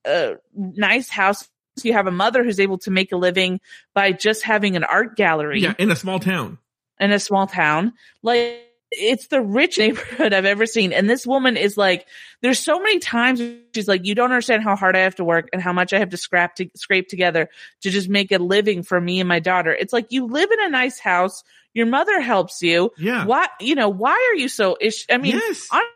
[0.06, 1.46] a nice house.
[1.82, 3.61] You have a mother who's able to make a living
[3.94, 5.74] by just having an art gallery Yeah.
[5.78, 6.59] In a small town.
[7.00, 7.92] in a small town.
[8.22, 10.93] Like it's the rich neighborhood I've ever seen.
[10.93, 12.07] And this woman is like,
[12.43, 13.41] there's so many times
[13.74, 15.99] she's like, you don't understand how hard I have to work and how much I
[15.99, 17.49] have to scrap to scrape together
[17.82, 19.72] to just make a living for me and my daughter.
[19.74, 21.45] It's like you live in a nice house.
[21.74, 22.91] Your mother helps you.
[22.97, 23.26] Yeah.
[23.26, 25.07] Why, you know, why are you so ish?
[25.11, 25.68] I mean, yes.
[25.70, 25.86] I-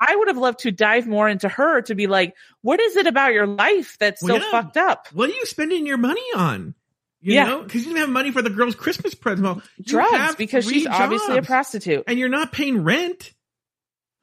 [0.00, 3.08] I would have loved to dive more into her to be like, what is it
[3.08, 4.50] about your life that's Well, so yeah.
[4.52, 5.08] fucked up?
[5.12, 6.76] what are you spending your money on?
[7.24, 7.44] You Yeah.
[7.44, 9.44] know, because you didn't have money for the girl's Christmas present.
[9.44, 12.04] Well, Drugs, because she's obviously a prostitute.
[12.06, 13.32] and you're not paying rent.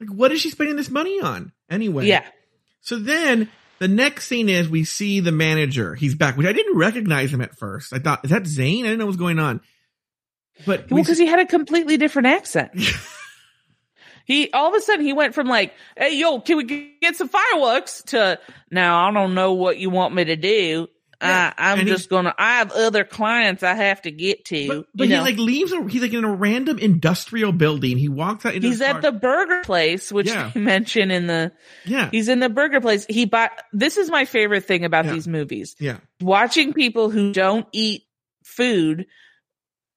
[0.00, 2.06] Like, what is she spending this money on anyway?
[2.06, 2.24] Yeah.
[2.80, 3.50] So then
[3.80, 5.96] the next scene is we see the manager.
[5.96, 7.92] He's back, which I didn't recognize him at first.
[7.92, 8.84] I thought, is that Zane?
[8.84, 9.60] I didn't know what was going on.
[10.64, 12.70] But Well, because he had a completely different accent.
[14.24, 17.28] he all of a sudden he went from like, "Hey, yo, can we get some
[17.28, 18.38] fireworks?" to
[18.70, 20.88] now I don't know what you want me to do.
[21.22, 22.34] Yeah, I, I'm just gonna.
[22.36, 24.68] I have other clients I have to get to.
[24.68, 25.22] but, but he know.
[25.22, 25.72] like leaves.
[25.72, 27.96] A, he's like in a random industrial building.
[27.98, 28.54] He walks out.
[28.54, 30.50] He's at the burger place, which Yeah.
[30.54, 31.52] they mention in the.
[31.84, 33.06] yeah He's in the burger place.
[33.08, 33.52] He bought.
[33.72, 35.12] This is my favorite thing about Yeah.
[35.14, 35.76] these movies.
[35.78, 38.02] yeah watching people who don't eat
[38.44, 39.06] food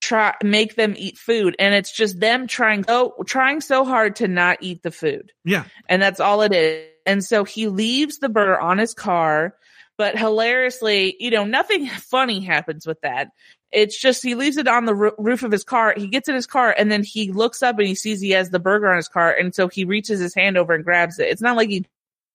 [0.02, 4.28] try make them eat food and it's just them trying so trying so hard to
[4.28, 8.30] not eat the food yeah and that's all it is and so he leaves the
[8.30, 9.56] burger on his car
[9.98, 13.30] but hilariously you know nothing funny happens with that
[13.72, 16.36] it's just he leaves it on the roo- roof of his car he gets in
[16.36, 18.98] his car and then he looks up and he sees he has the burger on
[18.98, 21.70] his car and so he reaches his hand over and grabs it it's not like
[21.70, 21.86] he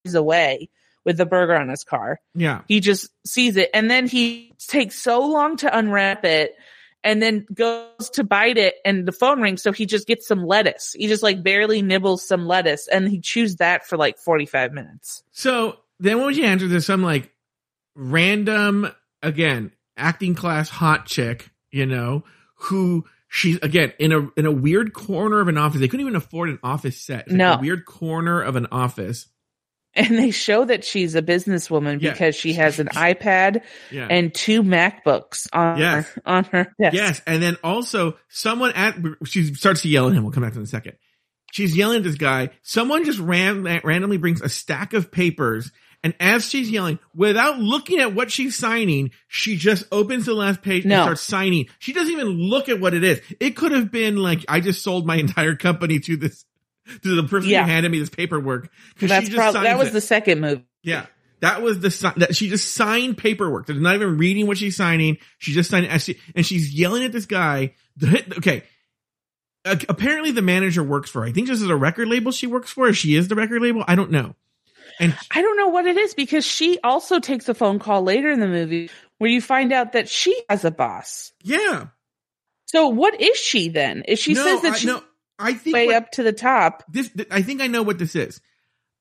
[0.05, 0.69] is away
[1.05, 2.21] with the burger on his car.
[2.35, 2.63] Yeah.
[2.69, 6.55] He just sees it and then he takes so long to unwrap it
[7.03, 9.63] and then goes to bite it and the phone rings.
[9.63, 10.93] So he just gets some lettuce.
[10.93, 15.23] He just like barely nibbles some lettuce and he chews that for like 45 minutes.
[15.33, 17.31] So then when you answer this i'm like
[17.95, 18.91] random,
[19.23, 22.25] again, acting class hot chick, you know,
[22.57, 25.81] who she's again in a in a weird corner of an office.
[25.81, 27.21] They couldn't even afford an office set.
[27.23, 27.53] It's like No.
[27.55, 29.27] a weird corner of an office.
[29.93, 32.13] And they show that she's a businesswoman Yeah.
[32.13, 34.07] because she has an iPad Yeah.
[34.09, 36.09] and two MacBooks on Yes.
[36.11, 36.95] her, on her desk.
[36.95, 40.23] Yes, and then also someone at she starts to yell at him.
[40.23, 40.93] We'll come back to in a second.
[41.53, 42.51] She's yelling at this guy.
[42.63, 45.73] Someone just ran, randomly brings a stack of papers,
[46.03, 50.63] and as she's yelling, without looking at what she's signing, she just opens the last
[50.63, 51.67] page and starts signing.
[51.79, 53.21] She doesn't even look at what it is.
[53.39, 56.45] It could have been like I just sold my entire company to this
[57.03, 57.65] to the person Yeah.
[57.65, 59.93] who handed me this paperwork because That's she just probably that was it.
[59.93, 60.63] the second move.
[60.83, 61.07] Yeah.
[61.41, 63.67] That was the that she just signed paperwork.
[63.67, 65.19] They're not even reading what she's signing.
[65.39, 67.75] She just signed as she, and she's yelling at this guy.
[68.39, 68.63] Okay.
[69.65, 71.27] Apparently the manager works for her.
[71.29, 72.91] I think this is a record label she works for.
[72.95, 73.85] She is the record label.
[73.87, 74.35] I don't know.
[75.01, 78.31] And I don't know what it is because she also takes a phone call later
[78.31, 81.33] in the movie where you find out that she has a boss.
[81.43, 81.87] yeah.
[82.67, 84.05] So what is she then?
[84.07, 85.03] If she no, says that I, she's no,
[85.41, 88.15] I think way what- up to the top, this I think I know what this
[88.15, 88.41] is.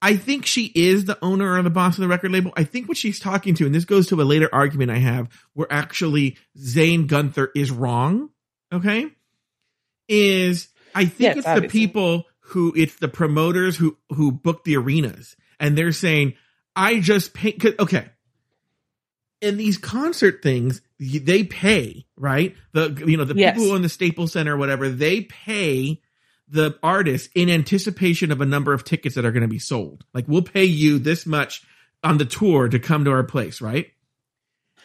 [0.01, 2.51] I think she is the owner or the boss of the record label.
[2.55, 5.27] I think what she's talking to, and this goes to a later argument I have,
[5.53, 8.29] where actually Zane Gunther is wrong.
[8.73, 9.07] Okay,
[10.07, 14.77] is I think Yes, it's the people who it's the promoters who who book the
[14.77, 16.33] arenas, and they're saying,
[16.75, 18.05] "I just pay." 'cause- Okay,
[19.41, 22.55] in these concert things, they pay right.
[22.73, 23.55] The you know the Yes.
[23.57, 26.01] people own the Staples Center or whatever, they pay
[26.47, 30.03] the artist in anticipation of a number of tickets that are going to be sold.
[30.13, 31.61] Like we'll pay you this much
[32.03, 33.87] on the tour to come to our place, right?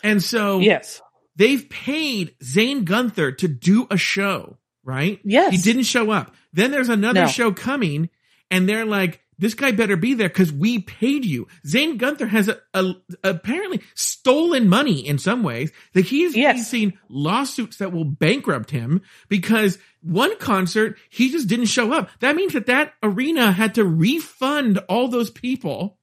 [0.03, 1.01] And so yes,
[1.37, 5.21] they've paid Zane Gunther to do a show, right?
[5.25, 5.53] Yes.
[5.53, 6.35] He didn't show up.
[6.53, 7.27] Then there's another No.
[7.29, 8.11] show coming
[8.51, 11.47] and they're like, this guy better be there because we paid you.
[11.67, 16.57] Zane Gunther has a, a- apparently stolen money in some ways that he's Yes.
[16.59, 22.11] facing lawsuits that will bankrupt him because one concert he just didn't show up.
[22.21, 25.99] That means that that arena had to refund all those people,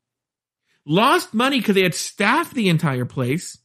[0.86, 3.58] lost money because they had staffed the entire place,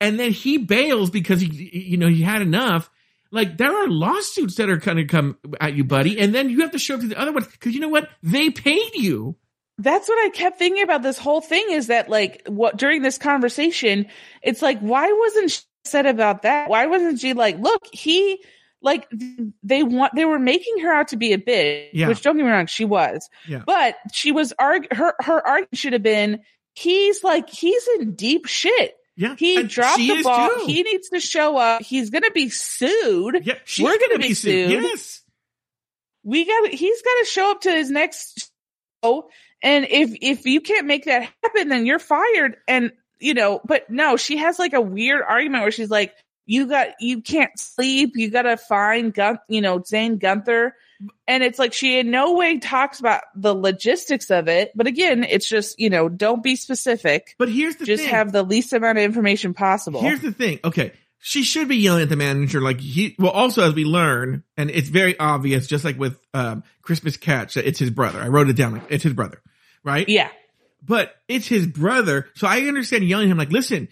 [0.00, 2.90] and then he bails because he you know he had enough.
[3.34, 6.60] Like there are lawsuits that are going to come at you, buddy, and then you
[6.60, 8.08] have to show up to the other ones because you know what?
[8.22, 9.36] They paid you.
[9.78, 13.18] that's what I kept thinking about this whole thing is that like what during this
[13.18, 14.06] conversation,
[14.42, 16.68] it's like why wasn't she said about that?
[16.70, 18.42] Why wasn't she like, look, he
[18.80, 19.08] like
[19.62, 22.08] they want they were making her out to be a bitch, Yeah.
[22.08, 23.28] which don't get me wrong, she was.
[23.48, 23.62] Yeah.
[23.66, 26.40] But she was arg her her argument should have been
[26.74, 28.94] he's like he's in deep shit.
[29.16, 30.48] Yeah, He And dropped the ball.
[30.50, 30.64] too.
[30.66, 31.82] He needs to show up.
[31.82, 33.42] He's going to be sued.
[33.46, 34.70] yeah, she's we're gonna gonna be sued.
[34.70, 35.22] Yes,
[36.24, 36.68] We got.
[36.70, 38.50] He's got to show up to his next
[39.04, 39.28] show.
[39.62, 42.56] And if if you can't make that happen, then you're fired.
[42.66, 46.12] And you know, but no, she has like a weird argument where she's like,
[46.46, 48.12] "You got, you can't sleep.
[48.16, 50.74] You got to find Gun, you know, Zane Gunther."
[51.26, 54.72] And it's like she in no way talks about the logistics of it.
[54.74, 57.34] But again, it's just you know, don't be specific.
[57.38, 58.10] but here's the Just thing.
[58.14, 60.00] have the least amount of information possible.
[60.00, 60.60] Here's the thing.
[60.64, 60.92] Okay.
[61.26, 64.70] She should be yelling at the manager like he, well, also as we learn, and
[64.70, 68.20] it's very obvious, just like with, um, Christmas Catch, that it's his brother.
[68.20, 68.72] I wrote it down.
[68.74, 69.40] Like, it's his brother.
[69.82, 70.06] Right?
[70.06, 70.28] yeah.
[70.82, 72.28] But it's his brother.
[72.34, 73.88] So I understand yelling at him like, listen,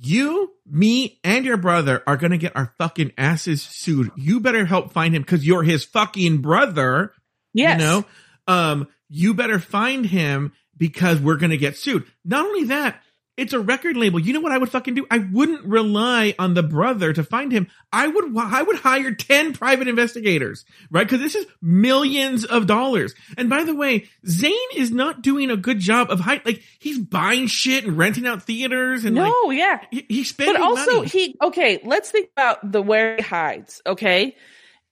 [0.00, 4.10] you, me, and your brother are going to get our fucking asses sued.
[4.16, 7.12] You better help find him because you're his fucking brother.
[7.54, 7.80] Yes.
[7.80, 8.04] You know,
[8.46, 12.04] um, you better find him because we're going to get sued.
[12.24, 13.00] Not only that,
[13.36, 14.18] it's a record label.
[14.18, 15.06] You know what I would fucking do?
[15.10, 17.68] I wouldn't rely on the brother to find him.
[17.92, 21.06] I would, I would hire 10 private investigators, right?
[21.08, 23.14] Cause this is millions of dollars.
[23.36, 26.98] And by the way, Zane is not doing a good job of hide, like he's
[26.98, 29.80] buying shit and renting out theaters and like, yeah.
[29.90, 31.08] he- he's spending But also money.
[31.08, 34.34] he okay, let's think about the where he hides, okay?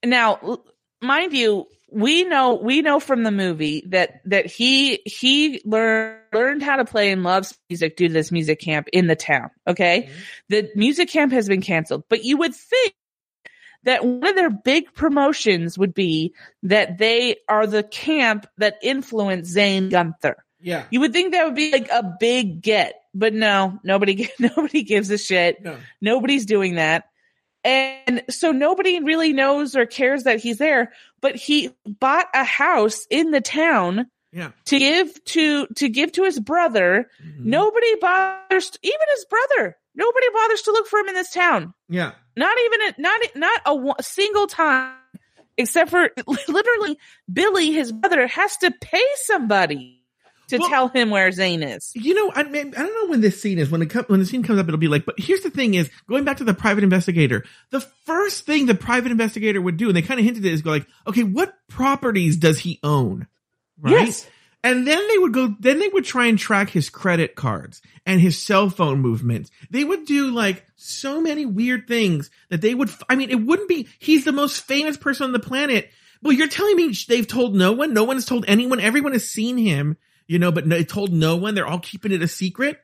[0.03, 0.59] Now,
[1.01, 1.65] mind you,
[1.95, 6.83] we know we know from the movie that that he he learned learned how to
[6.83, 10.01] play and loves music due to this music camp in the town, okay?
[10.01, 10.13] Mm-hmm.
[10.49, 12.93] The music camp has been canceled, but you would think
[13.83, 16.33] that one of their big promotions would be
[16.63, 20.43] that they are the camp that influenced Zane Gunther.
[20.59, 20.83] yeah.
[20.91, 25.09] You would think that would be like a big get, but no, nobody, nobody gives
[25.11, 25.63] a shit.
[25.63, 25.77] No.
[26.01, 27.05] Nobody's doing that.
[27.65, 33.07] And so nobody really knows or cares that he's there, but he bought a house
[33.09, 34.51] in the town Yeah.
[34.65, 37.09] to give to to give to his brother.
[37.23, 37.39] Mhm.
[37.45, 39.75] Nobody bothers, even his brother.
[39.95, 41.73] Nobody bothers to look for him in this town.
[41.89, 42.11] Yeah.
[42.37, 44.93] Not even a, not not a one- single time,
[45.57, 46.11] except for
[46.47, 46.99] literally
[47.33, 50.04] Billy, his brother, has to pay somebody
[50.47, 51.91] to Well- tell him where Zane is.
[51.95, 53.69] You know, I, mean, I don't know when this scene is.
[53.69, 55.05] When it com- when the scene comes up, it'll be like.
[55.05, 57.43] But here's the thing: is going back to the private investigator.
[57.71, 60.53] The first thing the private investigator would do, and they kind of hinted at, it,
[60.53, 63.27] is go like, okay, what properties does he own?
[63.81, 64.07] Right.
[64.07, 64.27] Yes.
[64.65, 68.19] And then they would go, then they would try and track his credit cards and
[68.19, 69.51] his cell phone movements.
[69.69, 73.69] They would do like so many weird things that they would, I mean, it wouldn't
[73.69, 75.91] be, he's the most famous person on the planet.
[76.23, 77.93] Well, you're telling me they've told no one?
[77.93, 78.79] No one's told anyone?
[78.79, 79.97] Everyone has seen him,
[80.27, 81.55] you know, but no, they told no one.
[81.55, 82.79] They're all keeping it a secret.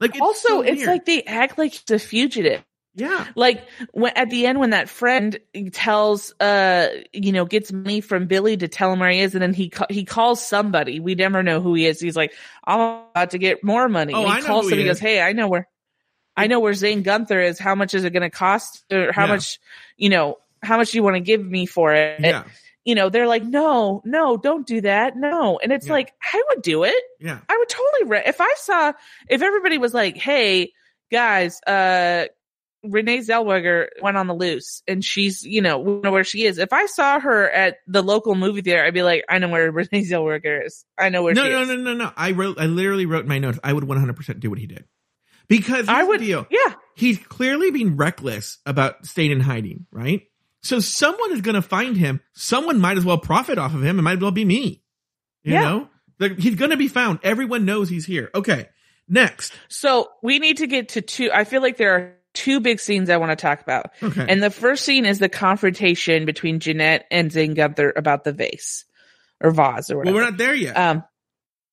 [0.00, 2.62] Like, it's also, so it's like they act like he's a fugitive.
[2.94, 5.38] yeah, Like when at the end when that friend
[5.72, 9.42] tells uh you know gets money from Billy to tell him where he is and
[9.42, 11.00] then he ca- he calls somebody.
[11.00, 12.00] We never know who he is.
[12.00, 12.32] He's like
[12.64, 12.80] I'm
[13.10, 14.14] about to get more money.
[14.14, 15.68] Oh, and he I know calls who somebody he he goes hey I know where
[16.36, 17.58] I know where Zane Gunther is.
[17.58, 18.84] How much is it going to cost?
[18.92, 19.34] Or how Yeah.
[19.34, 19.58] much
[19.96, 22.20] you know how much do you want to give me for it?
[22.20, 22.44] Yeah,
[22.84, 25.92] you know they're like no no don't do that no and it's Yeah.
[25.92, 27.38] like I would do it yeah.
[27.48, 28.92] I would totally re- if I saw
[29.28, 30.72] if everybody was like, "Hey
[31.10, 32.26] guys, uh
[32.84, 36.58] Renee Zellweger went on the loose and she's, you know, we know where she is.
[36.58, 39.68] If I saw her at the local movie theater, I'd be like, I know where
[39.72, 40.84] Renee Zellweger is.
[40.96, 41.68] I know where No, no, is.
[41.68, 42.12] no, no, no.
[42.16, 43.58] I wrote, I literally wrote in my notes.
[43.64, 44.84] I would 100% do what he did.
[45.48, 46.46] Because I would, deal.
[46.50, 50.22] yeah, he's clearly being reckless about staying in hiding, right?
[50.62, 52.20] So someone is going to find him.
[52.34, 53.98] Someone might as well profit off of him.
[53.98, 54.82] It might as well be me.
[55.44, 55.60] You Yeah.
[55.62, 55.88] know,
[56.18, 57.20] Like, he's going to be found.
[57.22, 58.30] Everyone knows he's here.
[58.34, 58.68] Okay.
[59.08, 59.52] Next.
[59.68, 61.30] So we need to get to two.
[61.32, 63.86] I feel like there are two big scenes I want to talk about.
[64.02, 64.26] Okay.
[64.28, 68.84] And the first scene is the confrontation between Jeanette and Zane Gunther about the vase
[69.40, 70.14] or vase or whatever.
[70.16, 70.76] well, we're not there yet.
[70.76, 71.04] Um,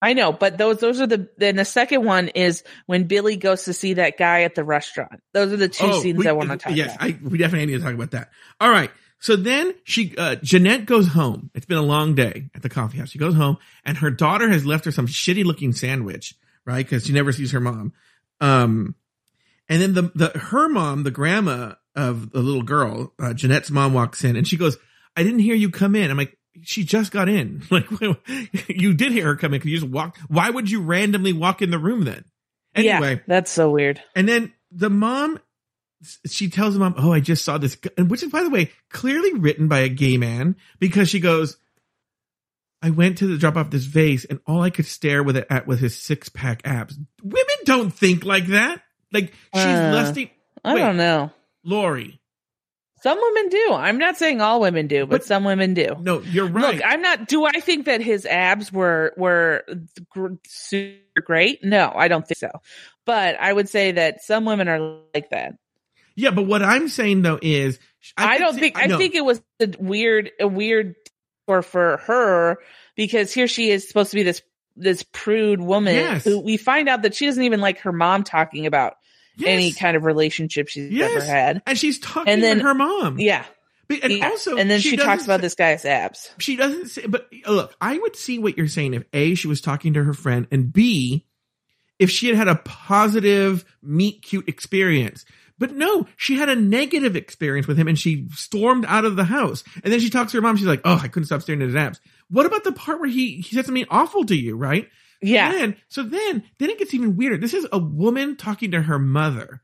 [0.01, 3.63] I know, but those those are the then the second one is when Billy goes
[3.63, 5.21] to see that guy at the restaurant.
[5.33, 6.95] Those are the two scenes Oh, we- I want to talk yes.
[6.99, 8.29] I, we definitely need to talk about that.
[8.59, 8.91] All right.
[9.19, 11.49] So then she, uh, Jeanette goes home.
[11.55, 13.09] It's been a long day at the coffee house.
[13.09, 16.35] She goes home and her daughter has left her some shitty looking sandwich,
[16.65, 16.87] right?
[16.87, 17.93] Cause she never sees her mom.
[18.41, 18.93] Um,
[19.69, 23.93] and then the, the, her mom, the grandma of the little girl, uh, Jeanette's mom
[23.93, 24.77] walks in and she goes,
[25.15, 26.11] I didn't hear you come in.
[26.11, 27.63] I'm like, she just got in.
[27.71, 27.87] Like,
[28.67, 30.17] you did hear her come in because you just walk.
[30.27, 32.23] Why would you randomly walk in the room then?
[32.73, 33.15] Anyway.
[33.15, 34.01] yeah, that's so weird.
[34.15, 35.39] And then the mom,
[36.27, 38.71] she tells the mom, "Oh, I just saw this," and which is, by the way,
[38.89, 41.57] clearly written by a gay man because she goes,
[42.81, 45.47] "I went to the drop off this vase, and all I could stare with it
[45.49, 48.81] at was his six pack abs." Women don't think like that.
[49.11, 50.29] Like she's Uh, lusting.
[50.63, 50.79] I Wait.
[50.81, 51.31] don't know.
[51.63, 52.19] Lauri,
[53.05, 53.69] Some women do.
[53.73, 55.95] I'm not saying all women do, but, But- some women do.
[56.01, 56.73] no, you're right.
[56.77, 57.27] Look, I'm not.
[57.27, 59.63] Do I think that his abs were were
[60.47, 61.63] super great?
[61.63, 62.49] No, I don't think so.
[63.05, 64.79] But I would say that some women are
[65.13, 65.53] like that.
[66.15, 67.77] yeah, but what I'm saying though is,
[68.17, 68.75] I, could don't think.
[68.77, 70.95] I think it was a weird, a weird
[71.45, 72.57] for for her
[72.95, 74.41] because here she is supposed to be this
[74.75, 76.23] this prude woman Yes.
[76.25, 78.95] who we find out that she doesn't even like her mom talking about
[79.38, 79.49] Yes.
[79.49, 81.11] any kind of relationship she's Yes.
[81.15, 81.61] ever had.
[81.65, 83.19] and she's talking And then- to her mom.
[83.19, 83.43] Yeah,
[83.88, 84.29] But- and yeah.
[84.29, 86.31] also, and then she, talks about this guy's abs.
[86.39, 89.61] she doesn't say but look i would see what you're saying if a she was
[89.61, 91.25] talking to her friend and b
[91.99, 95.23] if she had had a positive meet cute experience
[95.59, 99.23] but no she had a negative experience with him and she stormed out of the
[99.25, 101.61] house and then she talks to her mom she's like oh i couldn't stop staring
[101.61, 104.55] at his abs what about the part where he he said something awful to you
[104.57, 104.89] right
[105.28, 108.82] Yeah, then, so then then it gets even weirder this is a woman talking to
[108.82, 109.61] her mother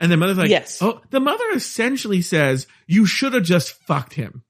[0.00, 0.78] and the mother's like Yes.
[0.82, 4.42] oh the mother essentially says you should have just fucked him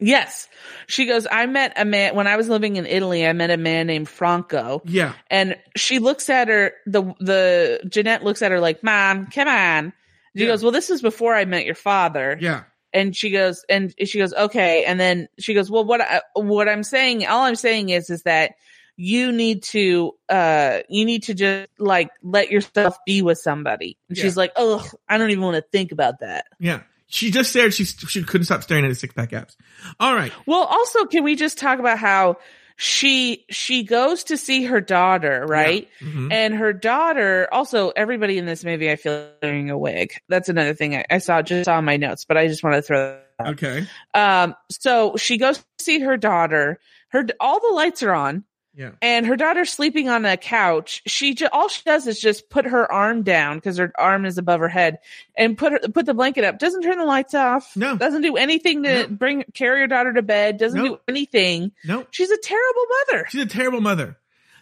[0.00, 0.48] Yes.
[0.86, 3.56] She goes, I met a man when I was living in Italy, I met a
[3.56, 4.80] man named Franco.
[4.84, 9.48] yeah And she looks at her the the Jeanette looks at her like, Mom, come
[9.48, 9.92] on.
[10.36, 10.50] She Yeah.
[10.50, 12.38] goes, Well, this was before I met your father.
[12.40, 14.84] yeah And she goes, and she goes, Okay.
[14.84, 18.22] And then she goes, Well, what I, what I'm saying, all I'm saying is is
[18.22, 18.52] that
[19.00, 23.96] you need to uh you need to just like let yourself be with somebody.
[24.08, 24.24] And Yeah.
[24.24, 26.46] she's like, Oh, I don't even want to think about that.
[26.58, 26.80] Yeah.
[27.06, 29.56] She just stared she she couldn't stop staring at his six pack abs.
[30.00, 30.32] All right.
[30.46, 32.38] Well, also, can we just talk about how
[32.76, 35.88] she she goes to see her daughter, right?
[36.00, 36.32] Mhm.
[36.32, 40.12] And her daughter, also everybody in this movie, I feel wearing a wig.
[40.28, 42.74] That's another thing I, I saw just saw in my notes, but I just want
[42.76, 42.98] to throw.
[42.98, 43.52] That out.
[43.54, 43.86] Okay.
[44.14, 46.78] Um, so she goes to see her daughter.
[47.10, 48.44] Her all the lights are on.
[48.78, 48.92] Yeah.
[49.02, 51.02] and her daughter's sleeping on a couch.
[51.06, 54.38] She ju- all she does is just put her arm down because her arm is
[54.38, 54.98] above her head,
[55.36, 56.60] and put her put the blanket up.
[56.60, 57.76] Doesn't turn the lights off.
[57.76, 57.96] No.
[57.96, 59.08] doesn't do anything to No.
[59.08, 60.58] bring carry her daughter to bed.
[60.58, 60.88] Doesn't No.
[60.88, 61.72] do anything.
[61.84, 63.26] No, She's a terrible mother.
[63.30, 64.16] she's a terrible mother.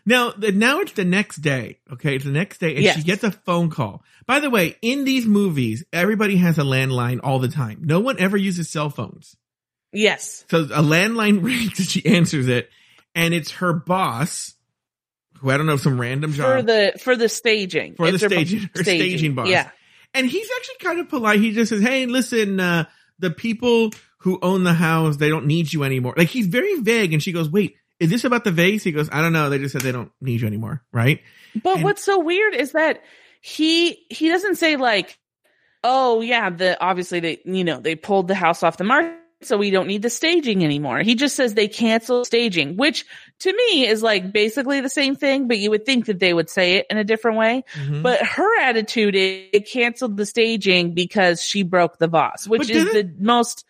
[0.08, 1.78] Now, the, now it's the next day.
[1.92, 2.96] Okay, it's the next day, and Yes.
[2.96, 4.02] she gets a phone call.
[4.24, 7.80] By the way, in these movies, everybody has a landline all the time.
[7.82, 9.36] No one ever uses cell phones.
[9.92, 10.44] Yes.
[10.50, 12.70] So a landline rings, and she answers it,
[13.16, 14.54] and it's her boss,
[15.38, 17.96] who I don't know, some random job For the for the staging.
[17.96, 19.48] for the It's her bo- staging, her staging boss.
[19.48, 19.70] Yeah.
[20.14, 21.40] And he's actually kind of polite.
[21.40, 22.84] He just says, Hey, listen, uh,
[23.18, 26.14] the people who own the house, they don't need you anymore.
[26.16, 27.12] Like he's very vague.
[27.12, 28.82] And she goes, wait, is this about the vase?
[28.82, 29.50] He goes, I don't know.
[29.50, 30.82] They just said they don't need you anymore.
[30.92, 31.20] Right.
[31.62, 33.02] But And- what's so weird is that
[33.40, 35.18] he he doesn't say like,
[35.84, 39.57] oh yeah, the obviously they you know they pulled the house off the market, so
[39.59, 41.01] we don't need the staging anymore.
[41.01, 43.05] He just says they canceled staging, which
[43.41, 46.49] to me is like basically the same thing, but you would think that they would
[46.49, 47.62] say it in a different way.
[47.74, 48.03] Mhm.
[48.03, 52.84] But her attitude is it canceled the staging because she broke the vase, which is
[52.93, 53.64] the most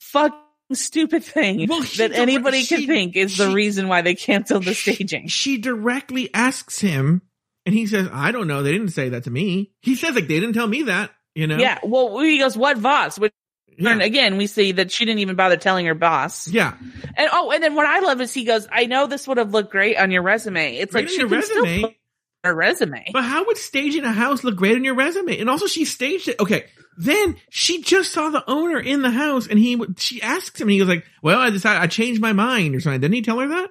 [0.00, 0.38] fucking
[0.72, 4.74] stupid thing Well, that anybody she- could think is the reason why they canceled the
[4.74, 5.28] staging.
[5.28, 7.22] she directly asks him
[7.64, 8.62] and he says, I don't know.
[8.62, 9.70] They didn't say that to me.
[9.82, 11.58] He says like, they didn't tell me that, you know?
[11.58, 11.78] Yeah.
[11.84, 13.18] Well, he goes, what vase?
[13.18, 13.32] Which
[13.78, 13.90] Yeah.
[13.92, 16.48] and again, we see that she didn't even bother telling her boss.
[16.48, 16.74] Yeah.
[17.16, 19.52] And oh, and then what I love is he goes, I know this would have
[19.52, 20.76] looked great on your resume.
[20.76, 21.82] It's Great like she your can still resume.
[21.82, 21.94] put
[22.44, 23.04] her resume.
[23.12, 25.38] But how would staging a house look great on your resume?
[25.38, 26.40] And also, she staged it.
[26.40, 26.64] Okay,
[26.98, 30.72] then she just saw the owner in the house, and he she asks him, and
[30.72, 33.38] he goes like, "Well, I decided I changed my mind or something." Didn't he tell
[33.38, 33.70] her that?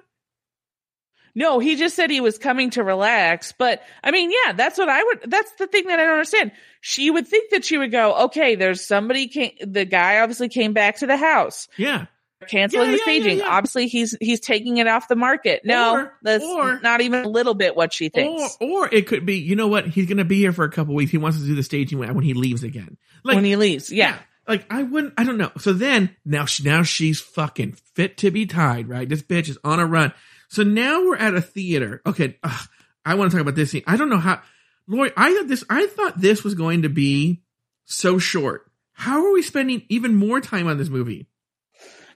[1.34, 3.52] No, he just said he was coming to relax.
[3.56, 6.52] But I mean, yeah, that's what I would, that's the thing that I don't understand.
[6.82, 10.72] She would think that she would go, okay, there's somebody came, the guy obviously came
[10.74, 12.06] back to the house, Yeah,
[12.48, 13.38] canceling Yeah, the yeah, staging.
[13.38, 13.48] yeah.
[13.48, 15.62] Obviously he's, he's taking it off the market.
[15.64, 19.06] No, Or- that's or- not even a little bit what she or thinks or it
[19.06, 19.86] could be, you know what?
[19.86, 21.12] He's gonna be here for a couple weeks.
[21.12, 22.98] He wants to do the staging when when he leaves again.
[23.24, 23.90] Like, when he leaves.
[23.90, 24.18] Yeah.
[24.48, 25.52] Like I wouldn't, I don't know.
[25.58, 29.08] So then now she, now she's fucking fit to be tied, right?
[29.08, 30.12] This bitch is on a run.
[30.52, 32.02] So now we're at a theater.
[32.04, 32.38] Okay.
[32.42, 32.68] ugh,
[33.06, 33.84] I want to talk about this scene.
[33.86, 34.42] I don't know how,
[34.86, 37.40] Lauri, I thought this, I thought this was going to be
[37.86, 38.70] so short.
[38.92, 41.26] How are we spending even more time on this movie?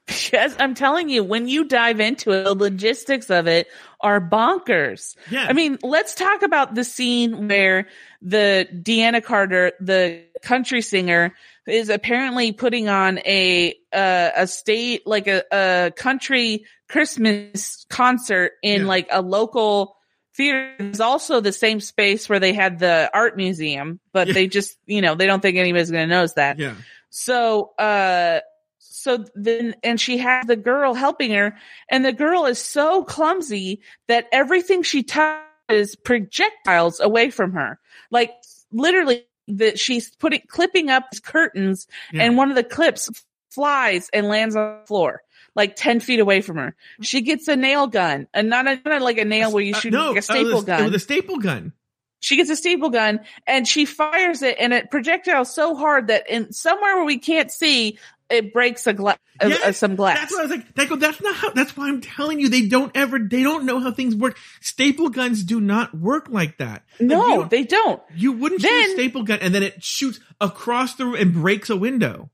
[0.07, 3.69] Because I'm telling you, when you dive into it, the logistics of it
[4.03, 5.17] are bonkers.
[5.31, 5.47] Yeah.
[5.49, 7.89] I mean, let's talk about the scene where
[8.21, 11.35] the Deana Carter, the country singer,
[11.67, 18.83] is apparently putting on a uh, a state like a, a country Christmas concert in
[18.83, 18.87] Yeah.
[18.89, 19.97] like a local
[20.35, 20.75] theater.
[20.79, 24.35] It's also the same space where they had the art museum, but Yeah.
[24.35, 26.59] they just you know they don't think anybody's going to notice that.
[26.59, 26.75] yeah.
[27.11, 28.41] So, uh,
[28.79, 31.57] so then, and she has the girl helping her,
[31.89, 37.79] and the girl is so clumsy that everything she touches projectiles away from her.
[38.11, 38.33] Like
[38.73, 42.25] literally, that she's putting clipping up curtains, Yeah.
[42.25, 43.09] and one of the clips
[43.51, 45.23] flies and lands on the floor.
[45.57, 46.77] Like 10 feet away from her.
[47.01, 49.81] She gets a nail gun and not, a, not like a nail where you Uh,
[49.81, 51.73] shoot no, like a uh, staple it was, gun a staple gun.
[52.21, 56.29] she gets a staple gun and she fires it and it projectiles so hard that
[56.31, 57.99] in somewhere where we can't see
[58.29, 60.75] it breaks a glass Yes, some glass That's what I was like.
[60.77, 61.51] That go, that's not how.
[61.51, 62.49] That's why I'm telling you.
[62.49, 63.19] They don't ever.
[63.19, 64.39] They don't know how things work.
[64.63, 66.85] Staple guns do not work like that.
[66.99, 70.21] Like, no don't- they don't You wouldn't shoot a staple gun and then it shoots
[70.41, 72.31] across the room and breaks a window.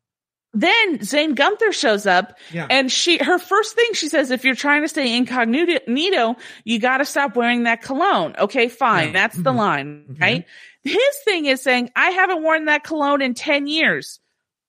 [0.55, 2.67] Then zane gunther shows up Yeah.
[2.69, 6.99] and she her first thing she says if you're trying to stay incognito you got
[6.99, 9.13] to stop wearing that cologne okay fine Yeah.
[9.13, 9.57] that's the Mhm.
[9.57, 10.21] line Okay.
[10.21, 10.47] right
[10.85, 14.21] his thing is saying i haven't worn that cologne in 10 years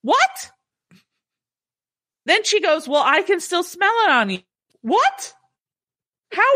[0.03, 0.51] what
[2.25, 4.39] then she goes well i can still smell it on you
[4.81, 5.33] what
[6.31, 6.53] how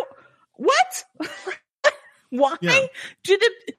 [0.55, 1.03] what
[2.29, 2.85] why Yeah.
[3.23, 3.73] do the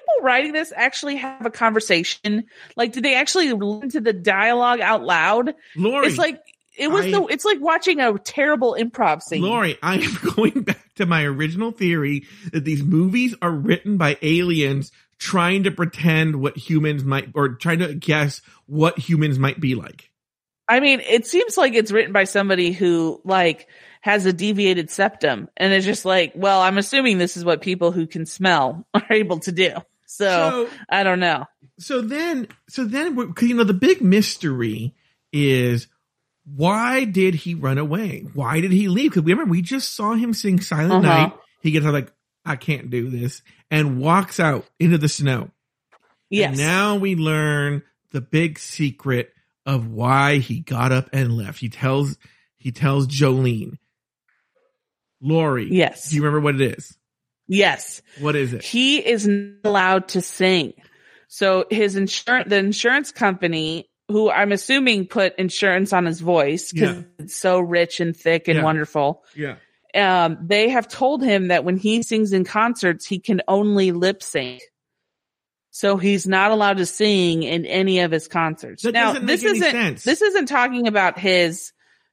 [0.00, 2.46] people writing this actually have a conversation?
[2.76, 5.54] Like did they actually listen to the dialogue out loud?
[5.76, 6.40] Lauri, it's like
[6.76, 9.42] it was I- the it's like watching a terrible improv scene.
[9.42, 14.16] Lauri, I am going back to my original theory that these movies are written by
[14.22, 19.74] aliens trying to pretend what humans might, or trying to guess what humans might be
[19.74, 20.10] like.
[20.68, 23.68] i mean it seems like it's written by somebody who like
[24.00, 27.92] has a deviated septum and it's just like well i'm assuming this is what people
[27.92, 29.70] who can smell are able to do
[30.06, 31.44] so, So, i don't know
[31.80, 34.94] so then, so then, because you know, the big mystery
[35.32, 35.88] is
[36.44, 38.26] why did he run away?
[38.34, 39.12] Why did he leave?
[39.12, 41.22] Because we remember, we just saw him sing Silent Uh-huh.
[41.28, 41.32] Night.
[41.62, 42.12] He gets like,
[42.44, 43.40] I can't do this,
[43.70, 45.52] and walks out into the snow.
[46.28, 49.32] yes And now we learn the big secret
[49.64, 51.60] of why he got up and left.
[51.60, 52.18] He tells
[52.58, 53.78] he tells Jolene,
[55.20, 55.68] Lauri.
[55.70, 56.10] Yes.
[56.10, 56.96] Do you remember what it is?
[57.48, 58.00] Yes.
[58.20, 58.62] What is it?
[58.62, 60.74] He is not allowed to sing.
[61.28, 66.96] So his insurance, the insurance company, who I'm assuming put insurance on his voice because
[66.96, 67.02] Yeah.
[67.18, 68.64] it's so rich and thick and Yeah.
[68.64, 69.24] wonderful.
[69.36, 69.56] Yeah.
[69.94, 74.22] Um, they have told him that when he sings in concerts, he can only lip
[74.22, 74.60] sync.
[75.72, 78.82] So he's not allowed to sing in any of his concerts.
[78.82, 80.04] That now, this isn't sense.
[80.04, 81.72] this isn't talking about his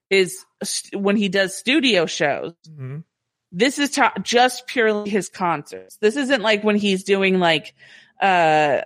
[0.09, 0.45] his
[0.93, 2.53] when he does studio shows.
[2.69, 3.03] Mhm.
[3.51, 5.97] This is ta- just purely his concerts.
[5.97, 7.73] This isn't like when he's doing like
[8.21, 8.81] uh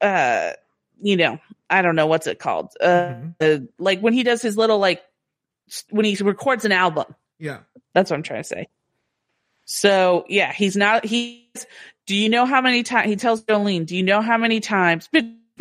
[0.00, 0.52] uh
[1.00, 1.38] you know,
[1.70, 2.68] I don't know what's it called.
[2.80, 3.34] Uh, Mhm.
[3.40, 5.02] uh like when he does his little like
[5.90, 7.14] when he records an album.
[7.38, 7.60] Yeah.
[7.94, 8.68] That's what I'm trying to say.
[9.64, 11.04] So yeah, he's not.
[11.04, 11.66] He's.
[12.06, 13.86] Do you know how many times he tells Jolene?
[13.86, 15.08] Do you know how many times?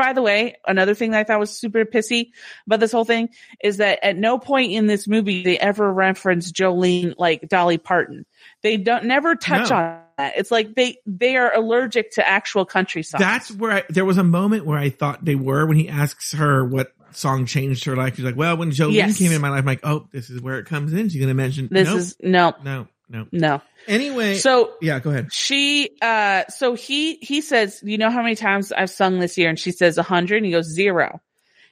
[0.01, 2.31] By the way, another thing that I thought was super pissy
[2.65, 3.29] about this whole thing
[3.63, 8.25] is that at no point in this movie they ever reference Jolene like Dolly Parton.
[8.63, 9.75] They don't never touch No.
[9.75, 10.33] on that.
[10.37, 13.19] It's like they they are allergic to actual country songs.
[13.21, 16.33] That's where I, there was a moment where I thought they were when he asks
[16.33, 18.15] her what song changed her life.
[18.15, 19.19] She's like, well, when Jolene Yes.
[19.19, 21.09] came in my life, I'm like, oh, this is where it comes in.
[21.09, 23.27] She's going to mention this nope, is no no, no.
[23.31, 23.61] no.
[23.87, 25.33] Anyway, So yeah, go ahead.
[25.33, 29.49] she uh so he he says you know how many times i've sung this year
[29.49, 31.19] and she says a 100 and he goes zero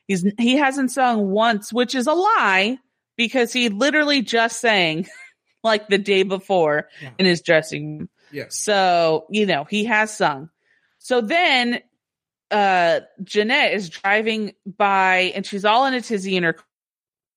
[0.08, 2.78] he's he hasn't sung once which is a lie
[3.16, 5.08] because he literally just sang
[5.64, 7.12] like the day before Yeah.
[7.20, 8.46] in his dressing room Yeah.
[8.50, 10.50] so you know he has sung
[10.98, 11.80] so then
[12.52, 16.66] uh jeanette is driving by and she's all in a tizzy in her car.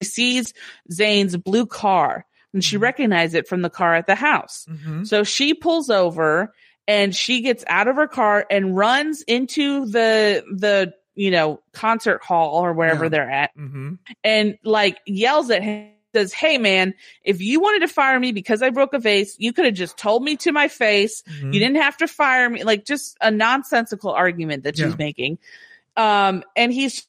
[0.02, 0.54] she sees
[0.90, 2.82] zane's blue car and she Mhm.
[2.82, 6.52] recognizes it from the car at the house hmm so she pulls over
[6.88, 12.22] and she gets out of her car and runs into the the you know concert
[12.24, 13.08] hall or wherever Yeah.
[13.10, 13.94] they're at hmm
[14.24, 16.92] and like yells at him says hey man
[17.24, 19.96] if you wanted to fire me because i broke a vase you could have just
[19.96, 21.52] told me to my face Mm-hmm.
[21.54, 24.96] you didn't have to fire me like just a nonsensical argument that she's Yeah.
[24.98, 25.38] making
[25.96, 27.06] um and he's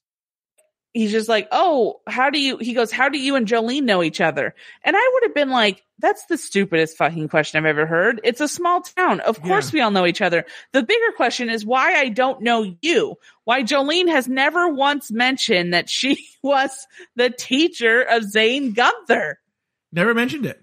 [0.94, 4.04] he's just like oh how do you he goes how do you and jolene know
[4.04, 7.86] each other and i would have been like that's the stupidest fucking question i've ever
[7.86, 11.50] heard it's a small town of course we all know each other the bigger question
[11.50, 16.88] is why i don't know you why jolene has never once mentioned that she was
[17.16, 19.40] the teacher of zane gunther
[19.94, 20.60] Never mentioned it.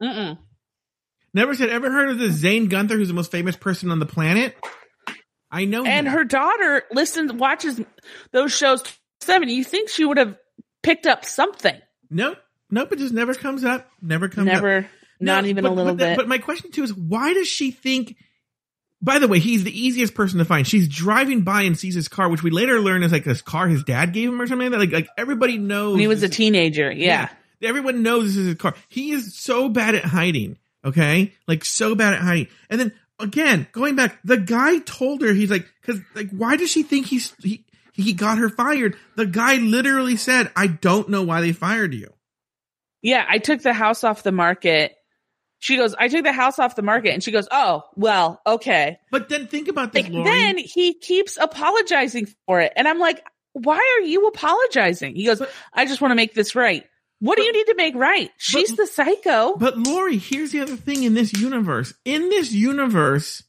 [0.00, 0.38] Mm-mm.
[1.34, 4.06] Never said, ever heard of this Zane Gunther, who's the most famous person on the
[4.06, 4.56] planet?
[5.50, 5.84] I know.
[5.84, 6.12] and him.
[6.12, 7.80] her daughter listens watches
[8.30, 8.84] those shows
[9.20, 10.36] seven you think she would have
[10.82, 11.78] picked up something
[12.10, 12.38] Nope.
[12.70, 12.92] Nope.
[12.92, 13.88] It just never comes up.
[14.02, 14.54] Never comes up.
[14.54, 14.86] never
[15.20, 17.46] not even but- a little but that- bit But my question too is why does
[17.48, 18.16] she think?
[19.02, 20.66] By the way, he's the easiest person to find.
[20.66, 23.66] She's driving by and sees his car, which we later learn is like this car
[23.66, 24.70] his dad gave him or something.
[24.70, 25.92] That, like, like everybody knows.
[25.92, 27.28] when he was a teenager yeah.
[27.62, 28.74] Everyone knows this is his car.
[28.88, 30.56] He is so bad at hiding.
[30.84, 31.32] Okay.
[31.46, 32.48] Like so bad at hiding.
[32.70, 36.70] And then again, going back, the guy told her, he's like, cause like, why does
[36.70, 38.96] she think he's, he, he got her fired?
[39.16, 42.08] The guy literally said, I don't know why they fired you.
[43.02, 44.92] yeah i took the house off the market.
[45.58, 47.12] She goes i took the house off the market.
[47.12, 48.98] And she goes oh well okay.
[49.10, 52.72] But then think about this, like then he keeps apologizing for it.
[52.76, 53.22] And i'm like
[53.52, 55.16] why are you apologizing?
[55.16, 56.84] He goes But- i just want to make this right.
[57.22, 58.30] What do you need to make right?
[58.38, 59.54] she's the psycho.
[59.56, 61.92] But Lauri, here's the other thing in this universe.
[62.06, 63.42] In this universe,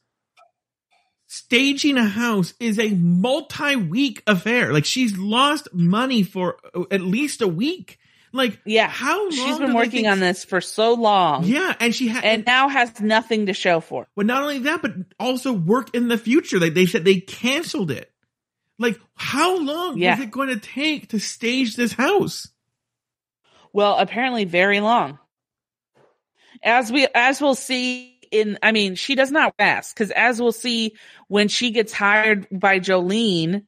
[1.32, 4.70] staging a house is a multi-week affair.
[4.72, 7.98] Like she's lost money for uh, at least a week.
[8.34, 12.08] Like yeah how long she's been working on this for so long Yeah, and she
[12.08, 14.08] had and now has nothing to show for it.
[14.16, 16.58] But not only that, but also work in the future.
[16.58, 18.10] Like they said they canceled it.
[18.78, 20.16] Like how long Yeah.
[20.16, 22.48] was it going to take to stage this house?
[23.72, 25.18] Well, apparently very long.
[26.62, 30.52] As we as we'll see in I mean, she does not rest because as we'll
[30.52, 30.96] see
[31.28, 33.64] when she gets hired by Jolene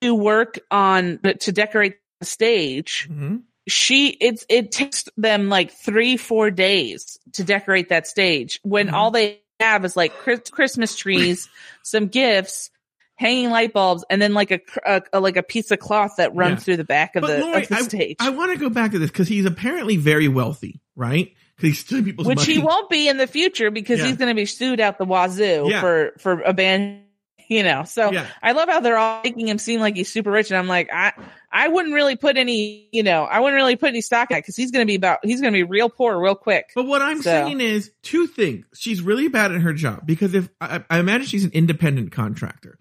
[0.00, 3.42] to work on to decorate the stage, Mhm.
[3.68, 8.92] she it's it takes them like three four days to decorate that stage when Mhm.
[8.92, 11.48] all they have is like Christmas trees,
[11.82, 12.70] some gifts.
[13.16, 16.34] Hanging light bulbs and then like a, a, a- like a piece of cloth that
[16.34, 16.64] runs Yeah.
[16.64, 18.16] through the back of But the, Lauri, of the stage.
[18.18, 21.32] I want to go back to this because he's apparently very wealthy, right?
[21.56, 22.52] Because he's stealing people's which money.
[22.54, 24.06] he won't be in the future because Yeah.
[24.06, 25.80] he's going to be sued out the wazoo Yeah.
[25.80, 27.02] for for abandon
[27.48, 28.26] you know so Yeah.
[28.42, 30.88] i love how they're all making him seem like he's super rich and i'm like
[30.90, 31.12] i
[31.52, 34.40] i wouldn't really put any you know i wouldn't really put any stock in it
[34.40, 36.86] because he's going to be about he's going to be real poor real quick But
[36.86, 38.64] what I'm So- saying is two things.
[38.74, 42.78] She's really bad at her job because if I, I imagine she's an independent contractor.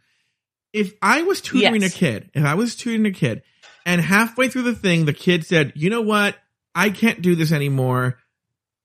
[0.72, 1.94] If I was tutoring Yes.
[1.95, 3.44] a kid, if I was tutoring a kid,
[3.86, 6.36] and halfway through the thing, the kid said, "You know what?
[6.74, 8.18] I can't do this anymore.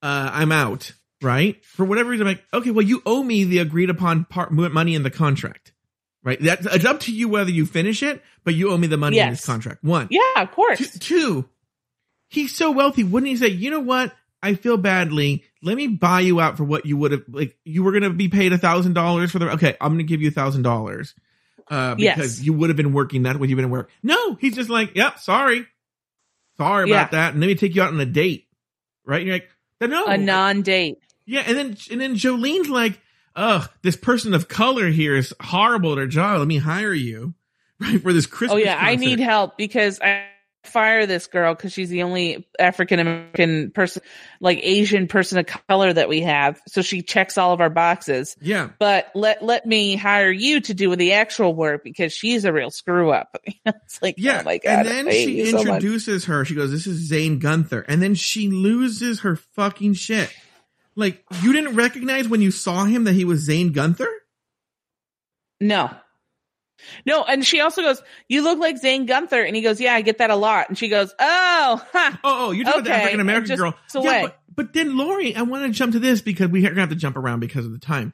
[0.01, 1.63] Uh, I'm out, right?
[1.65, 4.95] For whatever reason, I'm like, okay, well, you owe me the agreed upon part money
[4.95, 5.73] in the contract,
[6.23, 6.39] right?
[6.41, 9.19] That's it's up to you whether you finish it, but you owe me the money
[9.19, 9.83] in this contract.
[9.83, 10.79] One, Yeah, of course.
[10.79, 11.49] Two, two,
[12.29, 13.03] he's so wealthy.
[13.03, 14.13] Wouldn't he say, you know what?
[14.41, 15.43] I feel badly.
[15.61, 18.09] Let me buy you out for what you would have, like, you were going to
[18.11, 20.61] be paid a thousand dollars for the, okay, I'm going to give you a thousand
[20.61, 21.13] dollars.
[21.69, 22.41] Uh, because Yes.
[22.45, 23.91] you would have been working that when you've been at work.
[24.01, 25.67] No, he's just like, yep, sorry.
[26.57, 26.95] Sorry Yeah.
[27.01, 27.33] about that.
[27.33, 28.47] And let me take you out on a date.
[29.05, 29.17] Right?
[29.19, 29.49] And you're like,
[29.87, 30.05] no.
[30.05, 30.97] A non-date.
[31.25, 32.99] Yeah, and then and then Jolene's like,
[33.35, 36.39] "Ugh, this person of color here is horrible at her job.
[36.39, 37.35] Let me hire you,
[37.79, 40.25] right, for this Christmas." Oh yeah, I need help because I
[40.63, 44.01] fire this girl because she's the only African American person,
[44.39, 46.61] like Asian person of color that we have.
[46.67, 48.35] So she checks all of our boxes.
[48.41, 52.53] Yeah, But let let me hire you to do the actual work because she's a
[52.53, 53.37] real screw up.
[53.65, 54.39] it's like, oh yeah.
[54.41, 54.85] oh my god.
[54.85, 56.45] and then she you so introduces her.
[56.45, 60.31] She goes, "This is Zane Gunther," and then she loses her fucking shit.
[60.95, 64.09] Like, you didn't recognize when you saw him that he was Zane Gunther?
[65.61, 65.89] No.
[67.05, 70.01] No, and she also goes, "You look like Zane Gunther," and he goes, "Yeah, I
[70.01, 72.19] get that a lot." And she goes, "Oh, ha.
[72.23, 73.75] Oh, oh, you're talking about the African American girl.
[73.95, 74.21] away.
[74.23, 76.95] but, but then Lauri, I want to jump to this because we're gonna have to
[76.95, 78.13] jump around because of the time.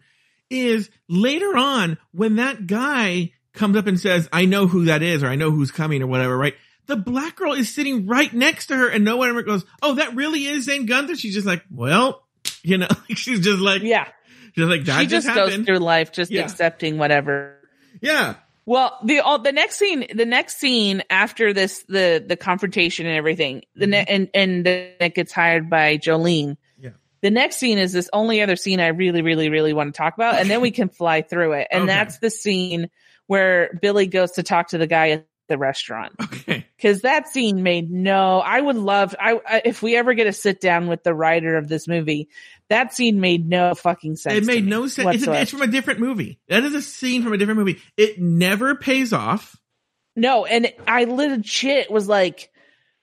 [0.49, 5.23] Is later on when that guy comes up and says, "I know who that is,"
[5.23, 6.53] or "I know who's coming," or whatever, right?
[6.87, 9.95] The black girl is sitting right next to her, and no one ever goes, "Oh,
[9.95, 12.23] that really is Zane Gunther." She's just like, "Well,
[12.63, 14.07] you know," she's just like, yeah."
[14.55, 16.43] just like that she just, just goes through life just Yeah.
[16.43, 17.57] accepting whatever.
[18.01, 18.35] yeah,
[18.65, 23.15] Well, the all, the next scene, the next scene after this, the the confrontation and
[23.15, 24.13] everything, the ne- mm-hmm.
[24.13, 26.57] and and then it gets hired by Jolene.
[26.79, 26.91] Yeah.
[27.21, 30.15] The next scene is this only other scene I really, really, really want to talk
[30.15, 31.67] about, and then we can fly through it.
[31.71, 31.93] And Okay.
[31.93, 32.89] that's the scene
[33.27, 37.61] where Billy goes to talk to the guy at the restaurant okay, because that scene
[37.61, 38.39] made no.
[38.39, 41.67] I would love I, if we ever get a sit down with the writer of
[41.67, 42.29] this movie.
[42.69, 44.37] That scene made no fucking sense.
[44.37, 45.15] it made no sense.
[45.15, 46.39] It's, a, it's from a different movie.
[46.47, 47.81] That is a scene from a different movie.
[47.95, 49.55] It never pays off.
[50.15, 52.49] No, and I legit was like,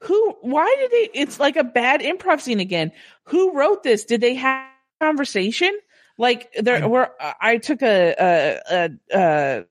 [0.01, 2.91] who, why did they, it's like a bad improv scene again.
[3.27, 4.05] Who wrote this?
[4.05, 4.67] Did they have
[5.01, 5.73] conversation?
[6.19, 7.11] Like there I- were,
[7.41, 9.65] I took a, a, a, a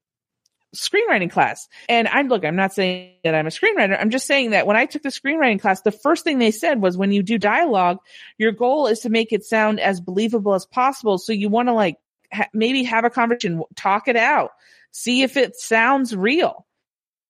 [0.75, 3.99] screenwriting class and I'm look, I'm not saying that I'm a screenwriter.
[3.99, 6.81] I'm just saying that when I took the screenwriting class, the first thing they said
[6.81, 7.99] was when you do dialogue,
[8.37, 11.17] your goal is to make it sound as believable as possible.
[11.17, 11.97] So you want to like
[12.33, 14.51] ha- maybe have a conversation, talk it out,
[14.91, 16.65] see if it sounds real.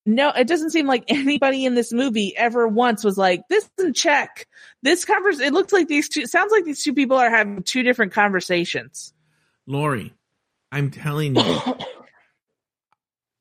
[0.06, 3.96] No, it doesn't seem like anybody in this movie ever once was like, this isn't
[3.96, 4.48] check.
[4.82, 7.84] This covers, it looks like these two, sounds like these two people are having two
[7.84, 9.14] different conversations.
[9.68, 10.14] Lauri,
[10.72, 11.44] I'm telling you,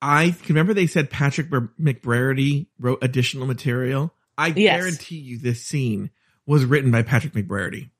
[0.03, 4.15] I can remember they said Patrick McBrady wrote additional material.
[4.39, 4.79] I Yes.
[4.81, 6.11] guarantee you this scene
[6.47, 7.91] was written by Patrick McBrady.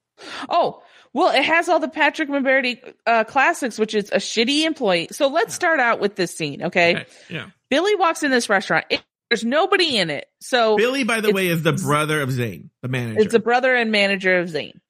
[0.49, 0.83] Oh,
[1.13, 5.09] well, it has all the Patrick McBrady uh, classics, which is a shitty employee.
[5.13, 7.05] So let's start out with this scene, okay?
[7.29, 7.47] Yeah.
[7.69, 8.87] Billy walks in this restaurant.
[8.91, 10.27] It, there's nobody in it.
[10.41, 13.21] So Billy, by the way, is the brother of Zane, the manager.
[13.21, 14.81] It's a brother and manager of Zane.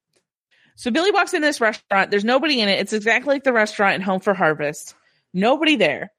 [0.77, 2.11] So Billy walks in this restaurant.
[2.11, 2.81] There's nobody in it.
[2.81, 4.95] It's exactly like the restaurant in Home for Harvest.
[5.35, 6.11] Nobody there.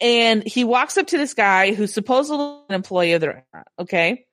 [0.00, 3.68] And he walks up to this guy who's supposedly an employee of the restaurant.
[3.78, 4.26] Okay.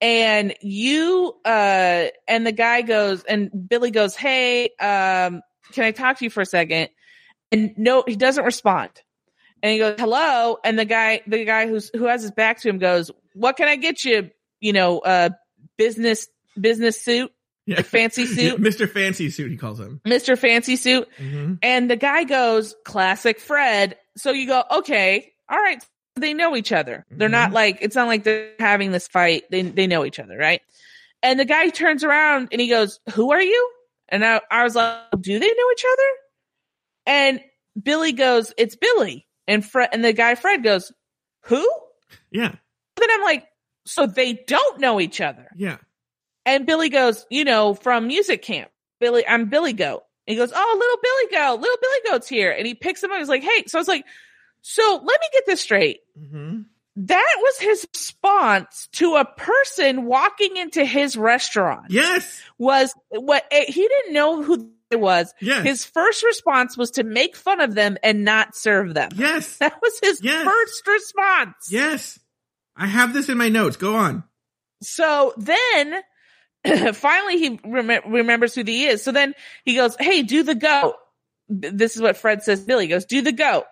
[0.00, 5.42] And you, uh, and the guy goes, and Billy goes, Hey, um,
[5.72, 6.88] can I talk to you for a second?
[7.50, 8.90] And no, he doesn't respond.
[9.62, 10.58] And he goes, hello.
[10.64, 13.68] And the guy, the guy who's, who has his back to him goes, what can
[13.68, 14.30] I get you?
[14.60, 15.30] You know, uh,
[15.76, 17.32] business, business suit,
[17.66, 17.82] yeah.
[17.82, 18.88] fancy suit, Mr.
[18.88, 20.00] Fancy Suit, he calls him.
[20.06, 20.38] Mr.
[20.38, 21.08] Fancy suit.
[21.16, 23.96] hmm And the guy goes, classic Fred.
[24.18, 25.82] So you go, okay, all right.
[26.16, 27.06] They know each other.
[27.10, 27.54] They're not Mhm.
[27.54, 29.44] like, it's not like they're having this fight.
[29.50, 30.60] They, they know each other, right?
[31.22, 33.72] And the guy turns around and he goes, who are you?
[34.08, 36.08] And I, I was like, do they know each other?
[37.06, 37.40] And
[37.80, 39.26] Billy goes, it's Billy.
[39.46, 40.92] And Fred, and the guy Fred goes,
[41.42, 41.66] who?
[42.30, 42.54] Yeah.
[42.96, 43.46] Then I'm like,
[43.86, 45.48] so they don't know each other.
[45.56, 45.76] Yeah.
[46.44, 48.70] And Billy goes, you know, from music camp.
[49.00, 50.02] Billy, I'm Billy Goat.
[50.28, 52.50] He goes, oh, little Billy Goat, little Billy Goat's here.
[52.52, 53.18] And he picks him up.
[53.18, 53.64] He's like, hey.
[53.66, 54.04] So I was like,
[54.62, 56.00] so let me get this straight.
[56.18, 56.62] hmm
[56.96, 61.86] That was his response to a person walking into his restaurant.
[61.90, 62.42] Yes.
[62.58, 65.32] Was what eh, he didn't know who it was.
[65.40, 65.64] Yes.
[65.64, 69.10] His first response was to make fun of them and not serve them.
[69.14, 69.56] yes.
[69.60, 70.44] That was his Yes.
[70.44, 71.54] first response.
[71.70, 72.18] Yes.
[72.76, 73.76] I have this in my notes.
[73.76, 74.24] Go on.
[74.82, 76.00] So then
[76.94, 79.02] finally he rem- remembers who he is.
[79.02, 80.94] So then he goes, Hey, do the goat.
[81.48, 82.60] This is what Fred says.
[82.60, 83.64] Billy He goes, do the goat.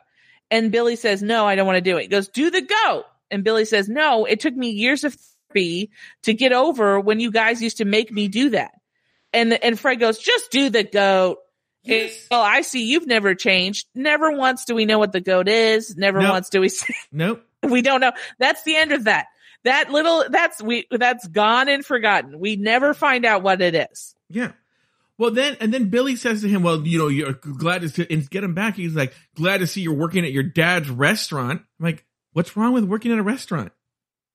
[0.50, 2.02] And Billy says, no, I don't want to do it.
[2.02, 3.04] He goes, do the goat.
[3.30, 5.14] And Billy says, no, it took me years of
[5.52, 5.90] therapy
[6.22, 8.70] to get over when you guys used to make me do that.
[9.32, 11.38] and and Fred goes, just do the goat.
[11.82, 12.12] Yes.
[12.12, 13.86] And, well, I see you've never changed.
[13.94, 15.96] Never once do we know what the goat is.
[15.96, 16.30] Never Nope.
[16.30, 17.42] once do we say Nope.
[17.62, 18.12] we don't know.
[18.38, 19.26] That's the end of that.
[19.66, 22.38] That little that's we that's gone and forgotten.
[22.40, 24.14] We never find out what it is.
[24.30, 24.52] Yeah.
[25.18, 28.06] Well, then, and then Billy says to him, well, you know, you're glad to see,
[28.10, 28.76] and get him back.
[28.76, 31.62] He's like, glad to see you're working at your dad's restaurant.
[31.80, 33.72] I'm like, what's wrong with working at a restaurant?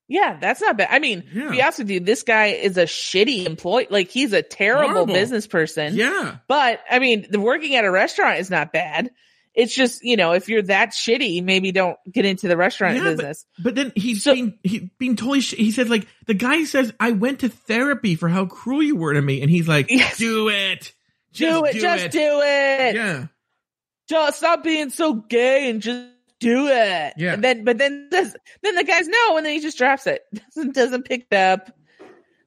[0.08, 0.88] Yeah, that's not bad.
[0.91, 1.45] I mean, Yeah.
[1.45, 3.88] to be honest with you, this guy is a shitty employee.
[3.91, 5.14] Like he's a terrible Horrible.
[5.14, 5.94] business person.
[5.95, 6.38] Yeah.
[6.48, 9.12] But I mean, the working at a restaurant is not bad.
[9.53, 13.03] It's just, you know, if you're that shitty, maybe don't get into the restaurant Yeah,
[13.03, 13.45] business.
[13.61, 16.94] But then he's So- being, he, being totally, sh- he said like, the guy says,
[16.99, 19.41] I went to therapy for how cruel you were to me.
[19.41, 20.18] And he's like, Yes.
[20.18, 20.94] do it.
[21.34, 22.95] do it, just do it.
[22.95, 23.26] Yeah.
[24.07, 26.07] Just stop being so gay and just
[26.40, 27.14] do it.
[27.18, 27.34] Yeah.
[27.34, 30.22] And then, but then this, then the guy's no, and then he just drops it.
[30.56, 31.72] Doesn't, doesn't pick it up.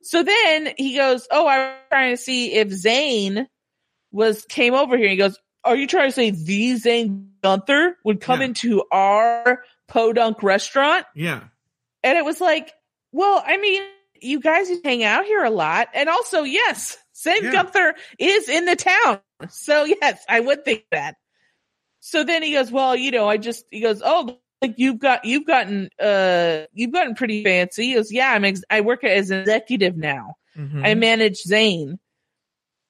[0.02, 3.46] So then he goes, Oh, I'm trying to see if Zane
[4.10, 5.08] was, came over here.
[5.08, 8.46] He goes, Are you trying to say the Zane Gunther would come Yeah.
[8.46, 11.06] into our podunk restaurant?
[11.14, 11.44] Yeah.
[12.02, 12.72] And it was like,
[13.12, 13.82] well, I mean,
[14.20, 15.88] you guys hang out here a lot.
[15.94, 17.52] And also, yes, Zane Yeah.
[17.52, 19.20] Gunther is in the town.
[19.48, 21.16] So yes, I would think that.
[22.00, 25.24] So then he goes, well, you know, I just, he goes, oh, like you've got,
[25.24, 27.86] you've gotten, uh, you've gotten pretty fancy.
[27.88, 30.34] He goes, yeah, I'm, ex- I work as an executive now.
[30.56, 30.86] Mhm.
[30.86, 31.98] I manage Zane.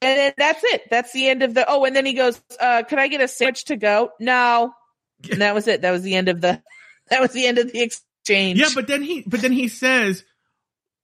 [0.05, 0.82] And then that's it.
[0.90, 3.28] That's the end of the, oh, and then he goes, uh, can I get a
[3.28, 4.10] sandwich to go?
[4.20, 4.74] No.
[5.31, 5.82] And that was it.
[5.82, 6.62] That was the end of the,
[7.10, 8.59] that was the end of the exchange.
[8.59, 10.24] yeah, but then he, but then he says,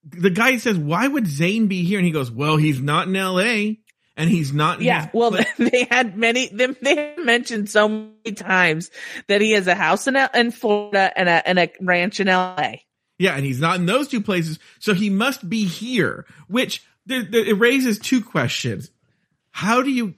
[0.05, 1.99] the guy says, why would Zane be here?
[1.99, 3.77] And he goes, well, he's not in LA
[4.21, 4.79] and he's not.
[4.79, 6.49] In Yeah, well, they had many.
[6.49, 8.91] Them they mentioned so many times
[9.29, 12.85] that he has a house in in Florida and a and a ranch in L.A.
[13.19, 16.27] Yeah, and he's not in those two places, so he must be here.
[16.49, 18.91] Which there, there, it raises two questions:
[19.51, 20.15] How do you,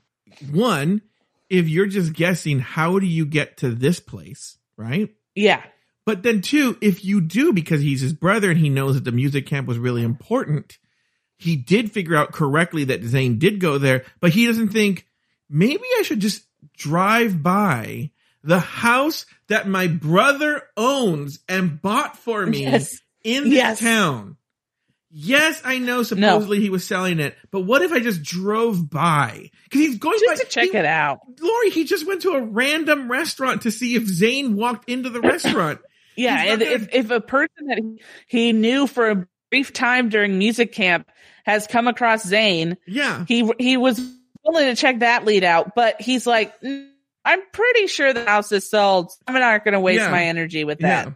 [0.50, 1.02] one,
[1.50, 5.10] if you're just guessing, how do you get to this place, right?
[5.34, 5.62] Yeah,
[6.04, 9.12] But then two, if you do, because he's his brother and he knows that the
[9.12, 10.78] music camp was really important,
[11.38, 15.06] he did figure out correctly that Zane did go there, but he doesn't think
[15.48, 16.44] maybe I should just
[16.76, 18.10] drive by
[18.44, 22.98] the house that my brother owns and bought for me Yes.
[23.24, 23.80] in this Yes.
[23.80, 24.36] town.
[25.14, 29.50] Yes, I know supposedly he was selling it, but what if I just drove by?
[29.70, 31.18] Cause he's going just by to check he- it out.
[31.40, 35.20] Lauri, he just went to a random restaurant to see if Zane walked into the
[35.20, 35.80] restaurant.
[36.14, 40.10] Yeah, and gonna- if if a person that he, he knew for a brief time
[40.10, 41.08] during music camp
[41.46, 43.24] has come across Zane, Yeah.
[43.26, 43.98] he he was
[44.44, 46.86] willing to check that lead out, but he's like, "Mm,
[47.24, 49.10] I'm pretty sure the house is sold.
[49.26, 50.10] I'm not going to waste Yeah.
[50.10, 51.06] my energy with that.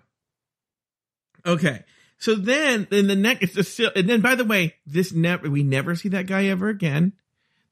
[1.45, 1.53] Yeah.
[1.53, 1.85] Okay.
[2.19, 5.51] So then, in the next, it's a still, and then by the way, this never,
[5.51, 7.13] we never see that guy ever again.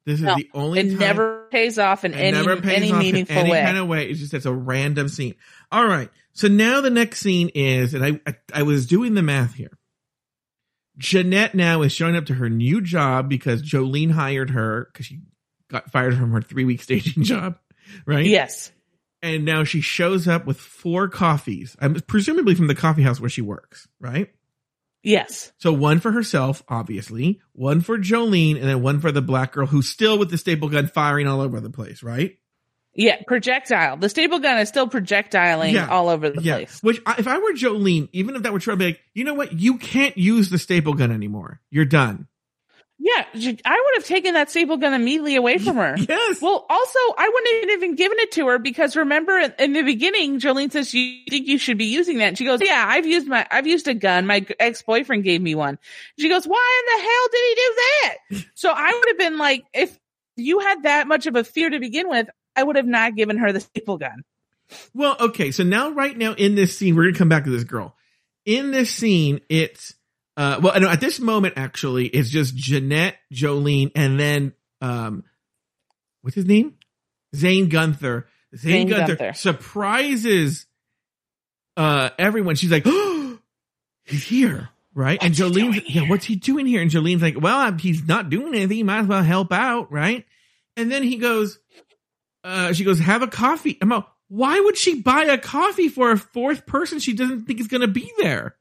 [0.05, 2.93] This is No, the only It time never pays off in any never pays any
[2.93, 3.63] off meaningful in any way.
[3.63, 4.09] kind of way.
[4.11, 5.35] It's just it's a random scene.
[5.73, 6.11] All right.
[6.35, 9.79] So now the next scene is, and I, I, I was doing the math here.
[10.99, 15.21] Jeanette now is showing up to her new job because Jolene hired her because she
[15.71, 17.59] got fired from her three week staging job,
[18.07, 18.27] right?
[18.27, 18.71] yes.
[19.25, 23.31] And now she shows up with four coffees, I'm presumably from the coffee house where
[23.31, 24.31] she works, right?
[25.03, 25.51] Yes.
[25.57, 29.67] So one for herself, obviously, one for Jolene, and then one for the black girl
[29.67, 32.37] who's still with the staple gun firing all over the place, right?
[32.95, 33.17] Yeah.
[33.27, 33.97] Projectile.
[33.97, 35.89] The staple gun is still projectiling Yeah.
[35.89, 36.57] all over the yeah.
[36.57, 36.83] place.
[36.83, 39.35] Which, if I were Jolene, even if that were true, I'd be like, you know
[39.35, 39.55] what?
[39.55, 41.63] You can't use the staple gun anymore.
[41.71, 42.29] You're done.
[42.99, 43.25] Yeah.
[43.65, 45.97] I would have taken that staple gun immediately away from her.
[46.09, 46.41] Yes.
[46.41, 50.39] Well, also, I wouldn't have even given it to her because remember in, the beginning,
[50.39, 52.29] Jolene says, you think you should be using that?
[52.29, 54.27] And she goes, yeah, I've used my, I've used a gun.
[54.27, 55.79] My ex-boyfriend gave me one.
[56.19, 57.75] She goes, why in the hell did he do
[58.43, 58.51] that?
[58.55, 59.99] so I would have been like, if
[60.37, 63.39] you had that much of a fear to begin with, I would have not given
[63.39, 64.23] her the staple gun.
[64.95, 65.51] Well, okay.
[65.51, 67.97] So now, right now in this scene, we're going to come back to this girl.
[68.45, 69.94] In this scene, it's,
[70.37, 75.25] uh, well, no, at this moment, actually, it's just Jeanette, Jolene, and then, um,
[76.23, 76.75] what's his name?
[77.35, 78.27] Zane Gunther.
[78.57, 79.33] Zane, Zane Gunther, Gunther.
[79.35, 80.67] surprises,
[81.77, 82.57] uh, everyone.
[82.57, 83.39] She's like, oh,
[84.05, 84.71] he's here.
[84.97, 85.19] Right.
[85.21, 86.81] and What's he Jolene's, yeah, what's he doing here?
[86.81, 88.77] And Jolene's like, well, he's not doing anything.
[88.77, 89.91] He might as well help out.
[89.91, 90.25] Right.
[90.77, 91.59] And then he goes,
[92.45, 93.77] uh, she goes, have a coffee.
[93.83, 97.61] I'm like, why would she buy a coffee for a fourth person she doesn't think
[97.61, 98.55] is going to be there?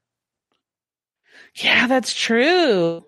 [1.56, 3.04] Yeah, that's true.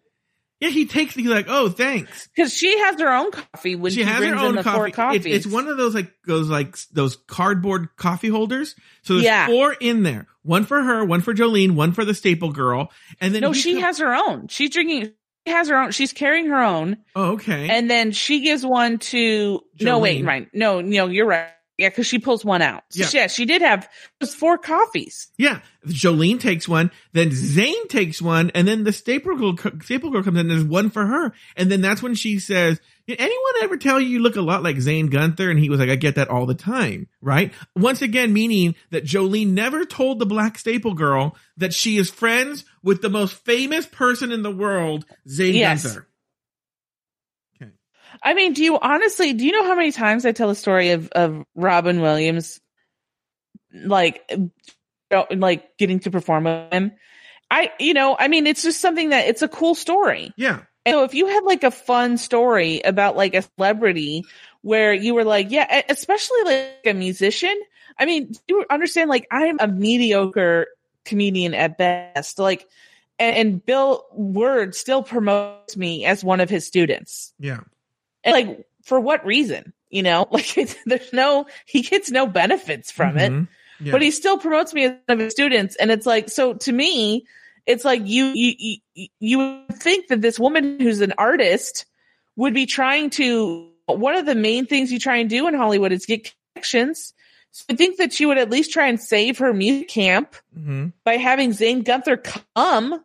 [0.61, 2.29] Yeah, he takes, he's like, oh, thanks.
[2.35, 4.63] Cause she has her own coffee when she, she has brings her own in the
[4.65, 5.17] four coffee.
[5.17, 8.75] It's, it's one of those like, those like, those cardboard coffee holders.
[9.03, 9.49] So there's Yeah.
[9.49, 10.27] four in there.
[10.43, 12.91] One for her, one for Jolene, one for the staple girl.
[13.21, 14.49] And then no, she com- has her own.
[14.49, 15.13] She's drinking
[15.47, 15.91] has her own.
[15.93, 17.69] She's carrying her own, Oh, okay.
[17.69, 19.61] and then she gives one to.
[19.81, 20.49] No, wait, right?
[20.55, 21.51] No, no, you're right.
[21.79, 22.85] Yeah, because she pulls one out.
[22.93, 23.07] Yeah.
[23.13, 23.87] Yeah, she did have
[24.21, 25.29] was four coffees.
[25.37, 30.23] yeah, Jolene takes one, then Zane takes one, and then the staple girl, staple girl
[30.23, 30.51] comes in.
[30.51, 34.01] and There's one for her, and then that's when she says, "Did anyone ever tell
[34.01, 36.29] you you look a lot like Zane Gunther?" And he was like, "I get that
[36.31, 37.53] all the time." Right?
[37.75, 42.65] Once again, meaning that Jolene never told the black staple girl that she is friends
[42.83, 45.83] with the most famous person in the world, Zane Yes.
[45.83, 46.09] Gunther.
[48.27, 50.91] I mean, do you honestly do you know how many times I tell the story
[50.91, 52.61] of of Robin Williams,
[53.73, 54.29] like,
[55.31, 56.91] like getting to perform with him?
[57.53, 60.33] I, you know, I mean, it's just something that it's a cool story.
[60.37, 64.25] Yeah, And so if you had like a fun story about like a celebrity
[64.63, 67.57] where you were like, yeah, especially like a musician.
[67.97, 70.67] I mean, you understand, like I'm a mediocre
[71.05, 72.41] comedian at best.
[72.41, 72.67] Like,
[73.21, 77.33] and, and Bill Word still promotes me as one of his students.
[77.39, 77.61] yeah.
[78.27, 79.73] And like, for what reason?
[79.89, 83.49] You know, like it's, there's no, he gets no benefits from it Mhm.
[83.81, 83.93] Yeah.
[83.93, 86.73] but he still promotes me as one of his students and it's like so to
[86.73, 87.27] me
[87.67, 91.85] it's like you you you, you would think that this woman who's an artist
[92.37, 95.93] would be trying to one of the main things you try and do in hollywood
[95.93, 97.13] is get connections
[97.51, 100.95] so i think that she would at least try and save her music camp Mhm.
[101.05, 103.05] by having zane gunther come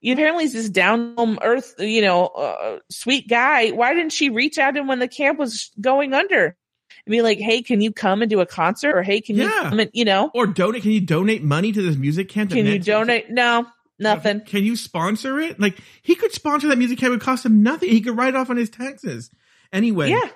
[0.00, 4.30] you apparently he's this down home earth you know uh, sweet guy why didn't she
[4.30, 7.80] reach out to him when the camp was going under and be like hey can
[7.80, 9.68] you come and do a concert or hey can you Yeah.
[9.70, 10.82] come and you know Or donate?
[10.82, 12.50] Can you donate money to this music camp?
[12.50, 13.30] can you donate?
[13.30, 13.66] No,
[13.98, 14.40] nothing.
[14.40, 15.58] Can you sponsor it?
[15.58, 17.08] Like he could sponsor that music camp.
[17.08, 17.88] It would cost him nothing.
[17.88, 19.30] He could write off on his taxes.
[19.72, 20.10] Anyway.
[20.10, 20.28] Yeah.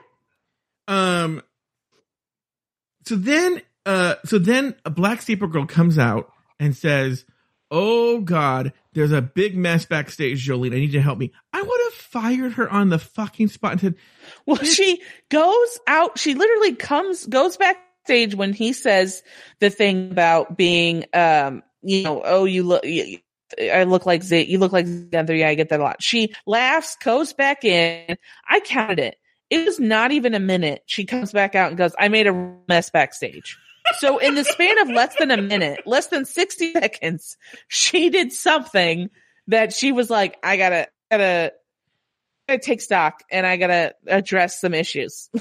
[0.89, 1.43] Um.
[3.07, 7.25] So then, uh, so then a black staple girl comes out and says,
[7.71, 10.73] "Oh God, there's a big mess backstage, Jolene.
[10.73, 13.73] I need you to help me." I would have fired her on the fucking spot
[13.73, 13.95] and said,
[14.47, 16.19] Well, she goes out.
[16.19, 19.23] She literally comes, goes backstage when he says
[19.61, 24.59] the thing about being, um, you know, oh, you look, I look like Z, you
[24.59, 25.35] look like Gunther.
[25.35, 26.03] Yeah, I get that a lot.
[26.03, 28.17] She laughs, goes back in.
[28.49, 29.17] I counted it.
[29.51, 30.83] It was not even a minute.
[30.87, 33.59] She comes back out and goes, I made a mess backstage.
[33.99, 37.37] So in the span of less than a minute, less than 60 seconds,
[37.69, 39.11] she did something
[39.49, 41.53] that she was like, I gotta, gotta,
[42.49, 45.29] gotta take stock and I gotta address some issues.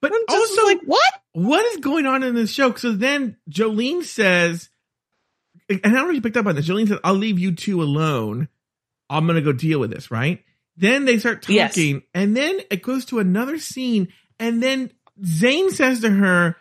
[0.00, 1.12] But I'm just also, like, what?
[1.32, 2.74] what is going on in this show?
[2.74, 4.68] So then Jolene says,
[5.70, 6.68] and I don't know if you picked up on this.
[6.68, 8.48] Jolene said, I'll leave you two alone.
[9.08, 10.44] I'm to go deal with this, right?
[10.76, 12.02] Then they start talking, Yes.
[12.12, 14.08] and then it goes to another scene,
[14.38, 14.90] and then
[15.24, 16.56] Zane says to her,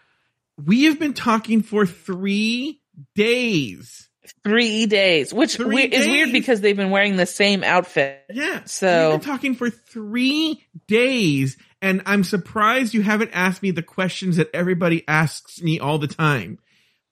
[0.57, 2.81] We have been talking for three
[3.15, 4.09] days.
[4.43, 8.23] Three days, which Three we- is weird because they've been wearing the same outfit.
[8.29, 8.63] Yeah.
[8.65, 13.83] So- We've been talking for three days, and I'm surprised you haven't asked me the
[13.83, 16.59] questions that everybody asks me all the time.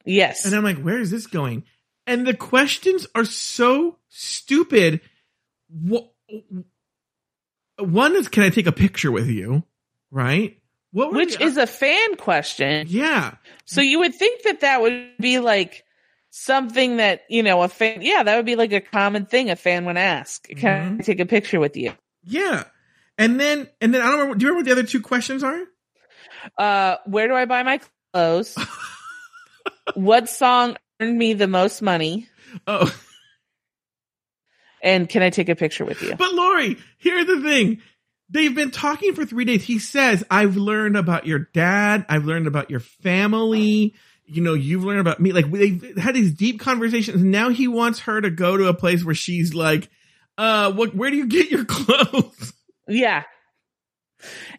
[0.05, 0.45] Yes.
[0.45, 1.63] And I'm like, where is this going?
[2.07, 5.01] And the questions are so stupid.
[5.69, 6.07] Wha-
[7.77, 9.63] One is, can I take a picture with you?
[10.11, 10.60] Right?
[10.93, 12.87] Which the- is a fan question.
[12.89, 13.35] yeah,
[13.65, 15.83] So you would think that that would be like
[16.29, 19.55] something that, you know, a fan, yeah, that would be like a common thing a
[19.55, 20.47] fan would ask.
[20.47, 21.93] Can I take a picture with you?
[22.23, 22.63] yeah.
[23.17, 24.35] And then, and then I don't remember.
[24.35, 25.61] Do you remember what the other two questions are?
[26.57, 27.79] Uh, where do I buy my
[28.13, 28.57] clothes?
[29.93, 32.27] what song earned me the most money?
[32.65, 32.91] Oh,
[34.81, 36.15] And can I take a picture with you?
[36.15, 37.81] but Lauri, here's the thing.
[38.31, 39.63] They've been talking for three days.
[39.63, 42.05] He says, I've learned about your dad.
[42.07, 43.93] I've learned about your family.
[44.25, 45.33] You know, you've learned about me.
[45.33, 47.21] Like they've had these deep conversations.
[47.21, 49.89] Now he wants her to go to a place where she's like,
[50.37, 52.53] uh, what, where do you get your clothes?
[52.87, 53.23] Yeah.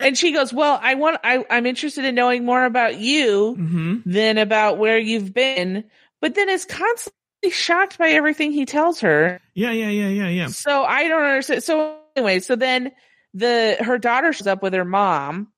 [0.00, 4.10] And she goes, "Well, I want I I'm interested in knowing more about you Mm-hmm.
[4.10, 5.84] than about where you've been."
[6.20, 9.40] But then is constantly shocked by everything he tells her.
[9.54, 10.46] Yeah, yeah, yeah, yeah, yeah.
[10.48, 11.62] So I don't understand.
[11.62, 12.90] So anyway, so then
[13.34, 15.48] the her daughter shows up with her mom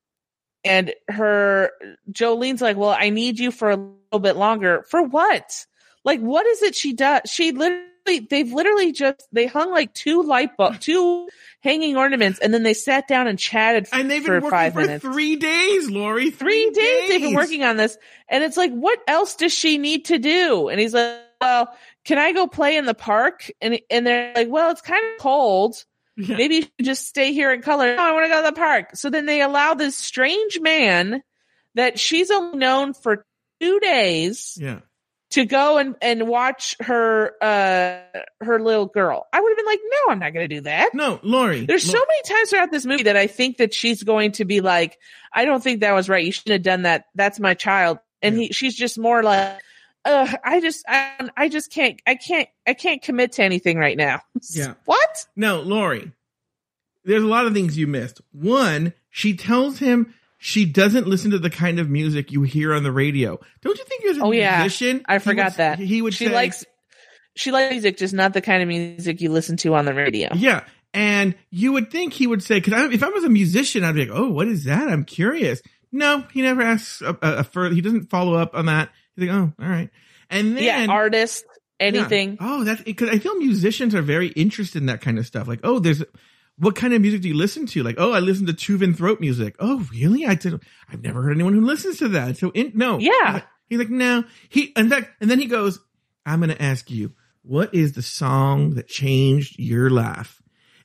[0.64, 1.70] and her
[2.10, 4.84] Jolene's like, "Well, I need you for a little bit longer.
[4.88, 5.66] For what?
[6.04, 7.22] Like what is it she does?
[7.26, 7.84] She literally
[8.28, 11.26] they've literally just they hung like two light bulb two
[11.62, 14.72] hanging ornaments and then they sat down and chatted And they've for been working five
[14.74, 15.02] for minutes.
[15.02, 16.30] three days, Lauri.
[16.30, 17.96] Three days they've been working on this.
[18.28, 20.68] And it's like, what else does she need to do?
[20.68, 21.74] And he's like, Well,
[22.04, 23.50] can I go play in the park?
[23.62, 25.82] And and they're like, Well, it's kind of cold.
[26.16, 26.36] Yeah.
[26.36, 27.96] Maybe you should just stay here in color.
[27.96, 28.90] No, I want to go to the park.
[28.94, 31.22] So then they allow this strange man
[31.74, 33.26] that she's only known for
[33.60, 34.80] two days Yeah.
[35.30, 37.98] to go and, and watch her uh
[38.40, 39.26] her little girl.
[39.32, 40.94] I would have been like, no, I'm not gonna do that.
[40.94, 41.66] No, Lauri.
[41.66, 44.60] There's so many times throughout this movie that I think that she's going to be
[44.60, 44.96] like,
[45.32, 46.24] I don't think that was right.
[46.24, 47.06] You shouldn't have done that.
[47.16, 47.98] That's my child.
[48.22, 49.58] And he, she's just more like,
[50.04, 53.96] uh, I just, I, I just can't, I can't, I can't commit to anything right
[53.96, 54.20] now.
[54.50, 54.74] Yeah.
[54.84, 55.26] What?
[55.36, 56.12] No, Lauri.
[57.04, 58.20] There's a lot of things you missed.
[58.32, 62.82] One, she tells him she doesn't listen to the kind of music you hear on
[62.82, 63.38] the radio.
[63.62, 64.60] Don't you think as a Oh, yeah.
[64.60, 65.02] musician?
[65.06, 65.78] I forgot would- that.
[65.78, 66.64] He would She say, likes,
[67.36, 70.30] she likes music, just not the kind of music you listen to on the radio.
[70.34, 70.64] Yeah.
[70.92, 74.06] And you would think he would say, because if I was a musician, I'd be
[74.06, 74.88] like, oh, what is that?
[74.88, 75.60] I'm curious.
[75.90, 78.90] No, he never asks a, a, a further, he doesn't follow up on that.
[79.16, 79.90] He's like, oh, all right.
[80.30, 81.44] And then, yeah, artist,
[81.80, 81.86] Yeah.
[81.86, 82.36] anything.
[82.40, 85.46] Oh, that's because I feel musicians are very interested in that kind of stuff.
[85.48, 86.02] Like, oh, there's
[86.58, 87.82] what kind of music do you listen to?
[87.82, 89.56] Like, oh, I listen to Tuvan throat music.
[89.58, 90.24] Oh, really?
[90.24, 92.36] I did, I've never heard anyone who listens to that.
[92.36, 93.42] So, in, no, Yeah.
[93.68, 94.24] He's like, no.
[94.50, 95.80] He in fact, and then he goes,
[96.26, 97.12] I'm going to ask you,
[97.42, 100.40] what is the song that changed your life?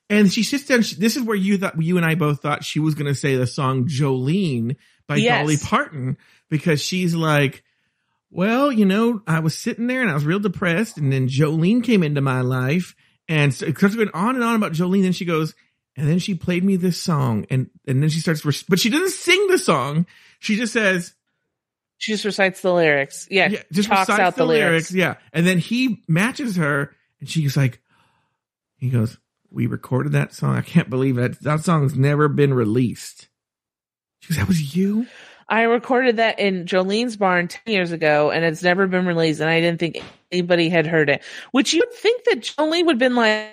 [0.10, 0.82] And she sits down.
[0.82, 3.14] She, this is where you thought you and I both thought she was going to
[3.14, 4.76] say the song Jolene
[5.08, 5.42] by Yes.
[5.44, 6.18] Dolly Parton
[6.50, 7.64] because she's like,
[8.32, 11.84] well, you know, I was sitting there and I was real depressed, and then Jolene
[11.84, 12.96] came into my life,
[13.28, 15.06] and so it went on and on about Jolene.
[15.06, 15.56] And she goes,
[15.96, 18.90] and then she played me this song, and and then she starts, res- but she
[18.90, 20.06] doesn't sing the song.
[20.40, 21.14] She just says,
[21.98, 23.28] She just recites the lyrics.
[23.30, 24.92] Yeah, yeah, just talks recites out the, lyrics.
[24.92, 27.82] Yeah, and then he matches her, and she's like,
[28.78, 29.18] he goes,
[29.50, 30.56] "We recorded that song.
[30.56, 33.28] I can't believe that that song's never been released."
[34.20, 35.08] She goes, "That was you."
[35.50, 39.50] I recorded that in Jolene's barn 10 years ago and it's never been released and
[39.50, 39.98] I didn't think
[40.32, 41.24] anybody had heard it.
[41.52, 43.48] Which you'd think that Jolene would have been like,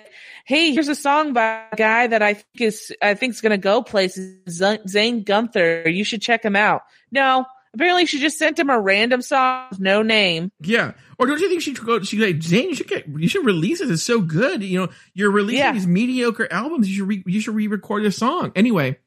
[0.45, 3.51] Hey, here's a song by a guy that I think is, I think is going
[3.51, 4.39] to go places.
[4.87, 5.89] Zane Gunther.
[5.89, 6.83] You should check him out.
[7.11, 10.51] No, apparently she just sent him a random song with no name.
[10.61, 10.93] Yeah.
[11.19, 11.99] Or don't you think she should go?
[12.01, 13.91] She like Zane, you should get, you should release it.
[13.91, 14.63] It's so good.
[14.63, 15.73] You know, you're releasing Yeah.
[15.73, 16.87] these mediocre albums.
[16.89, 18.53] You should re, you should re-record the song.
[18.55, 18.99] Anyway,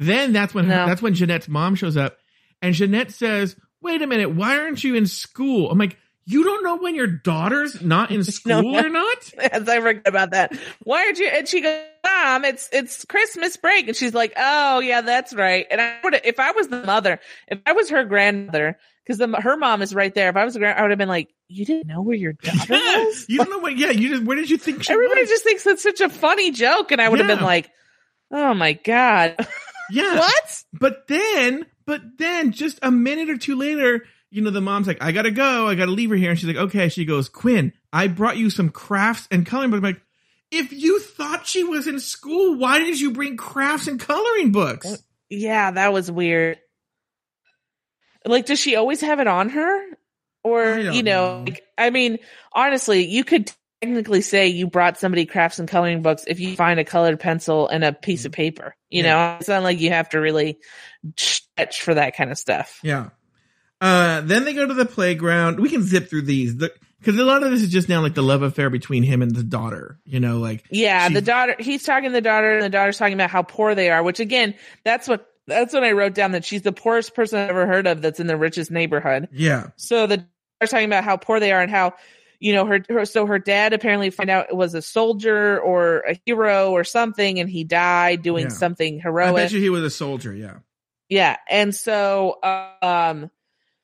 [0.00, 0.86] then that's when No.
[0.86, 2.16] that's when Jeanette's mom shows up,
[2.60, 6.64] and Jeanette says, "Wait a minute, why aren't you in school?" I'm like, "You don't
[6.64, 8.78] know when your daughter's not in school No.
[8.84, 10.56] or not?" As I forget about that.
[10.82, 11.28] Why aren't you?
[11.28, 13.86] And she goes, Mom, it's, it's Christmas break.
[13.88, 15.66] And she's like, Oh yeah, that's right.
[15.70, 19.56] And I would, if I was the mother, if I was her grandmother, because her
[19.56, 20.28] mom is right there.
[20.28, 22.32] If I was a grand, I would have been like, "You didn't know where your
[22.34, 23.76] daughter Yeah, was." you don't know what.
[23.76, 25.28] Yeah, you just where did you think she Everybody was?
[25.30, 27.70] just thinks that's such a funny joke, and I would have been like,
[28.30, 29.36] "Oh my god,
[29.92, 30.18] yeah.
[30.18, 34.86] what?" But then, but then, just a minute or two later, you know, the mom's
[34.86, 35.68] like, "I gotta go.
[35.68, 38.50] I gotta leave her here." And she's like, "Okay." She goes, "Quinn, I brought you
[38.50, 40.02] some crafts and coloring books." I'm like,
[40.50, 45.02] if you thought she was in school, why did you bring crafts and coloring books?
[45.28, 46.58] Yeah, that was weird.
[48.24, 49.80] Like, does she always have it on her?
[50.42, 51.44] Or, you know, know.
[51.44, 52.18] like, I mean,
[52.52, 56.78] honestly, you could technically say you brought somebody crafts and coloring books if you find
[56.78, 58.74] a colored pencil and a piece of paper.
[58.90, 59.10] You Yeah.
[59.10, 60.58] know, it's not like you have to really
[61.16, 62.78] stretch for that kind of stuff.
[62.82, 63.10] Yeah.
[63.80, 65.58] Uh, then they go to the playground.
[65.58, 68.22] We can zip through these because a lot of this is just now like the
[68.22, 69.98] love affair between him and the daughter.
[70.04, 73.14] You know, like Yeah, the daughter, he's talking to the daughter and the daughter's talking
[73.14, 74.54] about how poor they are, which again,
[74.84, 77.86] that's what, that's when I wrote down that she's the poorest person I've ever heard
[77.86, 79.28] of that's in the richest neighborhood.
[79.32, 80.26] yeah, So the
[80.60, 81.94] are talking about how poor they are and how
[82.40, 86.00] you know her, her so her dad apparently found out it was a soldier or
[86.00, 88.48] a hero or something and he died doing Yeah.
[88.48, 89.36] something I heroic.
[89.36, 90.34] bet you he was a soldier.
[90.34, 90.58] Yeah,
[91.08, 91.36] yeah.
[91.48, 92.38] And so
[92.82, 93.30] um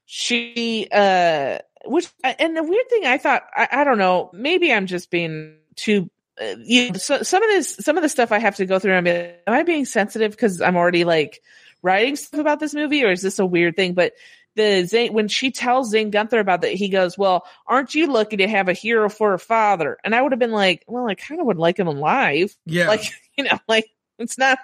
[0.06, 4.86] she uh which and the weird thing I thought I, I don't know, maybe I'm
[4.86, 6.10] just being too
[6.40, 8.78] uh, you know, so, some of this some of the stuff I have to go
[8.78, 9.06] through like,
[9.46, 11.40] am I being sensitive because I'm already like
[11.82, 13.94] writing stuff about this movie or is this a weird thing?
[13.94, 14.12] But
[14.56, 18.38] the Zane, when she tells Zane Gunther about that, he goes, "Well, aren't you lucky
[18.38, 21.14] to have a hero for a father?" And I would have been like, "Well, I
[21.14, 23.02] kind of would like him alive, yeah, like
[23.38, 23.86] you know, like
[24.18, 24.58] it's not.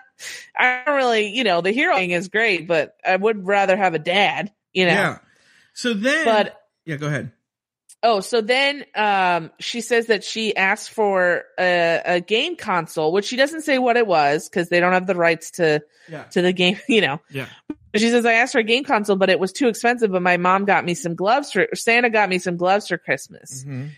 [0.56, 3.94] I don't really, you know, the hero thing is great, but I would rather have
[3.94, 5.18] a dad, you know." yeah.
[5.74, 7.32] So then, But yeah, go ahead.
[8.04, 13.26] Oh, so then um, she says that she asked for a, a game console, which
[13.26, 16.42] she doesn't say what it was because they don't have the rights to Yeah, to
[16.42, 17.20] the game, you know.
[17.30, 17.46] yeah,
[17.94, 20.10] She says I asked for a game console, but it was too expensive.
[20.10, 23.64] But my mom got me some gloves for Santa got me some gloves for Christmas,
[23.64, 23.90] Mhm.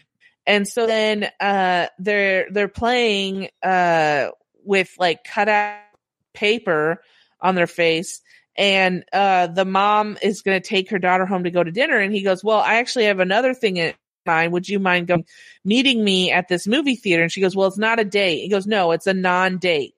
[0.46, 4.28] and so then uh, they're they're playing uh,
[4.64, 5.78] with like cutout
[6.32, 7.02] paper
[7.40, 8.20] on their face.
[8.56, 11.98] And uh, the mom is going to take her daughter home to go to dinner,
[11.98, 13.94] and he goes, "Well, I actually have another thing in
[14.26, 14.52] mind.
[14.52, 15.24] Would you mind going
[15.64, 18.48] meeting me at this movie theater?" And she goes, "Well, it's not a date." He
[18.48, 19.93] goes, "No, it's a non-date."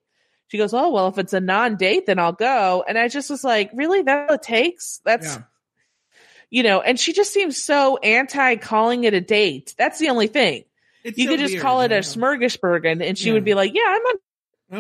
[0.48, 3.43] She goes, "Oh, well, if it's a non-date, then I'll go." And I just was
[3.44, 4.02] like, "Really?
[4.02, 5.43] That's all it takes?" That's yeah.
[6.51, 9.74] you know, and she just seems so anti calling it a date.
[9.77, 10.64] That's the only thing.
[11.05, 12.01] It's You so could just weird, call it a know?
[12.01, 13.32] smorgasbord, and she Yeah.
[13.35, 14.14] would be like, "Yeah, I'm on."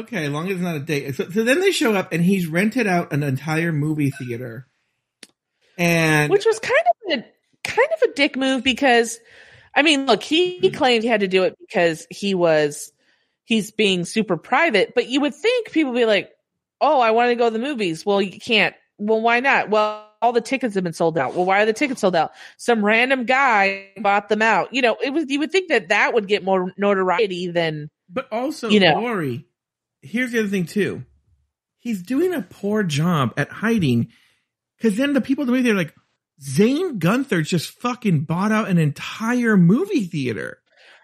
[0.00, 1.14] Okay, as long as it's not a date.
[1.14, 4.66] So, so then they show up and he's rented out an entire movie theater.
[5.78, 6.74] And Which was kind
[7.12, 7.24] of a
[7.62, 9.20] kind of a dick move because,
[9.74, 12.92] I mean, look, he, he claimed he had to do it because he was
[13.46, 14.94] he's being super private.
[14.94, 16.30] But you would think people would be like,
[16.82, 18.74] "Oh, I want to go to the movies." Well, you can't.
[18.98, 19.70] Well, why not?
[19.70, 21.34] Well, all the tickets have been sold out.
[21.34, 22.32] Well, why are the tickets sold out?
[22.58, 24.74] Some random guy bought them out.
[24.74, 25.24] You know, it was.
[25.28, 29.00] You would think that that would get more notoriety than but also You know.
[29.00, 29.46] Lauri,
[30.02, 31.04] here's the other thing too.
[31.78, 34.08] He's doing a poor job at hiding
[34.76, 35.94] because then the people in the movie they're like,
[36.42, 40.58] Zane Gunther just fucking bought out an entire movie theater.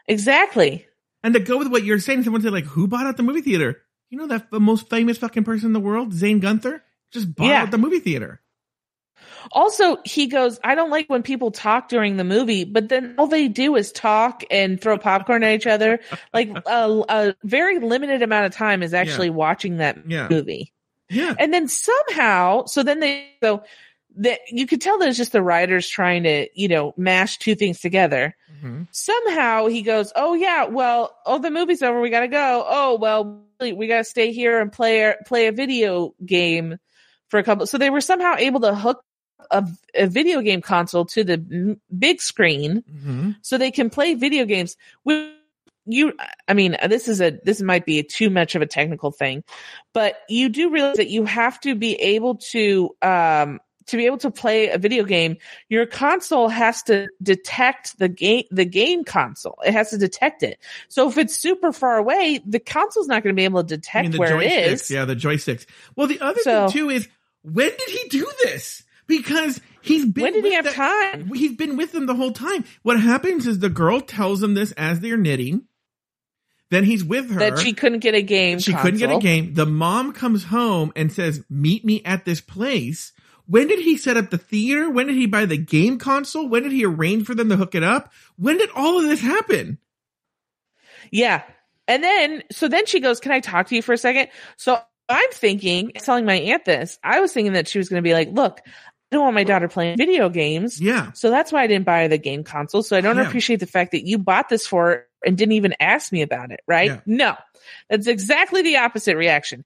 [0.09, 0.87] exactly.
[1.23, 3.43] And to go with what you're saying, someone said like, "Who bought out the movie
[3.43, 6.83] theater?" You know that the most famous fucking person in the world, Zane Gunther,
[7.13, 7.63] just bought Yeah.
[7.63, 8.41] out the movie theater.
[9.53, 13.27] Also, he goes, I don't like when people talk during the movie, but then all
[13.27, 16.01] they do is talk and throw popcorn at each other.
[16.33, 20.29] Like a, a very limited amount of time is actually watching that Yeah.
[20.31, 20.73] movie.
[21.11, 23.65] Yeah, And then somehow, so then they, so
[24.17, 27.55] that you could tell that it's just the writers trying to, you know, mash two
[27.55, 28.35] things together.
[28.63, 28.87] Mhm.
[28.93, 32.01] Somehow he goes, Oh yeah, well, oh, the movie's over.
[32.01, 32.65] We got to go.
[32.69, 36.79] Oh, well, we got to stay here and play, play a video game
[37.29, 37.67] for a couple.
[37.67, 39.03] So they were somehow able to hook
[39.51, 43.37] a, a video game console to the m- big screen Mhm.
[43.43, 44.77] so they can play video games.
[45.85, 46.13] You,
[46.47, 49.43] I mean, this is a this might be too much of a technical thing,
[49.93, 54.19] but you do realize that you have to be able to um to be able
[54.19, 55.37] to play a video game.
[55.69, 59.59] Your console has to detect the game the game console.
[59.65, 60.59] It has to detect it.
[60.89, 63.77] So if it's super far away, the console's not going to be able to I
[63.77, 64.73] detect mean, where it joysticks.
[64.73, 64.91] is.
[64.91, 65.67] Yeah, the joysticks.
[65.97, 67.09] Well, the other So- thing too is
[67.43, 68.83] when did he do this?
[69.09, 70.23] Because he's been.
[70.23, 71.31] When did he have the- time?
[71.35, 72.65] He's been with them the whole time.
[72.83, 75.63] What happens is the girl tells him this as they're knitting.
[76.71, 77.39] Then he's with her.
[77.41, 78.59] That she couldn't get a game.
[78.59, 79.53] She couldn't get a game.
[79.53, 83.13] The mom comes home and says, "Meet me at this place."
[83.47, 84.89] When did he set up the theater?
[84.91, 86.49] When did he buy the game console?
[86.49, 88.13] When did he arrange for them to hook it up?
[88.37, 89.79] When did all of this happen?
[91.11, 91.43] Yeah.
[91.89, 94.29] And then, so then she goes, Can I talk to you for a second?
[94.57, 98.07] So I'm thinking, telling my aunt this, I was thinking that she was going to
[98.09, 100.81] be like, Look, I don't want my daughter playing video games.
[100.81, 101.13] Yeah.
[101.13, 102.83] So that's why I didn't buy the game console.
[102.83, 103.27] So I don't Yeah.
[103.27, 106.61] appreciate the fact that you bought this for and didn't even ask me about it,
[106.67, 106.91] right?
[106.93, 107.01] Yeah.
[107.05, 107.35] No,
[107.91, 109.65] that's exactly the opposite reaction.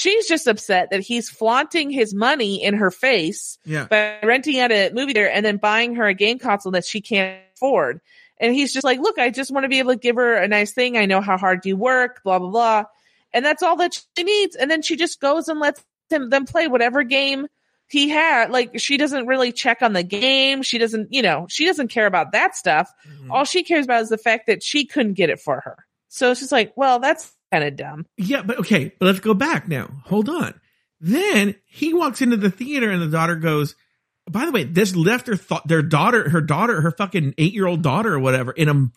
[0.00, 3.84] She's just upset that he's flaunting his money in her face Yeah.
[3.84, 7.02] by renting out a movie theater and then buying her a game console that she
[7.02, 8.00] can't afford.
[8.38, 10.48] And he's just like, look, I just want to be able to give her a
[10.48, 10.96] nice thing.
[10.96, 12.84] I know how hard you work, blah, blah, blah.
[13.34, 14.56] And that's all that she needs.
[14.56, 17.46] And then she just goes and lets him them play whatever game
[17.86, 18.50] he had.
[18.50, 20.62] Like she doesn't really check on the game.
[20.62, 22.90] She doesn't, you know, she doesn't care about that stuff.
[23.06, 23.30] Mhm.
[23.30, 25.84] All she cares about is the fact that she couldn't get it for her.
[26.08, 28.06] So it's just like, well, that's kind of dumb.
[28.16, 30.02] Yeah, but okay, but let's go back now.
[30.04, 30.58] Hold on.
[31.00, 33.74] Then he walks into the theater and the daughter goes,
[34.28, 37.66] by the way, this left her thought their daughter, her daughter, her fucking eight year
[37.66, 38.90] old daughter or whatever in a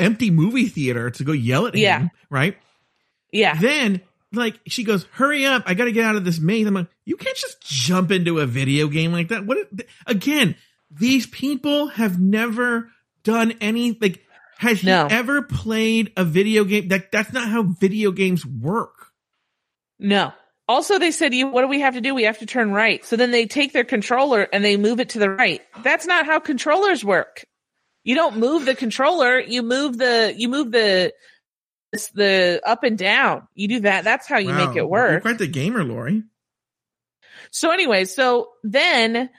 [0.00, 2.10] empty movie theater to go yell at him.
[2.30, 2.56] Right.
[3.32, 3.58] Yeah.
[3.58, 4.02] Then
[4.32, 5.64] like she goes, hurry up.
[5.66, 6.66] I got to get out of this maze.
[6.66, 9.46] I'm like, you can't just jump into a video game like that.
[9.46, 9.58] What
[10.06, 10.54] again,
[10.90, 12.90] these people have never
[13.24, 14.22] done any like,
[14.58, 15.06] has No.
[15.08, 16.88] he ever played a video game?
[16.88, 19.08] That that's not how video games work.
[19.98, 20.32] No.
[20.66, 22.14] Also, they said, "You, what do we have to do?
[22.14, 25.10] We have to turn right." So then they take their controller and they move it
[25.10, 25.62] to the right.
[25.82, 27.44] That's not how controllers work.
[28.04, 29.40] You don't move the controller.
[29.40, 31.12] You move the you move the
[32.14, 33.48] the up and down.
[33.54, 34.04] You do that.
[34.04, 34.66] That's how you Wow.
[34.66, 35.10] make it work.
[35.12, 36.22] You're quite the gamer, Lauri.
[37.50, 39.30] So anyway, so then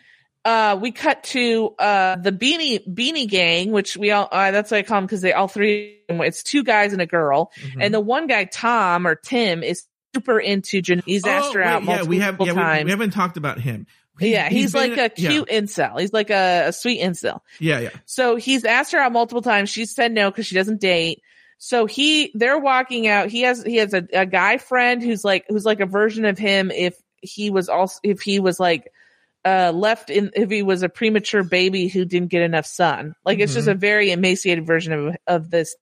[0.49, 4.77] uh we cut to uh the beanie beanie gang, which we all uh, that's what
[4.77, 7.77] I call them because they all three it's two guys and a girl, Mhm.
[7.83, 9.85] and the one guy Tom or Tim is
[10.15, 12.85] super into Jan- he's asked her Oh, out multiple yeah, we have, yeah, we- times.
[12.85, 13.85] We, haven't talked about him.
[14.19, 15.99] yeah, he's, been like in- a cute incel.
[15.99, 17.41] He's like a, a sweet incel.
[17.59, 19.69] Yeah, yeah, So he's asked her out multiple times.
[19.69, 21.21] She said no because she doesn't date.
[21.59, 23.29] So he, they're walking out.
[23.29, 26.37] He has, he has a, a guy friend who's like, who's like a version of
[26.39, 28.91] him if he was also, if he was like,
[29.45, 33.15] uh, left in, if he was a premature baby who didn't get enough sun.
[33.25, 33.71] Like it's just Mhm.
[33.71, 35.75] a very emaciated version of, of this.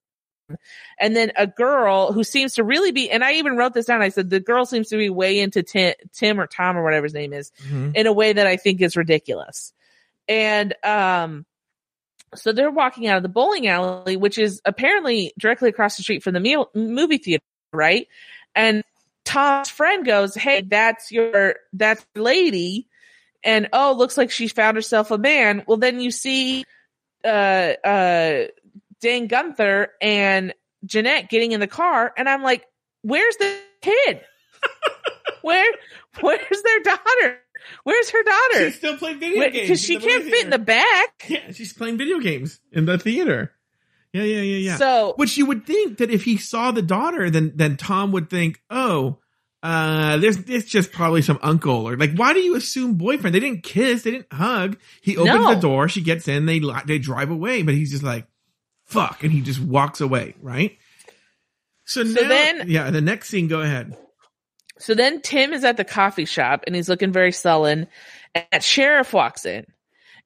[0.99, 4.01] And then a girl who seems to really be, and I even wrote this down.
[4.01, 7.03] I said the girl seems to be way into Tim, Tim or Tom or whatever
[7.05, 7.95] his name is Mhm.
[7.95, 9.73] in a way that I think is ridiculous.
[10.29, 11.45] And um
[12.35, 16.23] so they're walking out of the bowling alley, which is apparently directly across the street
[16.23, 18.07] from the meal, movie theater, right?
[18.53, 18.83] And
[19.23, 22.87] Tom's friend goes, "Hey, that's your that's your lady."
[23.43, 25.63] And oh, looks like she found herself a man.
[25.67, 26.65] Well, then you see
[27.23, 27.27] uh
[27.83, 28.45] uh
[29.01, 30.53] Dane Gunther and
[30.85, 32.65] Jeanette getting in the car, and I'm like,
[33.01, 34.21] where's the kid?
[35.41, 35.73] Where
[36.19, 37.39] where's their daughter?
[37.83, 38.65] Where's her daughter?
[38.65, 41.25] She's still playing video games Because she can't fit in the back.
[41.29, 43.53] Yeah, she's playing video games in the theater.
[44.13, 44.77] Yeah, yeah, yeah, yeah.
[44.77, 48.29] So Which you would think that if he saw the daughter, then then Tom would
[48.29, 49.19] think, oh,
[49.63, 53.33] uh, there's it's just probably some uncle or like, why do you assume boyfriend?
[53.35, 54.77] They didn't kiss, they didn't hug.
[55.01, 55.53] He opens No.
[55.55, 58.27] the door, she gets in, they they drive away, but he's just like,
[58.85, 60.77] fuck, and he just walks away, right?
[61.85, 63.95] So, So now, then- yeah, the next scene, go ahead.
[64.79, 67.87] So then Tim is at the coffee shop and he's looking very sullen.
[68.35, 69.65] And that sheriff walks in.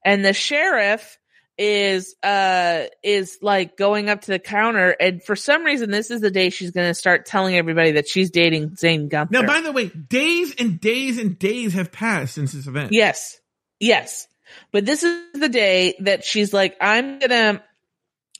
[0.04, 1.18] And the sheriff
[1.64, 6.20] is uh is like going up to the counter and for some reason this is
[6.20, 9.32] the day she's going to start telling everybody that she's dating Zane Gunther.
[9.32, 12.90] Now, by the way, days and days and days have passed since this event.
[12.90, 13.38] Yes.
[13.78, 14.26] Yes.
[14.72, 17.62] But this is the day that she's like, I'm gonna,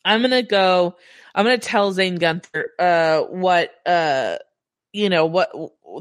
[0.05, 0.97] I'm gonna go,
[1.33, 4.39] I'm gonna tell Zane Gunther, uh, what, uh,
[4.93, 5.53] you know, what,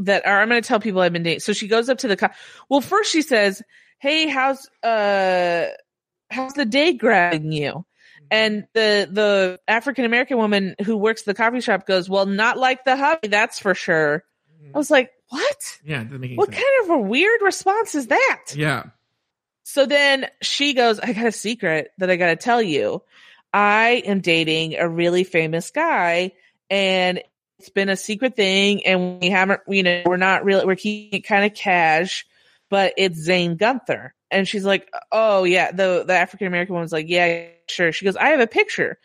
[0.01, 1.41] that, or I'm gonna tell people I've been dating.
[1.41, 2.29] So she goes up to the, co-
[2.67, 3.61] well, first she says,
[3.99, 5.67] Hey, how's, uh,
[6.31, 7.71] how's the day grabbing you?
[7.71, 8.25] Mm-hmm.
[8.31, 12.85] And the, the African American woman who works the coffee shop goes, well, not like
[12.85, 14.23] the hubby, that's for sure.
[14.63, 14.75] Mm-hmm.
[14.75, 15.79] I was like, what?
[15.83, 16.63] Yeah, What sense.
[16.63, 18.53] kind of a weird response is that?
[18.55, 18.83] yeah.
[19.63, 23.03] So then she goes, I got a secret that I got to tell you.
[23.53, 26.31] I am dating a really famous guy
[26.69, 27.21] and
[27.59, 31.19] it's been a secret thing and we haven't, you know, we're not really, we're keeping
[31.19, 32.25] it kind of cash,
[32.71, 34.15] but it's Zane Gunther.
[34.31, 35.71] And she's like, Oh yeah.
[35.71, 37.91] The, the African American woman's like, yeah, sure.
[37.91, 38.97] She goes, I have a picture.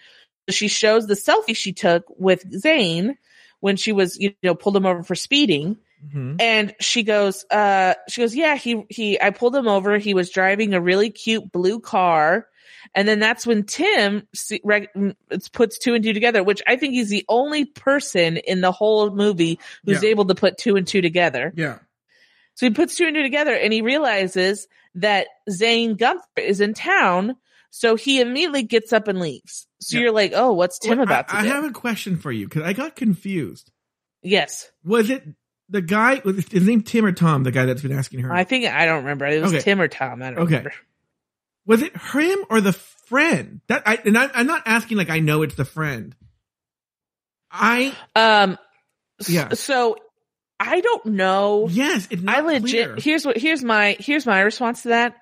[0.48, 3.18] She shows the selfie she took with Zane
[3.60, 5.76] when she was, you know, pulled him over for speeding.
[6.14, 6.40] Mhm.
[6.40, 9.98] And she goes, uh, she goes, yeah, he, he, I pulled him over.
[9.98, 12.46] He was driving a really cute blue car.
[12.94, 14.94] And then that's when Tim see, rec-
[15.52, 19.10] puts two and two together, which I think he's the only person in the whole
[19.10, 20.10] movie who's Yeah.
[20.10, 21.52] able to put two and two together.
[21.56, 21.78] Yeah.
[22.56, 24.66] So he puts two and two together and he realizes
[24.96, 27.36] that Zane Gunther is in town.
[27.70, 29.66] So he immediately gets up and leaves.
[29.80, 30.04] So Yeah.
[30.04, 32.48] you're like, oh, what's Tim Well, about to I, I have a question for you
[32.48, 33.70] because I got confused.
[34.22, 34.70] yes.
[34.84, 35.22] Was it
[35.68, 36.20] the guy?
[36.24, 37.42] Was his name Tim or Tom?
[37.44, 38.32] The guy that's been asking her.
[38.32, 39.26] I think, I don't remember.
[39.26, 39.62] It was Okay.
[39.62, 40.22] Tim or Tom.
[40.22, 40.56] I don't Okay.
[40.56, 40.72] remember.
[41.66, 43.60] was it him or the friend?
[43.66, 46.14] That I and I, I'm not asking like I know it's the friend.
[47.50, 48.58] I Um,
[49.26, 49.52] Yeah.
[49.54, 49.96] So
[50.58, 51.68] I don't know.
[51.70, 52.62] yes, it's not I legit.
[52.88, 52.96] clear.
[52.98, 53.36] Here's what.
[53.36, 53.96] Here's my.
[53.98, 55.14] Here's my response to that.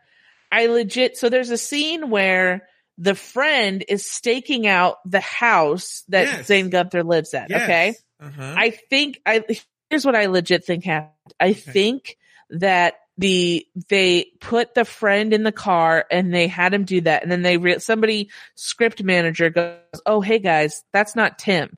[0.53, 1.17] I legit.
[1.17, 6.47] So there's a scene where the friend is staking out the house that Yes.
[6.47, 7.51] Zane Gunther lives at.
[7.51, 7.63] Yes.
[7.63, 7.95] Okay.
[8.21, 8.55] Uh-huh.
[8.57, 9.43] I think I.
[9.91, 11.11] Here's what I legit think happened.
[11.41, 12.17] I think
[12.51, 17.23] that the they put the friend in the car and they had him do that,
[17.23, 21.77] and then they re- somebody script manager goes, "Oh, hey guys, that's not Tim."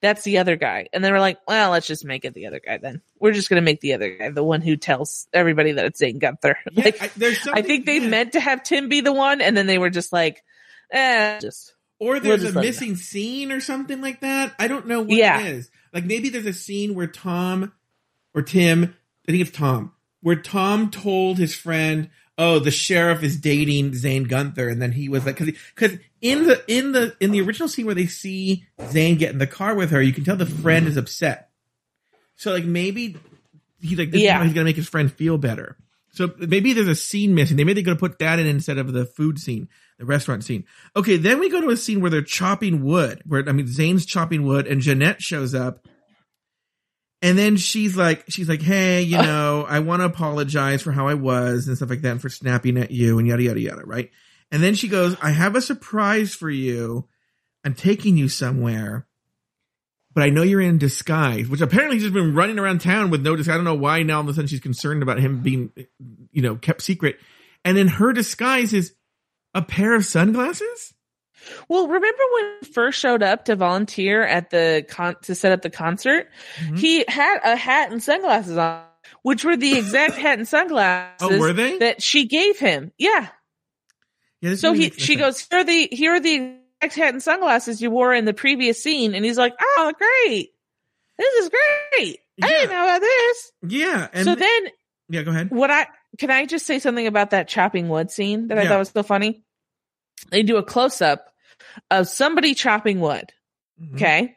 [0.00, 0.88] That's the other guy.
[0.92, 3.02] And they were like, well, let's just make it the other guy then.
[3.18, 5.98] We're just going to make the other guy the one who tells everybody that it's
[5.98, 6.56] Zane Gunther.
[6.72, 8.08] Yeah, like, I, there's I think they yeah.
[8.08, 10.44] meant to have Tim be the one, and then they were just like,
[10.92, 14.54] eh, just or there's just a missing scene or something like that.
[14.58, 15.40] I don't know what Yeah.
[15.40, 15.70] it is.
[15.92, 17.72] Like maybe there's a scene where Tom
[18.34, 18.94] or Tim,
[19.28, 24.24] I think it's Tom, where Tom told his friend, "Oh, the sheriff is dating Zane
[24.24, 27.84] Gunther," and then he was like, "Because in the in the in the original scene
[27.86, 30.86] where they see Zane get in the car with her, you can tell the friend
[30.86, 31.50] is upset.
[32.36, 33.16] So like maybe
[33.80, 34.42] he's like, this is Yeah.
[34.44, 35.76] he's gonna make his friend feel better.
[36.12, 37.56] So maybe there's a scene missing.
[37.56, 40.64] They maybe they're gonna put that in instead of the food scene, the restaurant scene.
[40.96, 43.22] Okay, then we go to a scene where they're chopping wood.
[43.26, 45.86] Where I mean, Zane's chopping wood, and Jeanette shows up,
[47.20, 51.08] and then she's like, she's like, hey, you know, I want to apologize for how
[51.08, 53.82] I was and stuff like that, and for snapping at you and yada yada yada,
[53.84, 54.10] right?
[54.50, 57.08] And then she goes, I have a surprise for you.
[57.64, 59.06] I'm taking you somewhere.
[60.14, 63.36] But I know you're in disguise, which apparently she's been running around town with no
[63.36, 63.54] disguise.
[63.54, 65.70] I don't know why now all of a sudden she's concerned about him being,
[66.32, 67.20] you know, kept secret.
[67.64, 68.94] And then her disguise is
[69.54, 70.94] a pair of sunglasses?
[71.68, 75.62] Well, remember when he first showed up to volunteer at the con to set up
[75.62, 76.28] the concert?
[76.60, 76.78] Mhm.
[76.78, 78.82] He had a hat and sunglasses on,
[79.22, 81.78] which were the exact hat and sunglasses Oh, were they?
[81.78, 82.92] that she gave him.
[82.98, 83.28] Yeah.
[84.40, 85.20] Yeah, So he she sense.
[85.20, 88.34] goes, Here are the here are the exact hat and sunglasses you wore in the
[88.34, 90.50] previous scene, and he's like, Oh, great.
[91.18, 92.20] This is great.
[92.42, 93.52] I didn't know about this.
[93.68, 94.08] Yeah.
[94.12, 94.62] And so then
[95.08, 95.50] yeah, go ahead.
[95.50, 95.88] what I
[96.18, 98.68] can I just say something about that chopping wood scene that I Yeah.
[98.68, 99.42] thought was so funny?
[100.30, 101.26] They do a close up
[101.90, 103.32] of somebody chopping wood.
[103.80, 103.94] Mhm.
[103.94, 104.34] Okay.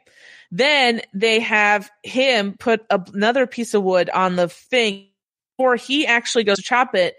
[0.50, 5.08] Then they have him put a- another piece of wood on the thing
[5.56, 7.16] before he actually goes to chop it.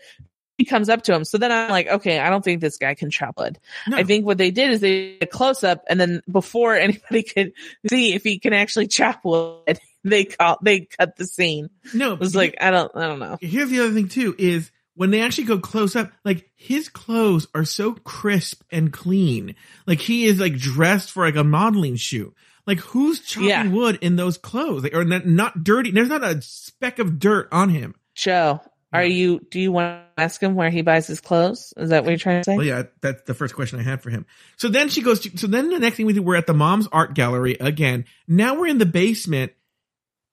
[0.60, 1.26] he comes up to him.
[1.26, 3.58] So then I'm like, okay, I don't think this guy can chop wood.
[3.88, 3.98] No.
[3.98, 7.24] I think what they did is they did a close up and then before anybody
[7.24, 7.54] could
[7.90, 11.70] see if he can actually chop wood, they call, they cut the scene.
[11.96, 13.40] no, It was like, I don't, I don't know.
[13.42, 17.48] here's the other thing too is when they actually go close up, like his clothes
[17.56, 19.56] are so crisp and clean.
[19.88, 22.34] Like he is like dressed for like a modeling shoot.
[22.66, 23.68] Like who's chopping Yeah.
[23.70, 24.84] wood in those clothes?
[24.84, 25.92] Like, or not, not dirty.
[25.92, 27.96] There's not a speck of dirt on him.
[28.16, 28.62] Joe,
[28.94, 31.74] are you, do you want to ask him where he buys his clothes?
[31.76, 32.56] Is that what you're trying to say?
[32.56, 34.26] Well, yeah, that's the first question I had for him.
[34.58, 35.22] So then she goes.
[35.22, 38.06] To, so then the next thing we do, we're at the mom's art gallery again.
[38.28, 39.52] Now we're in the basement,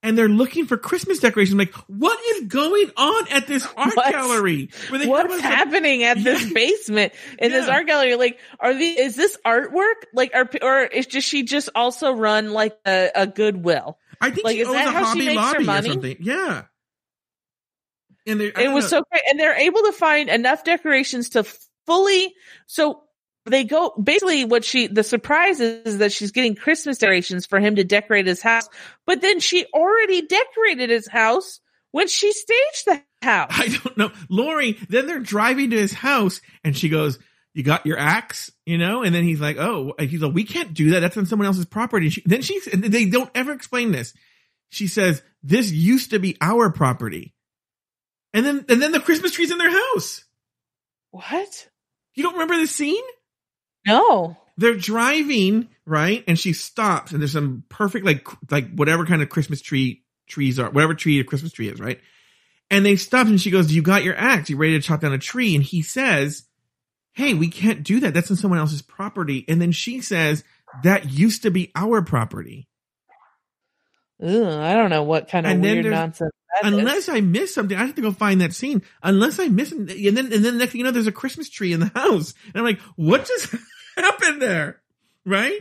[0.02, 1.52] and they're looking for Christmas decorations.
[1.52, 4.10] I'm like, what is going on at this art What?
[4.12, 4.70] gallery?
[4.90, 6.52] What's happening at this Yeah.
[6.55, 8.14] basement in this art gallery?
[8.16, 10.05] Like, are the is this artwork?
[10.14, 13.98] Like, are or is just she just also run like a, a Goodwill?
[14.20, 15.66] I think like, she is owns that a how she Hobby makes her Lobby or
[15.66, 15.89] money?
[15.90, 16.16] something.
[16.20, 16.62] Yeah.
[18.27, 18.98] And It was know.
[18.98, 21.44] so great, and they're able to find enough decorations to
[21.86, 22.35] fully
[22.66, 23.02] so.
[23.46, 27.58] They go basically what she the surprise is, is that she's getting Christmas decorations for
[27.58, 28.68] him to decorate his house,
[29.06, 31.60] but then she already decorated his house
[31.90, 33.50] when she staged the house.
[33.50, 34.12] I don't know.
[34.28, 37.18] Lauri, then they're driving to his house and she goes,
[37.54, 38.50] You got your axe?
[38.66, 39.02] You know?
[39.02, 41.00] And then he's like, Oh, he's like, We can't do that.
[41.00, 42.10] That's on someone else's property.
[42.10, 44.14] She, then she, they don't ever explain this.
[44.70, 47.34] She says, This used to be our property.
[48.32, 50.24] And then, and then the Christmas tree's in their house.
[51.10, 51.68] What?
[52.14, 53.02] You don't remember the scene?
[53.86, 54.36] No.
[54.57, 56.23] They're driving, right?
[56.28, 60.59] And she stops and there's some perfect, like, like whatever kind of Christmas tree trees
[60.59, 62.01] are, whatever tree a Christmas tree is, right?
[62.70, 64.48] And they stop and she goes, You got your axe.
[64.48, 65.55] You ready to chop down a tree?
[65.55, 66.44] And he says,
[67.12, 68.15] Hey, we can't do that.
[68.15, 69.44] That's on someone else's property.
[69.48, 70.44] And then she says,
[70.85, 72.69] That used to be our property.
[74.22, 76.30] I don't know what kind of And weird nonsense.
[76.62, 76.78] that is.
[76.78, 78.82] Unless I miss something, I have to go find that scene.
[79.02, 79.78] Unless I miss it.
[79.78, 81.90] And then, and then the next thing you know, there's a Christmas tree in the
[81.94, 82.34] house.
[82.47, 83.55] And I'm like, What just
[83.97, 84.80] happened there?
[85.24, 85.60] Right?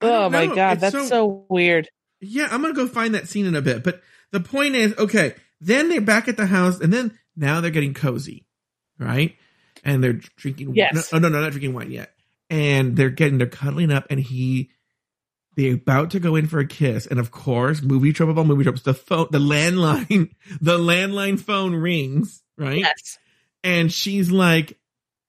[0.00, 0.54] Oh my know.
[0.54, 1.88] god, It's that's so- so, weird.
[2.20, 3.84] Yeah, I'm gonna go find that scene in a bit.
[3.84, 7.70] But the point is, okay, then they're back at the house, and then now they're
[7.70, 8.44] getting cozy,
[8.98, 9.36] right?
[9.84, 10.74] And they're drinking.
[10.74, 11.12] Yes.
[11.12, 12.12] No, no, no, not drinking wine yet.
[12.50, 14.70] And they're getting, they're cuddling up, and he,
[15.58, 18.62] they're about to go in for a kiss, and of course, movie trouble, about movie
[18.62, 18.80] trouble.
[18.82, 20.30] The phone, the landline,
[20.60, 22.78] the landline phone rings, right?
[22.78, 23.18] Yes.
[23.64, 24.78] And she's like,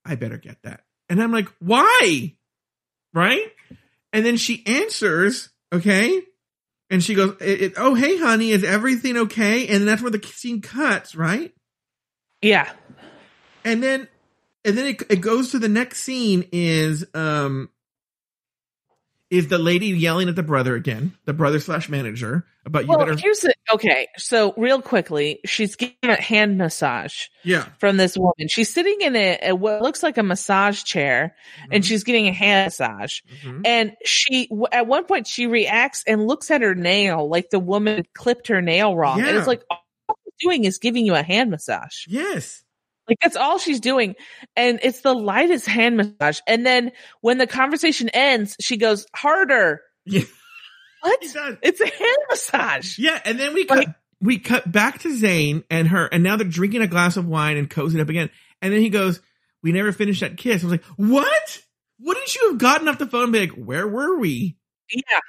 [0.06, 0.82] I better get that.
[1.10, 2.36] And I'm like, why?
[3.12, 3.48] Right?
[4.14, 6.22] And then she answers, okay?
[6.92, 9.68] And she goes, it, it- oh, hey, honey, is everything okay?
[9.68, 11.52] And that's where the scene cuts, right?
[12.44, 12.72] Yeah.
[13.66, 14.08] And then,
[14.64, 17.70] and then it, it goes to the next scene is, um,
[19.30, 23.00] is the lady yelling at the brother again, the brother slash manager about you Well,
[23.00, 24.08] better, here's the okay.
[24.18, 27.68] So real quickly, she's getting a hand massage yeah.
[27.80, 28.48] from this woman.
[28.48, 31.36] She's sitting in a, a what looks like a massage chair,
[31.72, 33.20] and she's getting a hand massage.
[33.44, 33.62] Mhm.
[33.66, 38.04] And she, at one point, she reacts and looks at her nail like the woman
[38.16, 39.22] clipped her nail wrong.
[39.22, 39.84] And it's like all
[40.26, 42.08] she's doing is giving you a hand massage.
[42.08, 42.64] yes.
[43.10, 44.16] Like that's all she's doing.
[44.56, 46.40] And it's the lightest hand massage.
[46.48, 46.92] And then
[47.22, 49.82] when the conversation ends, she goes, harder.
[50.06, 50.22] Yeah.
[51.02, 51.20] What?
[51.62, 53.00] It's a hand massage.
[53.00, 56.36] Yeah, and then we cut Like- we cut back to Zane and her, and now
[56.36, 58.30] they're drinking a glass of wine and cozying up again.
[58.62, 59.22] And then he goes,
[59.64, 61.62] "We never finished that kiss." I was like, "What?
[62.02, 64.58] Wouldn't you have gotten off the phone and be like, where were we?"
[64.92, 65.20] Yeah.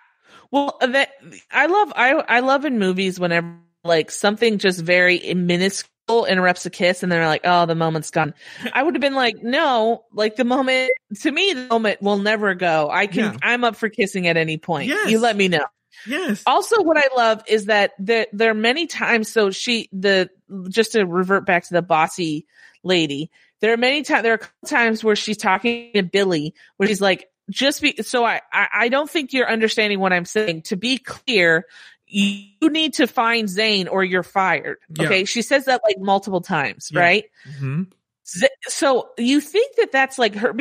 [0.51, 1.11] Well, that
[1.53, 5.89] I love I I love in movies whenever like something just very minuscule
[6.27, 8.35] interrupts a kiss and they're like, "Oh, the moment's gone."
[8.73, 12.55] I would have been like, "No, like the moment to me the moment will never
[12.55, 12.89] go.
[12.91, 13.37] I can Yeah.
[13.43, 14.89] I'm up for kissing at any point.
[14.89, 15.11] Yes.
[15.11, 15.65] You let me know."
[16.07, 16.43] Yes.
[16.47, 19.31] Also, what I love is that there there are many times.
[19.31, 20.31] So she the
[20.69, 22.47] just to revert back to the bossy
[22.83, 23.31] lady.
[23.61, 24.23] There are many times.
[24.23, 28.03] There are a couple times where she's talking to Billy, where she's like, "Just be."
[28.03, 30.63] So I, I I don't think you're understanding what I'm saying.
[30.63, 31.67] To be clear,
[32.13, 34.79] you need to find Zane or you're fired.
[34.91, 35.07] Yeah.
[35.07, 37.01] Okay, she says that like multiple times, Yeah.
[37.01, 37.25] right?
[37.59, 37.83] hmm
[38.27, 40.53] Z- So you think that that's like her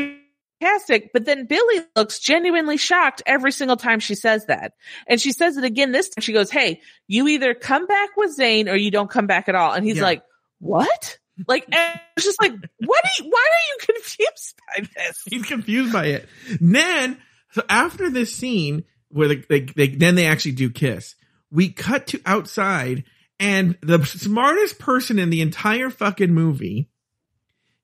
[0.62, 4.74] sarcastic, but then Billy looks genuinely shocked every single time she says that.
[5.08, 6.22] And she says it again this time.
[6.22, 9.56] She goes, Hey, you either come back with Zane or you don't come back at
[9.56, 9.74] all.
[9.74, 10.04] And he's Yeah.
[10.04, 10.24] like,
[10.60, 11.18] What?
[11.48, 15.24] Like, it's just like, what are you, why are you confused by this?
[15.26, 16.28] He's confused by it.
[16.60, 17.18] Then,
[17.52, 21.16] so after this scene where they, they, they then they actually do kiss,
[21.52, 23.04] we cut to outside,
[23.40, 26.90] and the smartest person in the entire fucking movie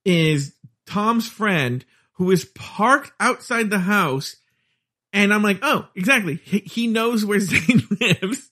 [0.03, 0.53] is
[0.85, 1.83] Tom's friend
[2.13, 4.35] who is parked outside the house.
[5.13, 6.35] And I'm like, oh, exactly.
[6.43, 8.49] He, he knows where Zane lives.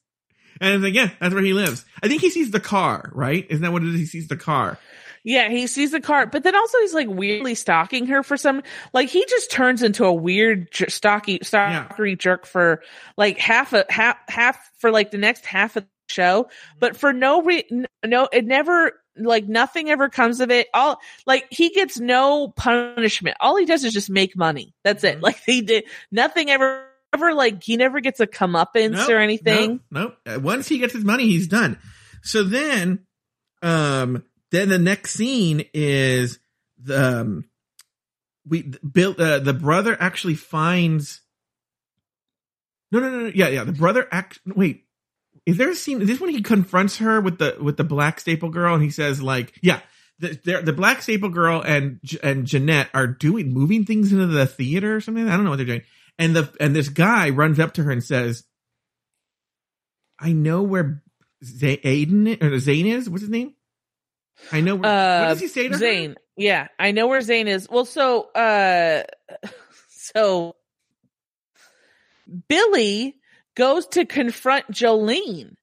[0.61, 1.83] And it's like, yeah, that's where he lives.
[2.01, 3.45] I think he sees the car, right?
[3.49, 3.99] Isn't that what it is?
[3.99, 4.79] He sees the car.
[5.23, 8.61] Yeah, he sees the car, but then also he's like weirdly stalking her for some.
[8.93, 12.81] Like he just turns into a weird j- stocky, stalkery jerk for
[13.17, 17.13] like half a half half for like the next half of the show, but for
[17.13, 17.63] no re
[18.05, 20.67] no, it never like nothing ever comes of it.
[20.73, 23.37] All like he gets no punishment.
[23.39, 24.73] All he does is just make money.
[24.83, 25.19] That's it.
[25.19, 25.21] Mhm.
[25.21, 26.85] Like he did nothing ever.
[27.13, 29.81] Ever like he never gets a comeuppance Nope, or anything.
[29.91, 30.35] Nope, nope.
[30.35, 31.77] Uh, Once he gets his money, he's done.
[32.23, 33.05] So then,
[33.61, 34.23] um,
[34.53, 36.37] then the next scene is
[36.77, 37.45] the um,
[38.47, 41.21] we built uh, the brother actually finds.
[42.91, 43.31] No, no, no, no.
[43.33, 43.63] Yeah, yeah.
[43.63, 44.39] The brother act.
[44.45, 44.85] Wait,
[45.47, 46.03] is there a scene?
[46.03, 48.91] Is this when he confronts her with the with the black staple girl and he
[48.91, 49.79] says like, yeah.
[50.19, 54.45] The, the, the black staple girl and and Jeanette are doing moving things into the
[54.45, 55.27] theater or something.
[55.27, 55.81] I don't know what they're doing.
[56.19, 58.43] And the and this guy runs up to her and says,
[60.19, 61.01] I know where
[61.43, 63.09] Z- Aiden or Zane is.
[63.09, 63.55] What's his name?
[64.51, 64.75] I know.
[64.75, 65.77] Where, Uh, what does he say to her?
[65.77, 66.15] Zane.
[66.35, 67.69] Yeah, I know where Zane is.
[67.69, 69.03] Well, so uh
[69.89, 70.55] so
[72.47, 73.15] Billy
[73.55, 75.55] goes to confront Jolene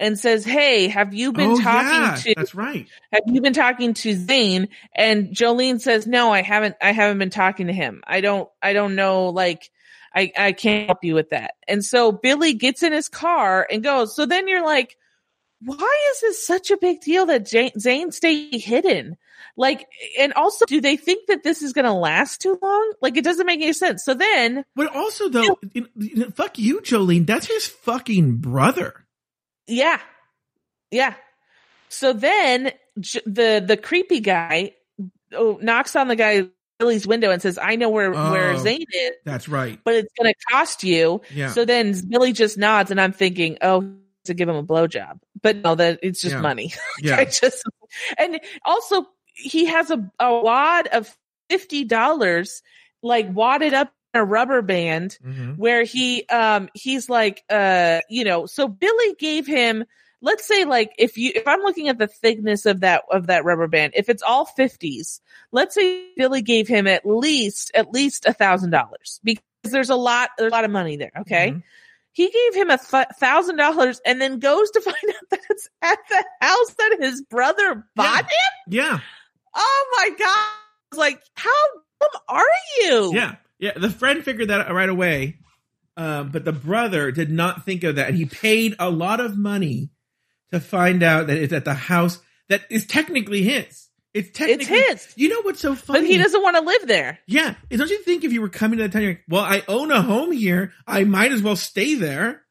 [0.00, 2.86] and says, "Hey, have you been oh, talking yeah, to That's right.
[3.12, 7.30] have you been talking to Zane?" And Jolene says, "No, I haven't I haven't been
[7.30, 8.02] talking to him.
[8.06, 9.70] I don't I don't know like
[10.14, 13.82] I I can't help you with that." And so Billy gets in his car and
[13.82, 14.14] goes.
[14.14, 14.97] So then you're like,
[15.60, 19.16] "Why is this such a big deal that Jane, Zane stay hidden?"
[19.56, 19.86] Like,
[20.18, 22.92] and also, do they think that this is going to last too long?
[23.02, 24.04] Like, it doesn't make any sense.
[24.04, 27.26] So then, But also though, you know, fuck you, Jolene.
[27.26, 29.04] That's his fucking brother.
[29.66, 30.00] Yeah.
[30.90, 31.14] Yeah.
[31.88, 34.72] So then j- the the creepy guy
[35.34, 36.48] oh, knocks on the guy
[36.78, 38.58] Billy's window and says, "I know where where Oh.
[38.58, 39.80] Zane is, That's right.
[39.84, 41.50] but it's going to cost you." Yeah.
[41.50, 43.96] So then Billy just nods, and I'm thinking, "Oh,
[44.28, 46.40] to give him a blowjob," but no, that it's just Yeah.
[46.40, 46.72] money.
[46.98, 47.24] I yeah.
[47.24, 47.62] just
[48.16, 51.14] and also he has a a wad of
[51.50, 52.62] fifty dollars
[53.02, 55.56] like wadded up in a rubber band Mhm.
[55.58, 59.84] where he um he's like uh you know so billy gave him
[60.20, 63.44] let's say like if you if i'm looking at the thickness of that of that
[63.44, 65.20] rubber band if it's all 50s
[65.52, 69.94] let's say billy gave him at least at least a thousand dollars because there's a
[69.96, 71.62] lot there's a lot of money there okay Mhm.
[72.18, 72.78] He gave him a
[73.20, 77.22] thousand dollars and then goes to find out that it's at the house that his
[77.22, 78.98] brother bought him Yeah.
[79.54, 81.50] oh my god like how
[82.00, 82.44] dumb are
[82.80, 83.36] you Yeah.
[83.60, 83.72] Yeah.
[83.76, 85.38] The friend figured that out right away.
[85.96, 88.08] Um, but the brother did not think of that.
[88.08, 89.90] And he paid a lot of money
[90.52, 93.87] to find out that it's at the house that is technically his.
[94.14, 96.00] It's technically it's his You know what's so funny?
[96.00, 97.54] but he doesn't want to live there Yeah.
[97.70, 99.90] Don't you think if you were coming to the town, you're like, well, I own
[99.92, 100.72] a home here.
[100.86, 102.42] I might as well stay there.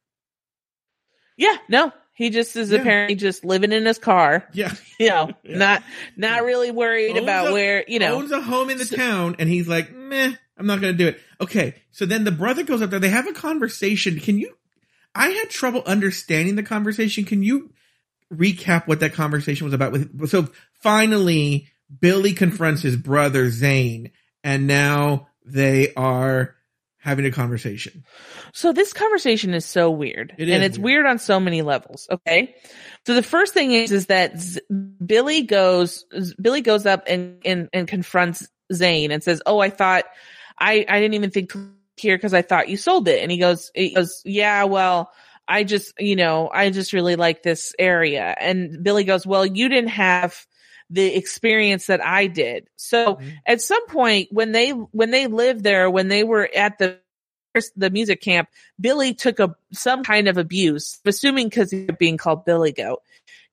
[1.37, 2.79] Yeah, no, he just is Yeah.
[2.79, 4.47] apparently just living in his car.
[4.53, 4.73] Yeah.
[4.99, 5.57] You know, Yeah.
[5.57, 5.83] not
[6.15, 8.15] not really worried Owns about a- where you know.
[8.15, 10.97] owns a home in the So- town, and he's like, meh, I'm not going to
[10.97, 11.21] do it.
[11.39, 12.99] Okay, so then the brother goes up there.
[12.99, 14.19] They have a conversation.
[14.19, 14.55] Can you?
[15.13, 17.25] I had trouble understanding the conversation.
[17.25, 17.71] Can you
[18.33, 19.91] recap what that conversation was about?
[19.91, 20.49] With so
[20.81, 21.67] finally,
[21.99, 24.11] Billy confronts his brother Zane,
[24.43, 26.55] and now they are
[26.99, 28.03] having a conversation.
[28.53, 31.03] So this conversation is so weird, It and it's weird.
[31.03, 32.07] weird on so many levels.
[32.11, 32.55] Okay,
[33.05, 34.61] so the first thing is is that Z-
[35.05, 36.05] Billy goes
[36.41, 40.03] Billy goes up and and and confronts Zane and says, "Oh, I thought
[40.59, 43.37] I I didn't even think to here because I thought you sold it." And he
[43.37, 45.11] goes, he goes, "Yeah, well."
[45.47, 48.35] I just, you know, I just really like this area.
[48.39, 50.45] And Billy goes, well, you didn't have
[50.89, 52.67] the experience that I did.
[52.75, 53.33] So Mhm.
[53.45, 56.99] at some point when they, when they lived there, when they were at the,
[57.75, 58.49] the music camp,
[58.79, 63.01] Billy took a, some kind of abuse, assuming cause he was being called Billy Goat.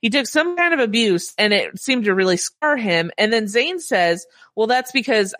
[0.01, 3.11] He took some kind of abuse and it seemed to really scar him.
[3.17, 5.35] And then Zane says, well, that's because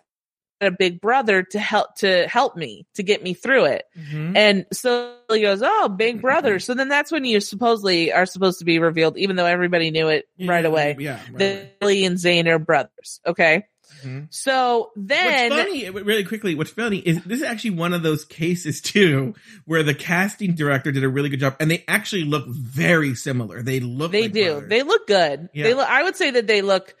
[0.61, 3.83] a big brother to help, to help me, to get me through it.
[3.99, 4.35] Mhm.
[4.37, 8.59] And so he goes, "Oh, Big Brother." So then that's when you supposedly are supposed
[8.59, 10.95] to be revealed, even though everybody knew it right away.
[10.99, 11.19] Yeah.
[11.29, 11.37] right.
[11.39, 13.19] That Billy and Zane are brothers.
[13.27, 13.65] Okay,
[14.05, 14.27] Mhm.
[14.29, 18.23] so then what's funny, really quickly, what's funny is this is actually one of those
[18.23, 19.33] cases too,
[19.65, 23.61] where the casting director did a really good job, and they actually look very similar.
[23.61, 24.51] They look, they like do.
[24.51, 24.69] brothers.
[24.69, 25.49] They look good.
[25.53, 25.63] Yeah.
[25.65, 25.89] They look.
[25.89, 26.95] I would say that they look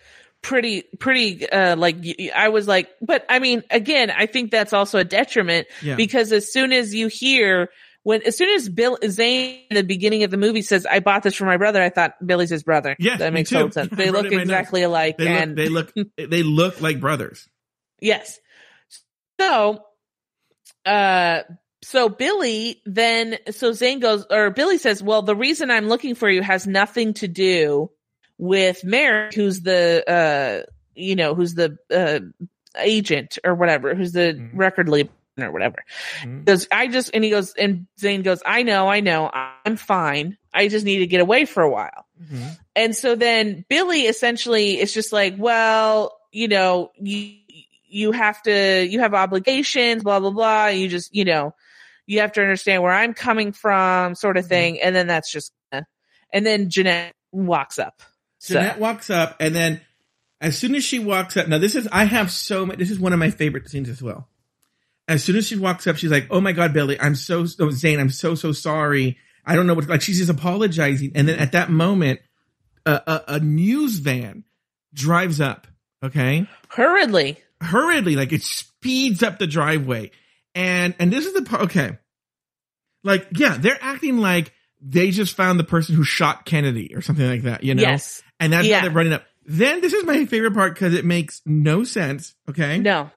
[0.45, 1.49] pretty, pretty.
[1.49, 1.97] uh Like
[2.35, 5.95] i was like, but I mean, again, I think that's also a detriment yeah.
[5.95, 7.69] because as soon as you hear
[8.03, 11.23] when as soon as Bill Zane in the beginning of the movie says, "I bought
[11.23, 12.95] this for my brother," I thought Billy's his brother.
[12.99, 13.91] Yeah, that makes total sense.
[13.95, 14.43] They look in notes.
[14.43, 17.49] exactly alike, they and look, they look, they look like brothers.
[17.99, 18.39] Yes.
[19.41, 19.83] So,
[20.85, 21.41] uh,
[21.81, 26.29] so Billy then, so Zane goes, or Billy says, well, the reason I'm looking for
[26.29, 27.89] you has nothing to do
[28.37, 32.19] with Mary, who's the, uh, you know, who's the, uh,
[32.79, 34.49] agent or whatever, who's the Mhm.
[34.53, 35.83] record label or whatever.
[36.21, 36.45] Mhm.
[36.45, 39.29] Goes, I just, and he goes, and Zane goes, I know, I know,
[39.65, 40.37] I'm fine.
[40.53, 42.05] I just need to get away for a while.
[42.21, 42.57] Mhm.
[42.75, 47.35] And so then Billy essentially is just like, well, you know, you
[47.87, 50.67] you have to you have obligations, blah blah blah.
[50.67, 51.55] You just, you know,
[52.07, 54.81] you have to understand where I'm coming from, sort of thing.
[54.81, 58.01] And then that's just, and then Jeanette walks up.
[58.45, 59.81] So Jeanette walks up, and then
[60.39, 62.77] as soon as she walks up, now this is I have so many.
[62.77, 64.29] This is one of my favorite scenes as well.
[65.07, 67.71] As soon as she walks up, she's like, "Oh my god, Billy, I'm so no,
[67.71, 69.17] Zane, I'm so so sorry.
[69.43, 72.19] I don't know what like." She's just apologizing, and then at that moment,
[72.85, 74.43] a, a, a news van
[74.93, 75.65] drives up.
[76.03, 80.11] Okay, hurriedly, hurriedly, like it speeds up the driveway,
[80.53, 81.63] and and this is the part.
[81.63, 81.97] Okay,
[83.03, 84.53] like yeah, they're acting like
[84.87, 87.63] they just found the person who shot Kennedy or something like that.
[87.63, 88.77] You know, yes, and that's Yeah.
[88.77, 89.25] why they're running up.
[89.45, 92.35] Then this is my favorite part because it makes no sense.
[92.49, 92.77] Okay.
[92.79, 93.09] no,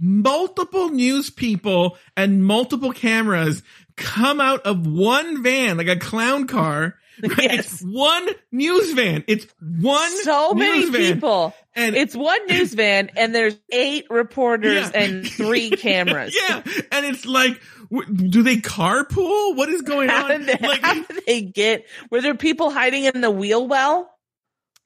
[0.00, 3.64] Multiple news people and multiple cameras
[3.96, 6.94] come out of one van, like a clown car.
[7.20, 7.36] Right?
[7.50, 7.72] Yes.
[7.72, 9.24] It's one news van.
[9.26, 11.52] It's one so many people.
[11.74, 15.00] And It's one news van, and there's eight reporters Yeah.
[15.02, 16.32] and three cameras.
[16.48, 16.62] yeah.
[16.92, 17.60] And it's like,
[17.90, 19.56] do they carpool?
[19.56, 20.46] What is going How on?
[20.46, 21.86] they, Like, how did they get?
[22.10, 24.10] Were there people hiding in the wheel well?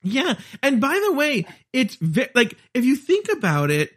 [0.02, 0.34] Yeah.
[0.62, 3.90] And by the way, it's ve- like, if you think about it,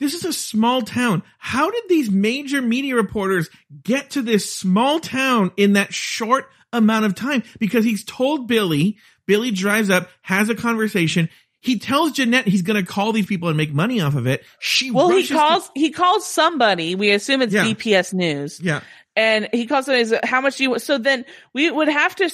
[0.00, 1.22] this is a small town.
[1.38, 3.50] How did these major media reporters
[3.82, 7.42] get to this small town in that short amount of time?
[7.58, 8.96] Because he's told Billy,
[9.26, 11.28] Billy drives up, has a conversation.
[11.62, 14.44] He tells Jeanette he's going to call these people and make money off of it.
[14.60, 16.94] She Well, he rushes to- calls he calls somebody.
[16.94, 17.64] We assume it's Yeah.
[17.64, 18.80] BPS News, yeah.
[19.14, 20.26] and he calls somebody.
[20.26, 20.78] How much do you?
[20.78, 22.30] So then we would have to.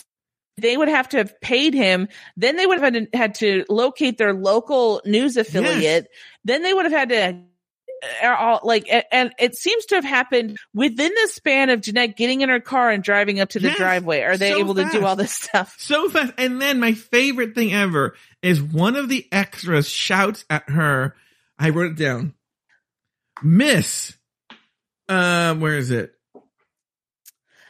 [0.59, 2.09] They would have to have paid him.
[2.37, 6.07] Then they would have had to, had to locate their local news affiliate.
[6.45, 7.43] Then they would have had to.
[8.23, 12.43] uh, all like and it seems to have happened within the span of Jeanette getting
[12.43, 14.21] in her car and driving up to the Yes, driveway.
[14.21, 15.75] Are they so able to do all this stuff?
[15.79, 16.33] so fast.
[16.39, 18.15] And then my favorite thing ever
[18.47, 21.15] is one of the extras shouts at her.
[21.59, 22.35] I wrote it down.
[23.43, 24.17] Miss.
[25.09, 26.13] Um, where is it?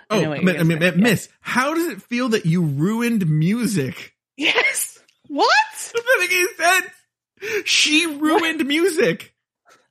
[0.08, 2.46] Oh, know what mi- you're gonna mi- say, mi- Miss, how does it feel that
[2.46, 4.14] you ruined music?
[4.36, 4.98] Yes.
[5.28, 5.48] What?
[5.94, 7.66] Doesn't make any sense.
[7.68, 9.34] She ruined music.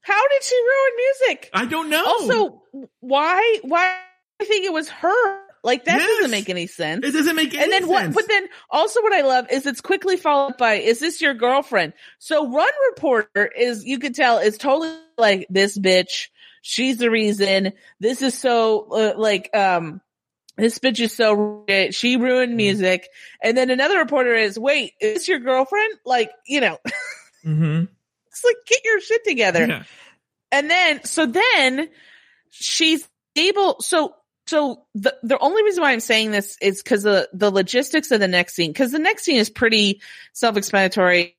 [0.02, 1.50] How did she ruin music?
[1.54, 2.04] I don't know.
[2.06, 2.62] Also,
[3.02, 3.60] why?
[3.64, 3.98] Why?
[4.40, 5.42] I think it was her.
[5.66, 6.08] Like that Yes.
[6.08, 7.04] doesn't make any sense.
[7.04, 8.02] it doesn't make any And then what?
[8.04, 8.16] sense.
[8.16, 11.94] But then also, what I love is it's quickly followed by, "Is this your girlfriend?"
[12.20, 16.28] So, Run Reporter is you could tell is totally like this bitch.
[16.62, 17.74] She's the reason.
[18.00, 20.02] This is so uh, like um.
[20.58, 21.34] This bitch is so
[21.68, 21.96] rich.
[21.96, 22.58] She ruined Mm.
[22.58, 23.10] music.
[23.42, 25.94] And then another reporter is, wait, is this your girlfriend?
[26.06, 26.78] Like, you know,
[27.46, 27.84] mm-hmm.
[28.28, 29.66] it's like, get your shit together.
[29.68, 29.84] Yeah.
[30.54, 31.90] And then, so then
[32.52, 33.06] she's
[33.36, 34.16] able, so,
[34.48, 38.20] so the, the only reason why I'm saying this is because the, the logistics of
[38.20, 40.02] the next scene, because the next scene is pretty
[40.34, 41.36] self-explanatory.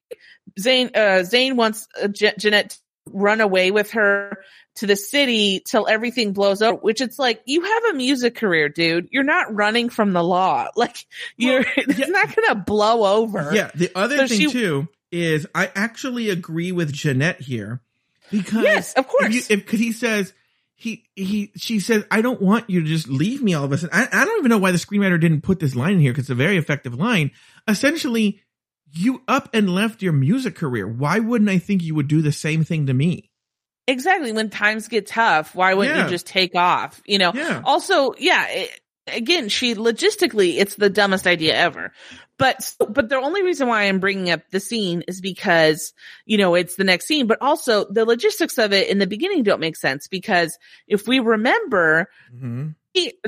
[0.58, 2.78] Zane, uh, Zane wants uh, Je- Jeanette to
[3.12, 4.38] run away with her
[4.76, 8.68] to the city till everything blows up, which it's like, you have a music career,
[8.68, 9.08] dude.
[9.10, 10.68] You're not running from the law.
[10.76, 11.06] Like,
[11.36, 12.06] you're, it's yeah.
[12.06, 13.50] not going to blow over.
[13.54, 13.70] Yeah.
[13.74, 17.80] The other So thing she- too is I actually agree with Jeanette here
[18.30, 19.26] because Yes, of course.
[19.26, 20.32] If you, if, cause he says,
[20.78, 23.78] he, he, she says, I don't want you to just leave me all of a
[23.78, 23.94] sudden.
[23.94, 26.24] I, I don't even know why the screenwriter didn't put this line in here because
[26.24, 27.30] it's a very effective line.
[27.66, 28.40] Essentially,
[28.92, 30.86] you up and left your music career.
[30.86, 33.30] Why wouldn't I think you would do the same thing to me?
[33.88, 34.32] Exactly.
[34.32, 36.04] When times get tough, why wouldn't Yeah.
[36.04, 37.00] you just take off?
[37.06, 37.62] You know, Yeah.
[37.64, 41.92] also, yeah, it, again, she logistically, it's the dumbest idea ever.
[42.38, 45.92] But, but the only reason why I'm bringing up the scene is because,
[46.26, 49.42] you know, it's the next scene, but also the logistics of it in the beginning
[49.42, 52.68] don't make sense because if we remember, Mm-hmm.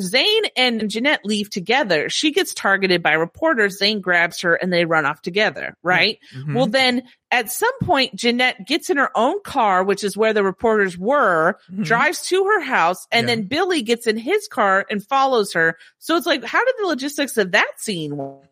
[0.01, 2.09] Zane and Jeanette leave together.
[2.09, 3.77] She gets targeted by reporters.
[3.79, 6.19] Zane grabs her and they run off together, right?
[6.35, 6.55] Mm-hmm.
[6.55, 10.43] Well, then at some point, Jeanette gets in her own car, which is where the
[10.43, 11.85] reporters were, Mhm.
[11.85, 13.35] drives to her house, and Yeah.
[13.35, 15.77] then Billy gets in his car and follows her.
[15.99, 18.48] So it's like, how did the logistics of that scene work?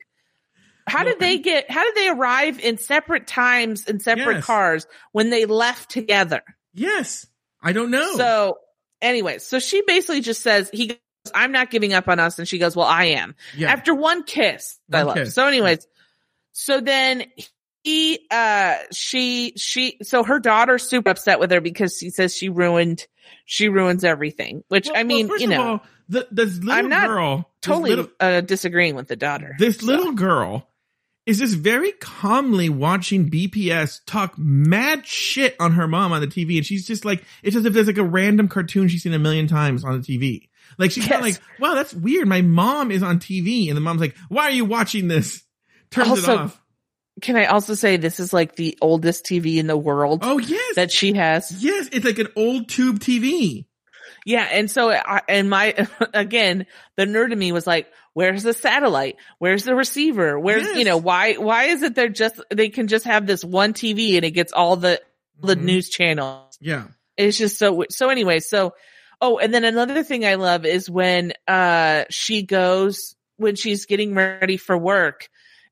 [0.89, 4.45] How did they get, how did they arrive in separate times in separate Yes.
[4.45, 6.43] cars when they left together?
[6.75, 7.27] Yes.
[7.63, 8.17] I don't know.
[8.17, 8.59] So
[9.03, 10.99] anyway, so she basically just says, he goes,
[11.35, 12.39] I'm not giving up on us.
[12.39, 13.73] And she goes, well, I am yeah.
[13.73, 14.79] after one kiss.
[14.93, 15.17] I love.
[15.17, 15.35] kiss.
[15.35, 15.87] So anyways,
[16.53, 17.25] so then
[17.85, 22.49] she uh she she so her daughter's super upset with her because she says she
[22.49, 23.07] ruined
[23.45, 26.89] she ruins everything which Well- i mean well, you know all, the, this little I'm
[26.89, 30.67] not girl, totally little- uh disagreeing with the daughter this So- little girl
[31.27, 36.57] is just very calmly watching BPS talk mad shit on her mom on the TV,
[36.57, 39.19] and she's just like, it's as if there's like a random cartoon she's seen a
[39.19, 40.48] million times on the TV.
[40.78, 41.39] Like she's kind of Yes.
[41.40, 42.28] like, wow, that's weird.
[42.28, 45.43] My mom is on TV, and the mom's like, why are you watching this?
[45.90, 46.62] Turns Also, it off.
[47.23, 50.74] can i also say this is like the oldest tv in the world Oh yes,
[50.74, 53.66] that she has yes, it's like an old tube TV.
[54.27, 55.73] Yeah, and so I, and my
[56.12, 56.66] again,
[56.97, 59.16] the nerd in me was like, "Where's the satellite?
[59.39, 60.36] Where's the receiver?
[60.39, 60.77] Where's Yes.
[60.78, 64.16] you know why why is it they're just they can just have this one TV
[64.16, 65.01] and it gets all the
[65.40, 65.62] the Mhm.
[65.62, 66.59] news channels?
[66.61, 68.40] Yeah, It's just so so anyway.
[68.40, 68.74] So
[69.20, 74.12] oh, and then another thing I love is when uh she goes when she's getting
[74.12, 75.28] ready for work.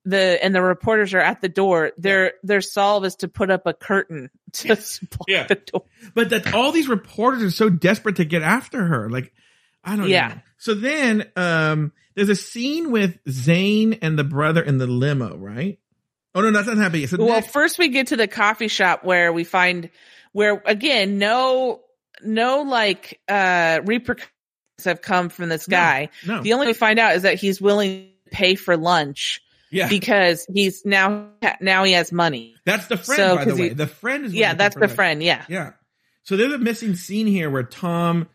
[0.06, 1.92] The and the reporters are at the door.
[1.96, 5.46] Their their solve is to put up a curtain to block Yeah.
[5.46, 5.84] the door.
[6.14, 9.08] but that all these reporters are so desperate to get after her.
[9.08, 9.32] Like,
[9.82, 10.28] I don't Yeah.
[10.28, 10.34] know.
[10.58, 15.78] So then, um, there's a scene with Zane and the brother in the limo, right?
[16.34, 17.06] Oh no, that's not happening.
[17.06, 19.88] So well next- first we get to the coffee shop where we find
[20.32, 21.80] where again no
[22.22, 24.30] no like uh repercussions
[24.84, 25.76] have come from this No.
[25.76, 29.40] guy no, the only we find out is that he's willing to pay for lunch
[29.74, 31.28] yeah, because he's now
[31.60, 32.54] now he has money.
[32.64, 33.68] That's the friend, so, by the way.
[33.68, 35.44] he- the friend is yeah that's the friend yeah.
[35.48, 35.72] Yeah.
[36.22, 38.28] So there's a missing scene here where Tom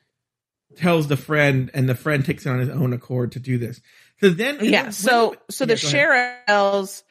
[0.75, 3.81] tells the friend, and the friend takes it on his own accord to do this.
[4.21, 7.03] So then, yeah so when- so Yeah, the sheriff tells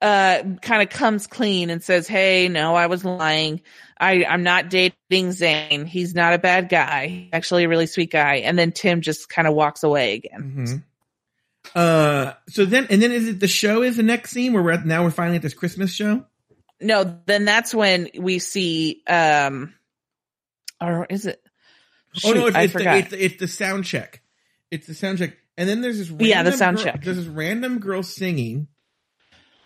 [0.00, 3.60] uh kind of comes clean and says hey no i was lying.
[4.00, 5.86] I i'm not dating zane.
[5.86, 7.06] He's not a bad guy.
[7.06, 8.36] He's actually a really sweet guy.
[8.36, 10.54] And then tim just kind of walks away again.
[10.56, 10.82] Mhm.
[11.74, 14.72] Uh, so then, and then is it the show is the next scene where we're
[14.72, 16.24] at, now we're finally at this Christmas show?
[16.84, 19.72] no then that's when we see um
[20.80, 21.40] or is it
[22.24, 24.20] oh no, it's, i it's, the, forgot it's, the, it's the sound check.
[24.70, 25.36] It's the sound check.
[25.56, 27.04] And then there's this random Yeah, the sound girl- check.
[27.04, 28.66] There's this random girl singing.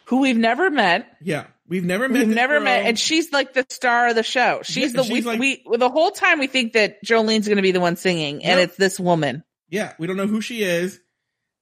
[0.07, 1.47] who we've never met Yeah.
[1.69, 2.65] We've never met We've never girl.
[2.65, 4.61] met, and she's like the star of the show.
[4.63, 7.57] She's Yeah, the she's we, like- we the whole time we think that Jolene's going
[7.57, 9.43] to be the one singing, and it's this woman.
[9.71, 11.01] Yeah, we don't know who she is,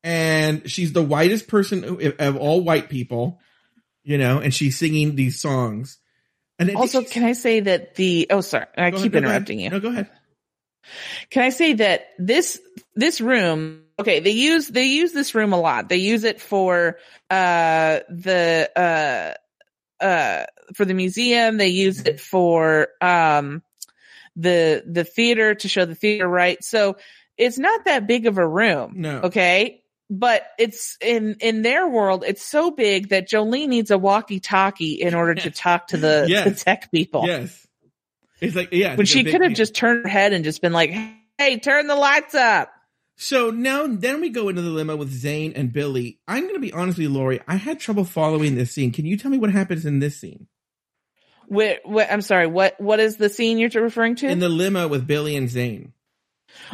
[0.04, 3.40] and she's the whitest person of all white people,
[4.04, 5.98] you know, and she's singing these songs.
[6.58, 9.70] And Also, can I say that the oh sorry, I keep ahead, interrupting you.
[9.70, 10.08] No, go ahead.
[11.30, 12.60] Can I say that this
[12.94, 13.80] this room?
[13.98, 15.88] Okay, they use they use this room a lot.
[15.88, 16.98] They use it for
[17.30, 20.44] uh the uh uh
[20.74, 21.56] for the museum.
[21.56, 23.62] They use it for um
[24.36, 26.62] the the theater to show the theater right.
[26.62, 26.98] So
[27.36, 28.94] it's not that big of a room.
[28.96, 29.20] No.
[29.22, 29.80] Okay.
[30.10, 35.14] But it's in in their world, it's so big that Jolene needs a walkie-talkie in
[35.14, 36.44] order to talk to the, Yes.
[36.44, 37.24] the tech people.
[37.26, 37.66] Yes.
[38.40, 38.96] It's like yeah.
[38.96, 40.90] when she could have just turned her head and just been like,
[41.38, 42.70] "Hey, turn the lights up."
[43.16, 46.18] So now, then we go into the limo with Zane and Billy.
[46.26, 47.40] I'm going to be honest with you, Lauri.
[47.46, 48.90] I had trouble following this scene.
[48.90, 50.48] Can you tell me what happens in this scene?
[51.48, 52.46] Wait, wait, I'm sorry.
[52.46, 54.28] What what is the scene you're referring to?
[54.28, 55.92] In the limo with Billy and Zane.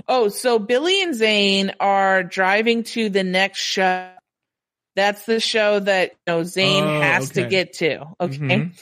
[0.09, 4.11] Oh, so Billy and Zane are driving to the next show.
[4.97, 8.01] That's the show that you know Zane Oh, has to get to.
[8.21, 8.37] Okay.
[8.37, 8.73] Mhm.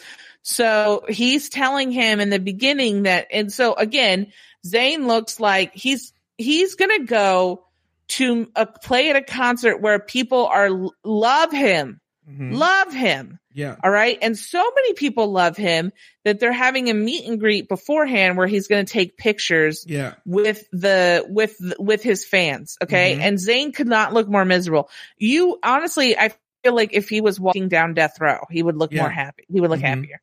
[0.42, 4.32] So he's telling him in the beginning that, and so again,
[4.66, 7.64] Zane looks like he's he's gonna go
[8.08, 10.70] to a play at a concert where people are
[11.04, 12.54] love him, Mhm.
[12.56, 13.38] love him.
[13.58, 13.74] Yeah.
[13.82, 14.16] All right.
[14.22, 15.92] And so many people love him
[16.24, 20.14] that they're having a meet and greet beforehand where he's going to take pictures Yeah.
[20.24, 22.76] with the, with, with his fans.
[22.80, 23.16] Okay.
[23.16, 23.20] Mhm.
[23.20, 24.88] And Zane could not look more miserable.
[25.16, 26.30] You honestly, I
[26.62, 29.00] feel like if he was walking down death row, he would look Yeah.
[29.02, 29.42] more happy.
[29.52, 29.86] He would look Mhm.
[29.96, 30.20] happier.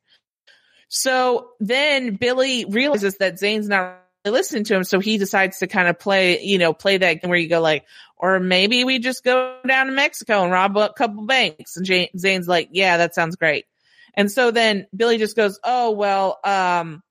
[0.88, 4.84] So then Billy realizes that Zane's not really listening to him.
[4.84, 7.60] So he decides to kind of play, you know, play that game where you go
[7.60, 7.84] like,
[8.16, 11.76] or maybe we just go down to Mexico and rob a couple banks.
[11.76, 13.66] And Jane, Zane's like, yeah, that sounds great.
[14.14, 17.02] And so then Billy just goes, oh, well, um,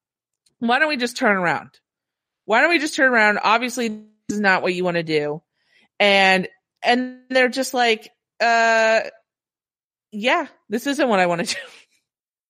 [0.60, 1.70] why don't we just turn around?
[2.46, 3.40] Why don't we just turn around?
[3.44, 5.42] Obviously, this is not what you want to do.
[6.00, 6.48] And,
[6.84, 8.10] and they're just like,
[8.40, 9.02] uh,
[10.12, 11.62] yeah, this isn't what I want to do.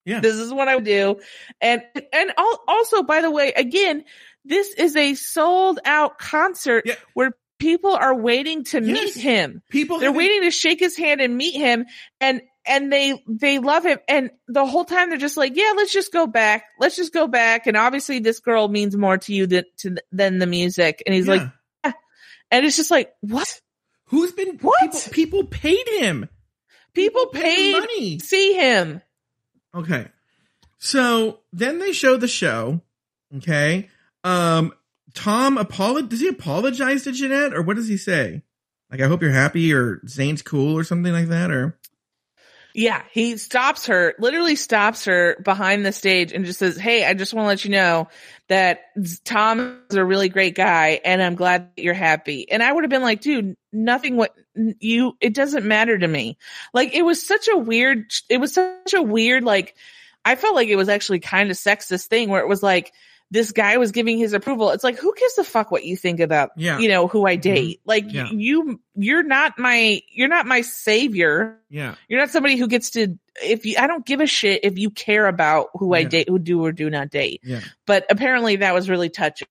[0.07, 0.19] Yeah.
[0.19, 1.19] This is what I would do.
[1.59, 1.81] And,
[2.13, 2.31] and
[2.67, 4.03] also, by the way, again,
[4.43, 6.93] this is a sold out concert Yeah.
[7.15, 7.31] where
[7.65, 9.15] people are waiting to Yes.
[9.15, 9.61] meet him.
[9.69, 11.85] People They're waiting to shake his hand and meet him
[12.21, 15.91] and and they they love him and the whole time they're just like, "Yeah, let's
[15.93, 16.65] just go back.
[16.79, 20.39] Let's just go back." And obviously this girl means more to you than to than
[20.39, 21.01] the music.
[21.05, 21.49] And he's Yeah.
[21.83, 21.95] like,
[22.51, 23.61] and it's just like, "What?
[24.05, 24.79] who's been What?
[24.81, 26.29] People, people paid him.
[26.93, 28.19] People paid paid money.
[28.19, 29.01] see him."
[29.73, 30.07] Okay.
[30.77, 32.81] So then they show the show.
[33.37, 33.89] Okay.
[34.23, 34.73] Um,
[35.15, 38.43] Tom apolog does he apologize to Jeanette or what does he say?
[38.91, 41.79] Like, I hope you're happy or Zane's cool or something like that or
[42.73, 47.13] Yeah, he stops her, literally stops her behind the stage and just says, Hey, I
[47.13, 48.09] just want to let you know
[48.49, 48.81] that
[49.23, 52.51] Tom is a really great guy and I'm glad that you're happy.
[52.51, 54.35] And I would have been like, dude, nothing what
[54.79, 56.37] you, it doesn't matter to me.
[56.73, 59.75] Like it was such a weird, it was such a weird, like,
[60.25, 62.91] I felt like it was actually kind of sexist thing where it was like,
[63.31, 64.69] this guy was giving his approval.
[64.69, 66.77] It's like, who gives a fuck what you think about, Yeah.
[66.79, 67.81] you know, who I date?
[67.85, 68.29] Like Yeah.
[68.31, 71.59] you, you're not my, you're not my savior.
[71.69, 71.95] Yeah.
[72.07, 74.89] You're not somebody who gets to if you I don't give a shit if you
[74.89, 77.41] care about who I date who do or do not date.
[77.43, 77.59] Yeah.
[77.85, 79.47] But apparently that was really touching.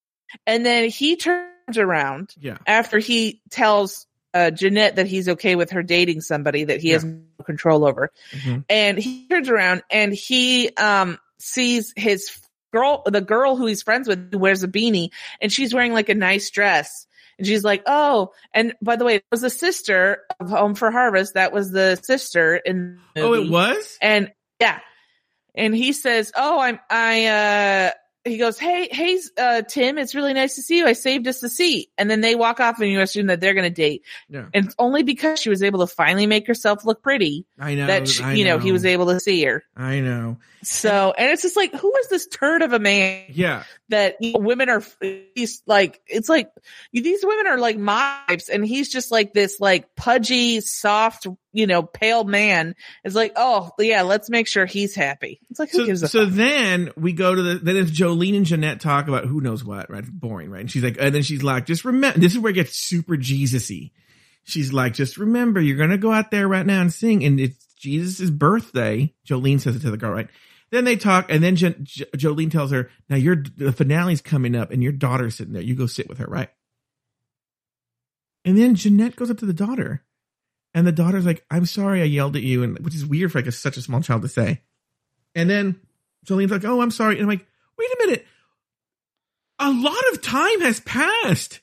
[0.46, 2.58] And then he turns around Yeah.
[2.66, 7.04] after he tells uh, Jeanette that he's okay with her dating somebody that he has
[7.04, 8.10] no control over.
[8.32, 8.64] Mhm.
[8.68, 12.30] And he turns around and he um sees his
[12.74, 15.10] girl the girl who he's friends with who wears a beanie
[15.40, 17.06] and she's wearing like a nice dress.
[17.38, 20.90] And she's like, "Oh, and by the way, it was the sister of Home for
[20.92, 21.34] Harvest.
[21.34, 23.00] That was the sister in.
[23.14, 23.98] The Oh, it was?
[24.00, 24.78] And yeah,
[25.54, 27.90] and he says, "Oh, I'm I." uh
[28.24, 30.86] He goes, "Hey, hey, uh, Tim, it's really nice to see you.
[30.86, 33.52] I saved us a seat." And then they walk off, and you assume that they're
[33.52, 34.46] going to date, Yeah.
[34.54, 37.86] and it's only because she was able to finally make herself look pretty I know.
[37.86, 39.62] that she, I you know, he was able to see her.
[39.76, 40.38] I know.
[40.62, 43.64] So, and it's just like, who is this turd of a man Yeah.
[43.90, 44.82] that you know, women are?
[45.34, 46.48] He's like, it's like
[46.94, 51.82] these women are like types, and he's just like this like pudgy, soft, you know,
[51.82, 52.74] pale man.
[53.04, 55.40] is like, oh yeah, let's make sure he's happy.
[55.50, 58.80] It's like, who So, so then we go to the then it's Jolene and Jeanette
[58.80, 60.04] talk about who knows what, right?
[60.04, 60.60] Boring, right?
[60.60, 63.16] And she's like, and then she's like, just remember, this is where it gets super
[63.16, 63.92] Jesus-y.
[64.42, 67.64] She's like, just remember, you're gonna go out there right now and sing, and it's
[67.76, 69.14] Jesus' birthday.
[69.26, 70.28] Jolene says it to the girl, right?
[70.70, 74.56] Then they talk, and then jo- Jo- Jolene tells her, "Now your the finale's coming
[74.56, 75.62] up, and your daughter's sitting there.
[75.62, 76.50] You go sit with her, right?"
[78.44, 80.03] And then Jeanette goes up to the daughter,
[80.74, 83.38] and the daughter's like, "I'm sorry, I yelled at you," and which is weird for
[83.38, 84.62] like a, such a small child to say.
[85.34, 85.80] And then
[86.26, 87.46] Jolene's like, "Oh, I'm sorry," and I'm like,
[87.78, 88.26] "Wait a minute,
[89.58, 91.60] a lot of time has passed."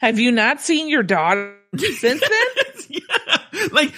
[0.00, 2.66] Have you not seen your daughter since then?
[2.88, 3.66] yeah.
[3.70, 3.92] Like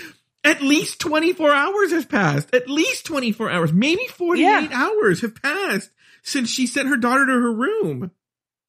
[0.44, 2.54] at least 24 hours has passed.
[2.54, 4.68] At least 24 hours, maybe 48 Yeah.
[4.72, 5.90] hours have passed
[6.22, 8.10] since she sent her daughter to her room.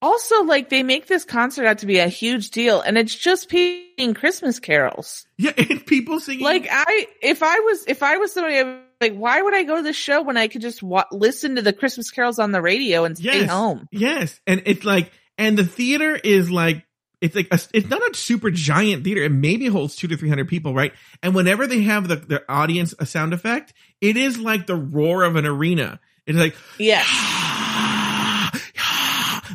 [0.02, 3.50] Also, like they make this concert out to be a huge deal, and it's just
[3.50, 5.26] playing Christmas carols.
[5.38, 8.64] Yeah, and people singing Like I, if I was, if I was somebody,
[9.02, 11.62] like, why would I go to the show when I could just wa- listen to
[11.62, 13.50] the Christmas carols on the radio and stay Yes.
[13.50, 13.88] home?
[13.92, 16.86] Yes, and it's like, and the theater is like,
[17.22, 19.24] it's like, a, it's not a super giant theater.
[19.24, 20.94] It maybe holds two to three hundred people, right?
[21.24, 25.24] And whenever they have the the audience a sound effect, it is like the roar
[25.24, 26.00] of an arena.
[26.28, 26.56] It's like,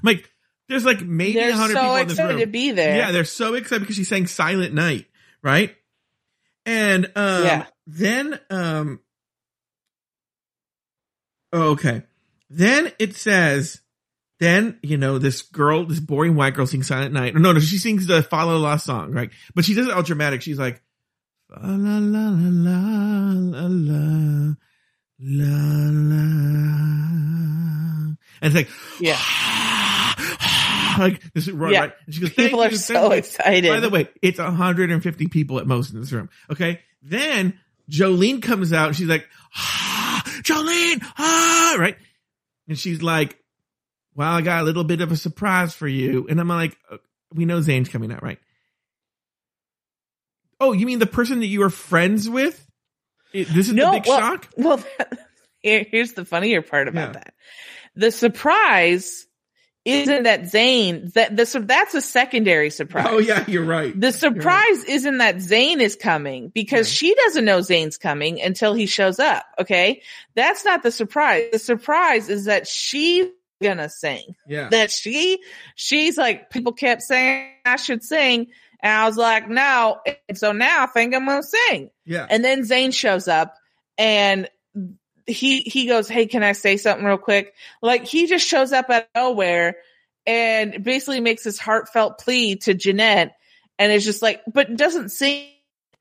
[0.02, 0.30] Yeah, like
[0.68, 2.40] there's like maybe a hundred so people in this excited room.
[2.40, 2.96] to be there.
[2.96, 5.06] Yeah, they're so excited because she sang Silent Night,
[5.42, 5.74] right?
[6.64, 7.66] And um Yeah.
[7.86, 9.00] then um
[11.52, 12.04] oh, okay.
[12.48, 13.80] Then it says
[14.38, 17.34] then, you know, this girl, this boring white girl sings Silent Night.
[17.34, 19.30] No, no, she sings the Fa La La song, right?
[19.54, 20.40] But she does it all dramatic.
[20.42, 20.80] She's like
[21.48, 24.54] Fa la la la la la la
[25.18, 26.26] la la
[28.42, 28.68] and it's like
[29.00, 29.18] Yeah.
[31.00, 31.80] like this right, Yeah.
[31.80, 31.92] right.
[32.06, 33.68] And she goes, people are so excited.
[33.68, 36.28] By the way, it's 150 people at most in this room.
[36.50, 36.80] Okay.
[37.02, 37.58] Then
[37.90, 41.96] Jolene comes out and she's like, ah, Jolene, ah, right.
[42.68, 43.36] And she's like,
[44.14, 46.26] well, I got a little bit of a surprise for you.
[46.28, 46.76] And I'm like,
[47.32, 48.38] we know Zane's coming out, right?
[50.60, 52.66] Oh, you mean the person that you were friends with?
[53.32, 54.48] This is no, the big well, shock?
[54.56, 54.84] Well,
[55.62, 57.12] here, here's the funnier part about Yeah.
[57.12, 57.34] that:
[57.94, 59.26] the surprise
[59.84, 61.10] isn't that Zane.
[61.14, 63.06] That the sur- that's a secondary surprise.
[63.08, 63.98] Oh, yeah, you're right.
[63.98, 66.94] The surprise isn't that Zane is coming because Right.
[66.94, 69.44] she doesn't know Zane's coming until he shows up.
[69.58, 70.02] Okay.
[70.34, 71.44] That's not the surprise.
[71.52, 73.26] The surprise is that she's
[73.62, 74.34] gonna sing.
[74.46, 74.68] Yeah.
[74.70, 75.38] That she,
[75.76, 78.48] she's like, people kept saying I should sing.
[78.82, 80.00] And I was like, no.
[80.28, 81.90] And so now I think I'm gonna sing.
[82.06, 82.26] Yeah.
[82.28, 83.54] And then Zane shows up
[83.98, 84.48] and
[85.30, 87.54] he he goes, Hey, can I say something real quick?
[87.82, 89.76] Like he just shows up out of nowhere
[90.26, 93.36] and basically makes this heartfelt plea to Jeanette
[93.78, 95.46] and it's just like, but doesn't sing,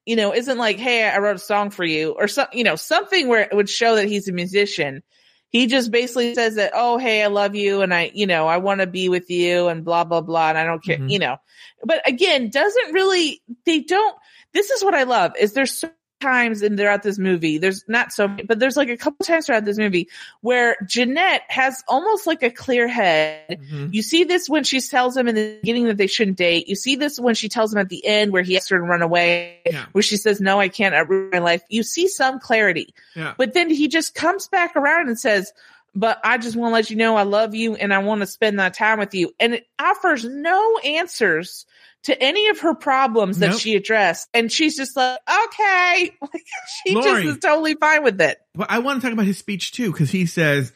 [0.06, 2.76] you know, isn't like, Hey, I wrote a song for you or some you know,
[2.76, 5.04] something where it would show that he's a musician.
[5.52, 8.58] He just basically says that, oh, hey, I love you and I, you know, I
[8.58, 10.50] want to be with you and blah, blah, blah.
[10.50, 11.10] And I don't care, Mhm.
[11.10, 11.38] you know,
[11.84, 14.16] but again, doesn't really, they don't,
[14.54, 15.90] this is what I love is there's so
[16.20, 17.58] times in throughout this movie.
[17.58, 20.10] There's not so many, but there's like a couple times throughout this movie
[20.42, 23.60] where Jeanette has almost like a clear head.
[23.62, 23.94] Mhm.
[23.94, 26.68] You see this when she tells him in the beginning that they shouldn't date.
[26.68, 29.02] You see this when she tells him at the end where he has to run
[29.02, 29.86] away, Yeah.
[29.94, 31.62] where she says, no, I can't ruin my life.
[31.70, 33.34] You see some clarity, Yeah.
[33.38, 35.54] but then he just comes back around and says,
[35.96, 38.28] but I just want to let you know I love you and I want to
[38.28, 39.34] spend that time with you.
[39.40, 41.66] And it offers no answers
[42.04, 43.60] to any of her problems that Nope.
[43.60, 44.28] she addressed.
[44.34, 46.12] And she's just like, okay.
[46.88, 47.24] She Lauri.
[47.24, 48.38] just is totally fine with it.
[48.56, 50.72] But I want to talk about his speech too, because he says,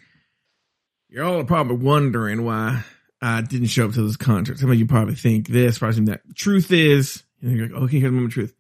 [1.10, 2.84] You're all probably wondering why
[3.22, 4.60] I didn't show up to this concert.
[4.60, 6.36] Some of you probably think this, probably think that.
[6.36, 8.56] Truth is, and you're like, okay, here's the moment of truth.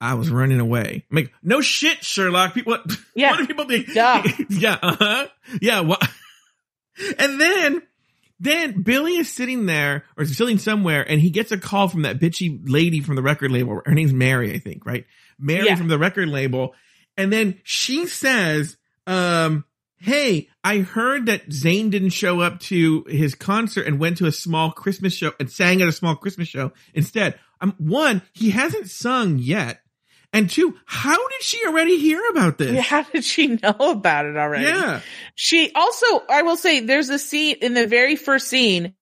[0.00, 1.06] I was running away.
[1.10, 2.54] I'm like, no shit, Sherlock.
[2.54, 3.30] People, what, Yeah.
[3.30, 3.94] what do people think?
[3.94, 4.22] Duh.
[4.50, 5.28] yeah, uh-huh.
[5.62, 6.06] Yeah, what?
[7.18, 7.82] And then,
[8.42, 12.18] then Billy is sitting there or sitting somewhere and he gets a call from that
[12.18, 13.80] bitchy lady from the record label.
[13.86, 15.06] Her name's Mary, I think, right?
[15.38, 15.76] Mary Yeah.
[15.76, 16.74] from the record label.
[17.16, 19.64] And then she says, um,
[19.98, 24.32] Hey, I heard that Zane didn't show up to his concert and went to a
[24.32, 27.38] small Christmas show and sang at a small Christmas show instead.
[27.60, 29.81] Um, one, he hasn't sung yet.
[30.32, 32.78] And two, how did she already hear about this?
[32.86, 34.64] How did she know about it already?
[34.64, 35.00] Yeah.
[35.34, 38.94] She also, I will say, there's a scene in the very first scene.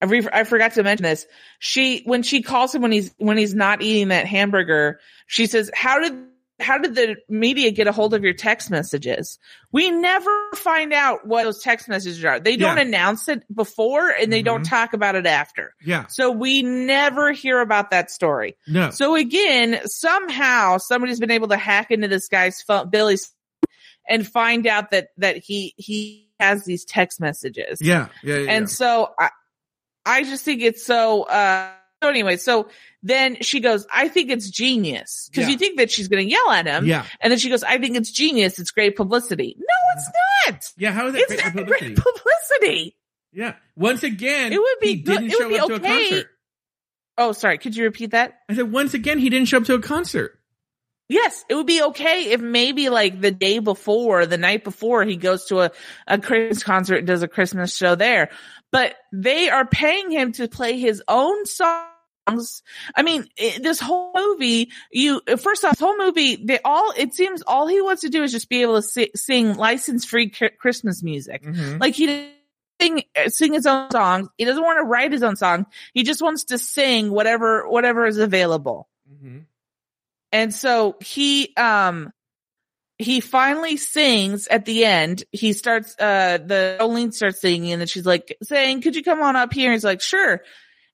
[0.00, 1.26] I, re- I forgot to mention this.
[1.60, 4.98] She, when she calls him when he's, when he's not eating that hamburger,
[5.28, 6.14] she says, how did,
[6.60, 9.38] how did the media get a hold of your text messages?
[9.72, 12.38] We never find out what those text messages are.
[12.38, 12.82] They don't Yeah.
[12.84, 14.68] announce it before and they don't Mhm.
[14.70, 15.74] talk about it after.
[15.84, 16.06] Yeah.
[16.08, 18.56] So we never hear about that story.
[18.68, 18.90] No.
[18.90, 23.32] So again, somehow somebody's been able to hack into this guy's phone, Billy's,
[24.08, 27.78] and find out that that he he has these text messages.
[27.80, 28.08] Yeah.
[28.22, 28.36] Yeah.
[28.38, 29.30] yeah, And so I
[30.04, 31.22] I just think it's so.
[31.24, 31.70] uh
[32.02, 32.68] So anyway, so
[33.02, 35.52] then she goes, "I think it's genius," because Yeah.
[35.52, 37.04] you think that she's going to yell at him, yeah.
[37.20, 38.58] and then she goes, "I think it's genius.
[38.58, 39.64] It's great publicity." No,
[39.96, 40.10] it's
[40.46, 40.64] not.
[40.76, 40.90] Yeah.
[40.92, 41.94] How is it It's great for great publicity?
[41.94, 42.96] publicity.
[43.32, 43.54] Yeah.
[43.76, 45.86] Once again, It would be he good- didn't it would show be up to okay.
[46.06, 46.30] a concert.
[47.18, 47.58] Oh, sorry.
[47.58, 48.40] Could you repeat that?
[48.48, 50.38] I said once again he didn't show up to a concert.
[51.08, 55.16] Yes, it would be okay if maybe like the day before, the night before, he
[55.16, 55.70] goes to a,
[56.06, 58.30] a Christmas concert and does a Christmas show there.
[58.70, 61.86] But they are paying him to play his own songs.
[62.26, 63.26] I mean,
[63.60, 67.80] this whole movie, you, first off, this whole movie, they all, it seems all he
[67.80, 71.42] wants to do is just be able to si- sing license free Christmas music.
[71.42, 71.80] Mhm.
[71.80, 72.30] Like he
[72.80, 74.28] sing, sing his own songs.
[74.38, 75.66] He doesn't want to write his own song.
[75.94, 78.88] He just wants to sing whatever, whatever is available.
[79.12, 79.46] Mhm.
[80.30, 82.12] And so he, um,
[82.98, 85.24] he finally sings at the end.
[85.32, 89.22] He starts, uh, the Jolene starts singing and then she's like saying, could you come
[89.22, 89.72] on up here?
[89.72, 90.42] He's like, sure.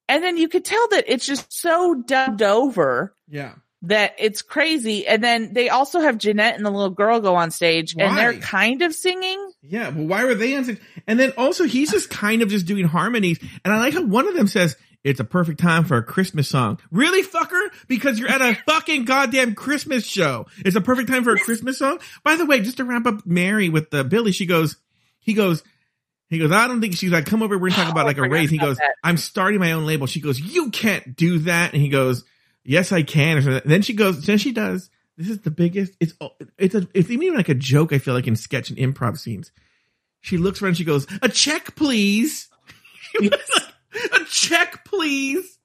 [0.09, 3.53] And then you could tell that it's just so dubbed over Yeah.
[3.83, 5.07] that it's crazy.
[5.07, 8.35] And then they also have Jeanette and the little girl go on stage and they're
[8.35, 9.53] kind of singing.
[9.63, 9.91] Yeah.
[9.91, 10.81] Well, why were they on stage?
[11.07, 13.39] And then also he's just kind of just doing harmonies.
[13.65, 16.49] And I like how one of them says, it's a perfect time for a Christmas
[16.49, 16.81] song.
[16.91, 17.69] Really, fucker?
[17.87, 20.47] Because you're at a fucking goddamn Christmas show.
[20.65, 22.01] It's a perfect time for a Christmas song.
[22.25, 24.77] By the way, just to wrap up Mary with the Billy, she goes,
[25.21, 25.63] he goes,
[26.29, 27.57] he goes, I don't think she's like, come over.
[27.59, 28.51] We're gonna talk about Oh, like a raise.
[28.51, 28.95] He goes, that.
[29.03, 30.07] I'm starting my own label.
[30.07, 31.73] She goes, you can't do that.
[31.73, 32.25] And he goes,
[32.65, 33.39] yes, I can.
[33.39, 34.91] And then she goes, then she does.
[35.17, 35.95] This is the biggest.
[36.01, 36.15] It's
[36.59, 37.93] it's a it's even like a joke.
[37.93, 39.51] I feel like in sketch and improv scenes.
[40.21, 40.75] She looks around.
[40.77, 42.49] She goes, a check, please.
[43.21, 45.59] a check, please.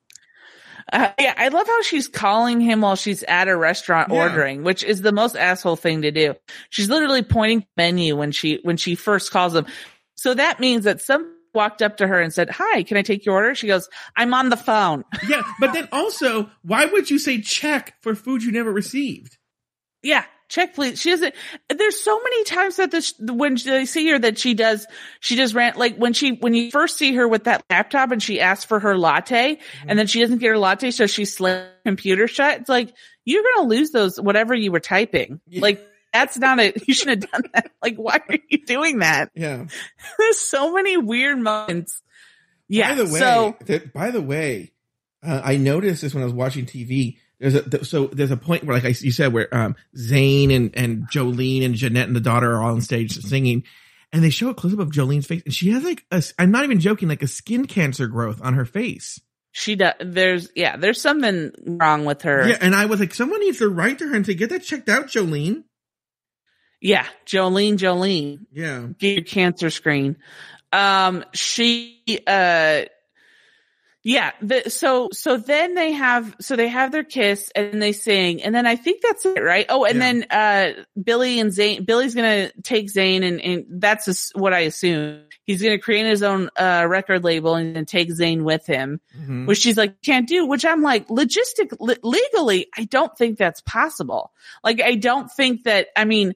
[0.91, 4.21] Uh, yeah, I love how she's calling him while she's at a restaurant Yeah.
[4.23, 6.35] ordering, which is the most asshole thing to do.
[6.69, 9.65] She's literally pointing menu when she when she first calls him.
[10.15, 13.25] So that means that some walked up to her and said, "Hi, can I take
[13.25, 17.17] your order?" She goes, "I'm on the phone." Yeah, but then also, why would you
[17.17, 19.37] say check for food you never received?
[20.01, 20.99] Yeah, check please.
[20.99, 21.33] She doesn't.
[21.69, 24.85] There's so many times that this when they see her that she does
[25.19, 28.21] she just rant like when she when you first see her with that laptop and
[28.21, 29.89] she asks for her latte mm-hmm.
[29.89, 32.61] and then she doesn't get her latte so she slams computer shut.
[32.61, 32.93] It's like
[33.25, 35.39] you're gonna lose those whatever you were typing.
[35.47, 35.61] Yeah.
[35.61, 36.87] Like that's not it.
[36.87, 37.71] you shouldn't have done that.
[37.81, 39.31] Like why are you doing that?
[39.35, 39.65] Yeah.
[40.17, 42.01] There's so many weird moments.
[42.69, 42.89] Yeah.
[42.89, 44.71] By the way, so that, by the way,
[45.25, 47.17] uh, I noticed this when I was watching TV.
[47.39, 50.49] There's a th- so there's a point where, like I, you said, where um, Zane
[50.51, 53.63] and and Jolene and Jeanette and the daughter are all on stage singing,
[54.13, 56.51] and they show a close up of Jolene's face, and she has like a, I'm
[56.51, 59.19] not even joking, like a skin cancer growth on her face.
[59.51, 62.47] she does there's yeah, there's something wrong with her.
[62.47, 64.63] Yeah, and I was like, someone needs to write to her and say, get that
[64.63, 65.63] checked out, Jolene.
[66.83, 67.07] Yeah.
[67.25, 68.45] Jolene, Jolene.
[68.51, 70.17] Yeah, get your cancer screen.
[70.71, 72.81] Um, she, uh,
[74.05, 74.31] Yeah.
[74.41, 78.43] The, so, so then they have, so they have their kiss and they sing.
[78.43, 79.65] And then I think that's it, right?
[79.69, 80.01] Oh, and Yeah.
[80.11, 84.53] then, uh, Billy and Zane, Billy's going to take Zane and, and that's just what
[84.53, 85.21] I assume.
[85.45, 88.99] He's going to create his own, uh, record label and then take Zane with him,
[89.17, 89.45] Mhm.
[89.47, 93.61] which she's like, can't do, which I'm like, logistic, le- legally, I don't think that's
[93.61, 94.33] possible.
[94.65, 96.33] Like, I don't think that, I mean,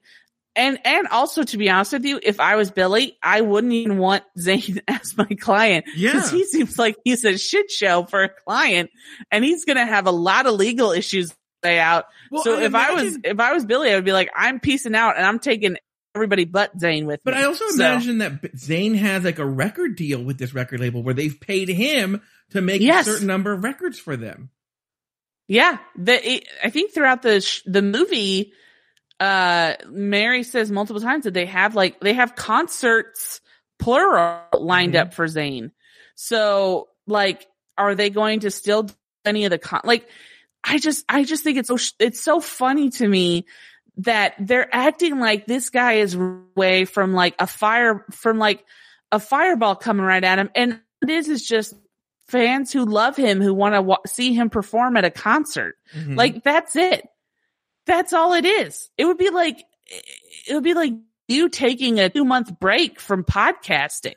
[0.58, 3.96] and, and also to be honest with you, if I was Billy, I wouldn't even
[3.98, 5.86] want Zane as my client.
[5.96, 6.12] Yeah.
[6.12, 8.90] Cause he seems like he's a shit show for a client
[9.30, 12.04] and he's going to have a lot of legal issues lay out.
[12.30, 14.60] Well, so I if I was, if I was Billy, I would be like, I'm
[14.60, 15.76] piecing out and I'm taking
[16.14, 17.40] everybody but Zane with But me.
[17.40, 20.80] But I also So- imagine that Zane has like a record deal with this record
[20.80, 22.20] label where they've paid him
[22.50, 23.06] to make Yes.
[23.06, 24.50] a certain number of records for them.
[25.46, 28.52] Yeah, the it, I think throughout the sh- the movie,
[29.20, 33.40] uh, Mary says multiple times that they have like they have concerts
[33.78, 35.00] plural lined Mhm.
[35.00, 35.72] up for Zane.
[36.14, 37.46] So like,
[37.76, 39.80] are they going to still do any of the con?
[39.84, 40.08] Like,
[40.64, 43.46] I just I just think it's so sh- it's so funny to me
[43.98, 48.64] that they're acting like this guy is away from like a fire from like
[49.10, 51.74] a fireball coming right at him, and this is just
[52.28, 55.76] fans who love him who want to wa- see him perform at a concert.
[55.96, 56.16] Mhm.
[56.16, 57.08] Like that's it.
[57.88, 58.90] That's all it is.
[58.98, 59.64] It would be like
[60.46, 60.92] it would be like
[61.26, 64.12] you taking a two month break from podcasting.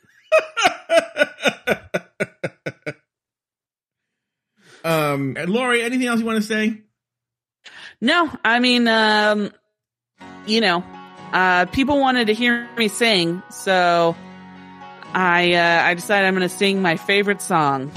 [4.83, 6.81] um, Lauri, anything else you want to say?
[8.01, 9.51] No, I mean, um,
[10.45, 10.83] you know,
[11.31, 14.17] uh, people wanted to hear me sing, so
[15.13, 17.87] I uh, I decided I'm going to sing my favorite song.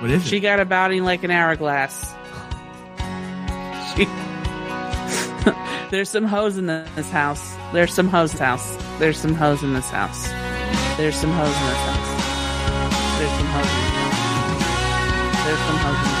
[0.00, 2.14] What is She got a body like an hourglass.
[3.94, 4.06] She,
[5.90, 7.54] there's some hoes in this house.
[7.72, 8.76] There's some hoes house.
[8.98, 10.28] There's some hoes in this house.
[10.96, 12.18] There's some hoes in this house.
[13.18, 13.88] There's some hoes.
[15.44, 16.17] There's some hoes.